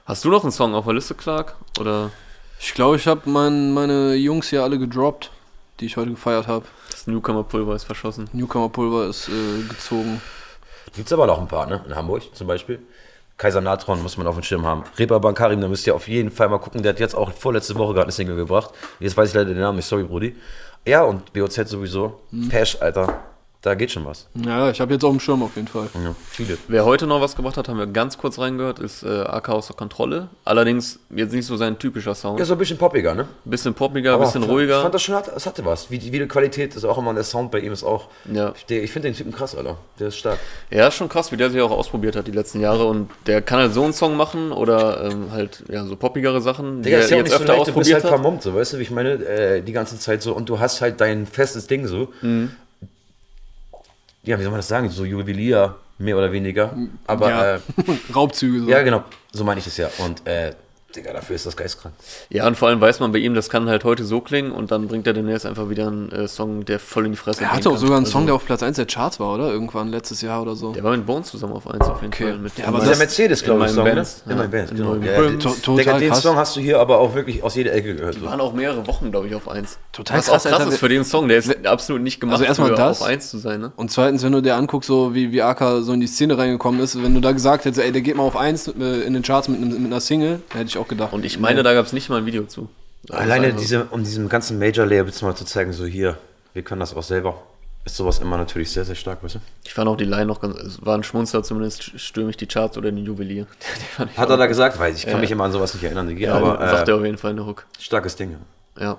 Hast 0.05 0.25
du 0.25 0.29
noch 0.29 0.41
einen 0.43 0.51
Song 0.51 0.73
auf 0.73 0.85
der 0.85 0.95
Liste, 0.95 1.13
Clark? 1.13 1.55
Oder 1.79 2.09
Ich 2.59 2.73
glaube, 2.73 2.95
ich 2.95 3.07
habe 3.07 3.29
mein, 3.29 3.73
meine 3.73 4.15
Jungs 4.15 4.49
hier 4.49 4.63
alle 4.63 4.79
gedroppt, 4.79 5.31
die 5.79 5.85
ich 5.85 5.97
heute 5.97 6.11
gefeiert 6.11 6.47
habe. 6.47 6.65
das 6.89 7.07
Newcomer-Pulver 7.07 7.75
ist 7.75 7.83
verschossen? 7.83 8.29
Newcomer 8.33 8.69
Pulver 8.69 9.07
ist 9.07 9.27
äh, 9.29 9.67
gezogen. 9.67 10.21
Gibt 10.95 11.07
es 11.07 11.13
aber 11.13 11.27
noch 11.27 11.39
ein 11.39 11.47
paar, 11.47 11.65
ne? 11.65 11.83
In 11.87 11.95
Hamburg 11.95 12.23
zum 12.35 12.47
Beispiel. 12.47 12.79
Kaiser 13.37 13.61
Natron 13.61 14.01
muss 14.01 14.15
man 14.17 14.27
auf 14.27 14.35
dem 14.35 14.43
Schirm 14.43 14.65
haben. 14.65 14.83
Reeperbahn 14.97 15.33
Karim, 15.33 15.59
da 15.59 15.67
müsst 15.67 15.87
ihr 15.87 15.95
auf 15.95 16.07
jeden 16.07 16.29
Fall 16.31 16.49
mal 16.49 16.59
gucken. 16.59 16.83
Der 16.83 16.93
hat 16.93 16.99
jetzt 16.99 17.15
auch 17.15 17.31
vorletzte 17.31 17.75
Woche 17.75 17.93
gerade 17.93 18.03
eine 18.05 18.11
Single 18.11 18.35
gebracht. 18.35 18.71
Jetzt 18.99 19.17
weiß 19.17 19.29
ich 19.29 19.35
leider 19.35 19.49
den 19.49 19.59
Namen 19.59 19.77
nicht, 19.77 19.87
sorry, 19.87 20.03
Brudi. 20.03 20.35
Ja, 20.85 21.03
und 21.03 21.33
BOZ 21.33 21.55
sowieso. 21.67 22.21
Pesh, 22.49 22.77
Alter. 22.79 23.21
Da 23.63 23.75
geht 23.75 23.91
schon 23.91 24.05
was. 24.05 24.27
Ja, 24.35 24.69
ich 24.71 24.81
habe 24.81 24.91
jetzt 24.93 25.05
auf 25.05 25.11
dem 25.11 25.21
Schirm 25.21 25.41
auf 25.41 25.55
jeden 25.55 25.69
Fall. 25.69 25.87
Ja, 26.03 26.13
viele. 26.29 26.57
Wer 26.67 26.83
heute 26.83 27.07
noch 27.07 27.21
was 27.21 27.33
gebracht 27.37 27.55
hat, 27.55 27.69
haben 27.69 27.79
wir 27.79 27.87
ganz 27.87 28.17
kurz 28.17 28.37
reingehört, 28.37 28.79
ist 28.79 29.03
äh, 29.03 29.21
AK 29.21 29.47
außer 29.49 29.73
Kontrolle. 29.73 30.27
Allerdings 30.43 30.99
jetzt 31.09 31.31
nicht 31.33 31.45
so 31.45 31.55
sein 31.55 31.79
typischer 31.79 32.13
Sound. 32.13 32.39
Ja, 32.39 32.45
so 32.45 32.55
ein 32.55 32.57
bisschen 32.59 32.77
poppiger, 32.77 33.15
ne? 33.15 33.25
Bisschen 33.45 33.73
poppiger, 33.73 34.15
Aber 34.15 34.25
bisschen 34.25 34.43
ich 34.43 34.49
ruhiger. 34.49 34.81
fand 34.81 34.93
das 34.93 35.01
schon, 35.01 35.15
hat, 35.15 35.29
es 35.33 35.45
hatte 35.45 35.63
was. 35.63 35.89
Wie 35.89 35.97
die 35.97 36.11
Videoqualität 36.11 36.75
ist 36.75 36.83
auch 36.83 36.97
immer, 36.97 37.13
der 37.13 37.23
Sound 37.23 37.51
bei 37.51 37.59
ihm 37.61 37.71
ist 37.71 37.85
auch. 37.85 38.09
Ja. 38.29 38.51
Ich, 38.53 38.65
der- 38.65 38.83
ich 38.83 38.91
finde 38.91 39.07
den 39.09 39.15
Typen 39.15 39.31
krass, 39.31 39.55
Alter. 39.55 39.77
Der 39.97 40.09
ist 40.09 40.17
stark. 40.17 40.39
Ja, 40.69 40.89
ist 40.89 40.95
schon 40.95 41.07
krass, 41.07 41.31
wie 41.31 41.37
der 41.37 41.49
sich 41.49 41.61
auch 41.61 41.71
ausprobiert 41.71 42.17
hat 42.17 42.27
die 42.27 42.31
letzten 42.31 42.59
Jahre 42.59 42.85
und 42.85 43.09
der 43.27 43.41
kann 43.41 43.59
halt 43.59 43.73
so 43.73 43.85
einen 43.85 43.93
Song 43.93 44.17
machen 44.17 44.51
oder 44.51 45.05
ähm, 45.09 45.31
halt 45.31 45.63
ja 45.71 45.85
so 45.85 45.95
poppigere 45.95 46.41
Sachen, 46.41 46.79
die 46.81 46.89
Digga, 46.89 46.97
er 46.97 47.03
ist 47.05 47.11
ja 47.11 47.15
auch 47.15 47.19
jetzt 47.19 47.29
nicht 47.29 47.37
so 47.37 47.43
öfter 47.43 47.53
leicht, 47.55 47.67
du 47.69 47.73
bist 47.75 47.77
ausprobiert 47.93 48.03
halt 48.03 48.13
vermummt, 48.21 48.41
so, 48.43 48.53
weißt 48.55 48.73
du, 48.73 48.77
wie 48.79 48.81
ich 48.81 48.91
meine, 48.91 49.11
äh, 49.13 49.61
die 49.61 49.71
ganze 49.71 49.97
Zeit 49.97 50.21
so, 50.21 50.33
und 50.33 50.49
du 50.49 50.59
hast 50.59 50.81
halt 50.81 50.99
dein 50.99 51.25
festes 51.25 51.67
Ding 51.67 51.87
so. 51.87 52.11
Mhm. 52.21 52.51
Ja, 54.23 54.37
wie 54.37 54.43
soll 54.43 54.51
man 54.51 54.59
das 54.59 54.67
sagen, 54.67 54.89
so 54.89 55.05
Juwelier, 55.05 55.75
mehr 55.97 56.17
oder 56.17 56.31
weniger. 56.31 56.75
Aber 57.07 57.29
ja. 57.29 57.55
äh, 57.55 57.59
Raubzüge. 58.15 58.61
So. 58.61 58.69
ja, 58.69 58.81
genau, 58.81 59.03
so 59.31 59.43
meine 59.43 59.59
ich 59.59 59.67
es 59.67 59.77
ja. 59.77 59.89
Und 59.99 60.25
äh, 60.27 60.53
Digga, 60.95 61.13
dafür 61.13 61.35
ist 61.35 61.45
das 61.45 61.57
geistkrank. 61.57 61.95
Ja, 62.29 62.45
und 62.47 62.55
vor 62.57 62.67
allem 62.67 62.79
weiß 62.79 62.99
man 62.99 63.11
bei 63.11 63.17
ihm, 63.19 63.33
das 63.33 63.49
kann 63.49 63.67
halt 63.69 63.83
heute 63.83 64.03
so 64.03 64.21
klingen 64.21 64.51
und 64.51 64.71
dann 64.71 64.87
bringt 64.87 65.07
er 65.07 65.13
demnächst 65.13 65.45
einfach 65.45 65.69
wieder 65.69 65.87
einen 65.87 66.11
äh, 66.11 66.27
Song, 66.27 66.65
der 66.65 66.79
voll 66.79 67.05
in 67.05 67.11
die 67.13 67.17
Fresse 67.17 67.41
Er 67.41 67.47
gehen 67.47 67.55
hatte 67.57 67.69
auch 67.69 67.73
kann. 67.73 67.79
sogar 67.81 67.97
einen 67.97 68.05
Also, 68.05 68.11
Song, 68.19 68.25
der 68.27 68.35
auf 68.35 68.45
Platz 68.45 68.61
1 68.63 68.75
der 68.77 68.85
Charts 68.85 69.19
war, 69.19 69.33
oder? 69.33 69.51
Irgendwann 69.51 69.89
letztes 69.89 70.21
Jahr 70.21 70.41
oder 70.41 70.55
so. 70.55 70.71
Der 70.73 70.83
war 70.83 70.91
mit 70.95 71.05
Bones 71.05 71.27
zusammen 71.29 71.53
auf 71.53 71.67
1 71.67 71.81
auf 71.87 72.01
jeden 72.01 72.13
Okay. 72.13 72.23
Fall. 72.29 72.37
Mit 72.37 72.57
Ja, 72.57 72.67
aber 72.67 72.79
das- 72.79 72.89
der 72.89 72.97
Mercedes, 72.97 73.43
glaube 73.43 73.65
ich, 73.65 73.71
Song, 73.71 73.83
ne? 73.85 73.95
Bands, 73.95 74.21
In 74.25 74.31
ja, 74.31 74.37
meinem 74.37 74.51
Band, 74.51 74.71
in 74.71 74.77
genau. 74.77 74.95
Ja, 74.95 75.17
To- 75.39 75.49
total 75.49 75.75
Digga, 75.77 75.97
den 75.99 76.09
krass. 76.09 76.21
Song 76.21 76.35
hast 76.35 76.55
du 76.55 76.59
hier 76.59 76.79
aber 76.79 76.99
auch 76.99 77.15
wirklich 77.15 77.41
aus 77.43 77.55
jeder 77.55 77.73
Ecke 77.73 77.95
gehört. 77.95 78.15
So. 78.15 78.25
waren 78.25 78.39
auch 78.39 78.53
mehrere 78.53 78.85
Wochen, 78.87 79.09
glaube 79.11 79.27
ich, 79.27 79.35
auf 79.35 79.49
1. 79.49 79.77
Total 79.91 80.17
Was 80.19 80.27
krass, 80.27 80.45
auch 80.45 80.49
krass 80.51 80.67
ist 80.67 80.77
für 80.79 80.89
den 80.89 81.03
Song, 81.03 81.27
der 81.27 81.37
ist 81.37 81.65
absolut 81.65 82.01
nicht 82.03 82.19
gemacht, 82.19 82.33
Also 82.35 82.45
erstmal 82.45 82.75
das. 82.75 83.01
auf 83.01 83.07
1 83.07 83.29
zu 83.31 83.37
sein, 83.39 83.61
ne? 83.61 83.71
Und 83.75 83.91
zweitens, 83.91 84.23
wenn 84.23 84.31
du 84.31 84.41
dir 84.41 84.55
anguckst, 84.55 84.87
so 84.87 85.15
wie, 85.15 85.31
wie 85.31 85.41
Aka 85.41 85.81
so 85.81 85.93
in 85.93 85.99
die 86.01 86.07
Szene 86.07 86.37
reingekommen 86.37 86.79
ist, 86.81 87.01
wenn 87.01 87.13
du 87.15 87.19
da 87.19 87.31
gesagt 87.31 87.65
hättest, 87.65 87.81
ey, 87.83 87.91
der 87.91 88.01
geht 88.01 88.15
mal 88.15 88.23
auf 88.23 88.37
1 88.37 88.67
äh, 88.67 88.71
in 89.01 89.13
den 89.13 89.23
Charts 89.23 89.47
mit, 89.47 89.59
mit 89.59 89.75
einer 89.77 89.99
Single, 89.99 90.41
dann 90.49 90.57
hätte 90.59 90.69
ich 90.69 90.77
auch 90.77 90.82
gedacht. 90.87 91.13
Und 91.13 91.25
ich 91.25 91.39
meine, 91.39 91.63
da 91.63 91.73
gab 91.73 91.85
es 91.85 91.93
nicht 91.93 92.09
mal 92.09 92.17
ein 92.17 92.25
Video 92.25 92.45
zu. 92.45 92.69
Alleine 93.09 93.47
Also, 93.47 93.57
diese, 93.59 93.83
um 93.85 94.03
diesem 94.03 94.29
ganzen 94.29 94.59
Major-Labels 94.59 95.21
mal 95.21 95.35
zu 95.35 95.45
zeigen, 95.45 95.73
so 95.73 95.85
hier, 95.85 96.17
wir 96.53 96.61
können 96.63 96.79
das 96.79 96.95
auch 96.95 97.03
selber, 97.03 97.41
ist 97.85 97.97
sowas 97.97 98.19
immer 98.19 98.37
natürlich 98.37 98.71
sehr, 98.71 98.85
sehr 98.85 98.95
stark, 98.95 99.21
weißt 99.23 99.35
du? 99.35 99.39
Ich 99.65 99.73
fand 99.73 99.89
auch 99.89 99.97
die 99.97 100.05
Line 100.05 100.25
noch 100.27 100.39
ganz, 100.39 100.55
es 100.57 100.85
war 100.85 100.95
ein 100.97 101.03
Schmunzler 101.03 101.43
zumindest, 101.43 101.99
stürme 101.99 102.29
ich 102.29 102.37
die 102.37 102.47
Charts 102.47 102.77
oder 102.77 102.91
den 102.91 103.03
Juwelier. 103.05 103.45
Hat 103.97 104.07
auch- 104.17 104.29
er 104.31 104.37
da 104.37 104.45
gesagt? 104.47 104.79
Weiß 104.79 104.95
ich, 104.97 105.03
kann 105.03 105.15
Ja. 105.15 105.19
mich 105.19 105.31
immer 105.31 105.43
an 105.43 105.51
sowas 105.51 105.73
nicht 105.73 105.83
erinnern, 105.83 106.15
ja, 106.17 106.33
aber 106.35 106.57
sagt 106.65 106.87
er 106.87 106.95
äh, 106.95 106.97
auf 106.97 107.03
jeden 107.05 107.17
Fall 107.17 107.31
in 107.31 107.37
der 107.37 107.45
Hook. 107.45 107.65
starkes 107.79 108.15
Ding. 108.15 108.37
ja. 108.77 108.83
Ja. 108.83 108.97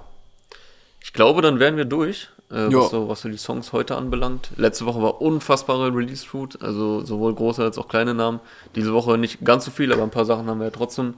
Ich 1.03 1.12
glaube, 1.12 1.43
dann 1.43 1.59
wären 1.59 1.76
wir 1.76 1.85
durch, 1.85 2.28
äh, 2.51 2.70
Ja. 2.70 2.78
was, 2.78 2.91
so, 2.91 3.09
was 3.09 3.20
so 3.22 3.28
die 3.28 3.37
Songs 3.37 3.72
heute 3.72 3.97
anbelangt. 3.97 4.51
Letzte 4.57 4.85
Woche 4.87 5.03
war 5.03 5.20
unfassbare 5.20 5.95
Release-Food, 5.95 6.62
also 6.62 7.05
sowohl 7.05 7.35
große 7.35 7.62
als 7.62 7.76
auch 7.78 7.89
kleine 7.89 8.14
Namen. 8.14 8.41
Diese 8.74 8.93
Woche 8.93 9.16
nicht 9.18 9.45
ganz 9.45 9.64
so 9.64 9.70
viel, 9.70 9.93
aber 9.93 10.03
ein 10.03 10.11
paar 10.11 10.24
Sachen 10.24 10.47
haben 10.49 10.59
wir 10.61 10.66
ja 10.66 10.70
trotzdem 10.70 11.14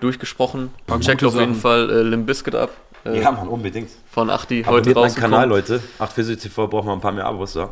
durchgesprochen. 0.00 0.70
Paar 0.86 1.00
Checkt 1.00 1.24
auf 1.24 1.34
jeden. 1.34 1.54
Fall 1.54 1.90
äh, 1.90 2.02
Limp 2.02 2.26
Bizkit 2.26 2.54
ab. 2.54 2.70
Äh, 3.04 3.20
Ja, 3.20 3.30
Mann, 3.30 3.48
unbedingt. 3.48 3.90
Von 4.10 4.30
Achti 4.30 4.62
heute 4.62 4.68
Abonniert 4.68 4.86
meinen 4.96 5.04
rausgekommen. 5.04 5.30
Kanal, 5.32 5.48
Leute. 5.48 5.80
8 5.98 6.12
Physik 6.12 6.40
TV 6.40 6.66
braucht 6.66 6.84
man 6.86 6.98
ein 6.98 7.00
paar 7.00 7.12
mehr 7.12 7.26
Abos 7.26 7.52
da. 7.54 7.64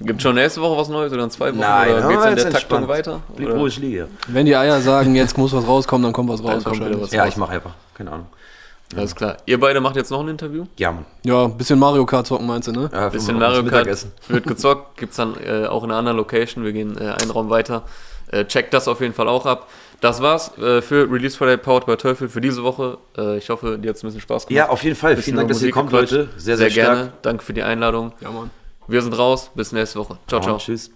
Ne? 0.00 0.06
Gibt 0.06 0.22
schon 0.22 0.34
nächste 0.34 0.60
Woche 0.62 0.78
was 0.78 0.88
Neues 0.88 1.12
oder 1.12 1.24
in 1.24 1.30
zwei 1.30 1.50
Wochen? 1.50 1.58
Nein, 1.60 1.90
oder 1.90 2.08
geht's 2.08 2.20
mal, 2.20 2.28
in 2.30 2.36
der 2.36 2.44
jetzt 2.44 2.52
Taktung 2.54 2.78
entspannt. 2.78 2.88
weiter? 2.88 3.20
Blieb 3.36 3.50
ruhig 3.50 3.78
liege. 3.78 4.08
Wenn 4.28 4.46
die 4.46 4.56
Eier 4.56 4.80
sagen, 4.80 5.14
jetzt 5.14 5.36
muss 5.36 5.52
was 5.52 5.66
rauskommen, 5.66 6.04
dann 6.04 6.12
kommt 6.12 6.30
was 6.30 6.42
raus 6.42 6.64
kommt 6.64 7.00
was. 7.00 7.12
Ja, 7.12 7.26
ich 7.26 7.36
mache 7.36 7.52
einfach. 7.52 7.72
Keine 7.94 8.12
Ahnung. 8.12 8.26
Alles 8.96 9.14
klar. 9.14 9.36
Ihr 9.44 9.60
beide 9.60 9.80
macht 9.82 9.96
jetzt 9.96 10.10
noch 10.10 10.20
ein 10.20 10.28
Interview? 10.28 10.64
Ja, 10.78 10.92
Mann. 10.92 11.04
Ja, 11.22 11.44
ein 11.44 11.58
bisschen 11.58 11.78
Mario 11.78 12.06
Kart 12.06 12.26
zocken 12.26 12.46
meinst 12.46 12.68
du, 12.68 12.72
ne? 12.72 12.88
Ja, 12.90 13.10
Bisschen 13.10 13.38
Mario 13.38 13.62
Kart 13.64 13.86
wird 14.28 14.46
gezockt, 14.46 14.96
gibt's 14.96 15.16
dann 15.16 15.34
äh, 15.44 15.66
auch 15.66 15.84
in 15.84 15.90
einer 15.90 15.98
anderen 15.98 16.16
Location. 16.16 16.64
Wir 16.64 16.72
gehen 16.72 16.96
äh, 16.96 17.10
einen 17.20 17.30
Raum 17.30 17.50
weiter. 17.50 17.82
Äh, 18.30 18.46
checkt 18.46 18.72
das 18.72 18.88
auf 18.88 19.02
jeden 19.02 19.12
Fall 19.12 19.28
auch 19.28 19.44
ab. 19.44 19.68
Das 20.00 20.22
war's 20.22 20.56
äh, 20.58 20.80
für 20.80 21.10
Release 21.10 21.36
Friday 21.36 21.56
Powered 21.56 21.86
by 21.86 21.96
Teufel 21.96 22.28
für 22.28 22.40
diese 22.40 22.62
Woche. 22.62 22.98
Äh, 23.16 23.38
ich 23.38 23.50
hoffe, 23.50 23.78
dir 23.78 23.90
hat's 23.90 24.02
ein 24.02 24.06
bisschen 24.06 24.20
Spaß 24.20 24.46
gemacht. 24.46 24.56
Ja, 24.56 24.68
auf 24.68 24.82
jeden 24.84 24.96
Fall. 24.96 25.16
Vielen 25.16 25.36
Dank, 25.36 25.48
dass 25.48 25.62
ihr 25.62 25.72
kommt. 25.72 25.90
Leute. 25.90 26.28
Sehr, 26.36 26.56
sehr, 26.56 26.70
gerne. 26.70 26.96
stark. 26.96 27.22
Danke 27.22 27.44
für 27.44 27.52
die 27.52 27.62
Einladung. 27.62 28.12
Ja, 28.20 28.30
Mann. 28.30 28.50
Wir 28.86 29.02
sind 29.02 29.12
raus. 29.18 29.50
Bis 29.54 29.72
nächste 29.72 29.98
Woche. 29.98 30.18
Ciao, 30.28 30.40
ciao. 30.40 30.58
Tschüss. 30.58 30.90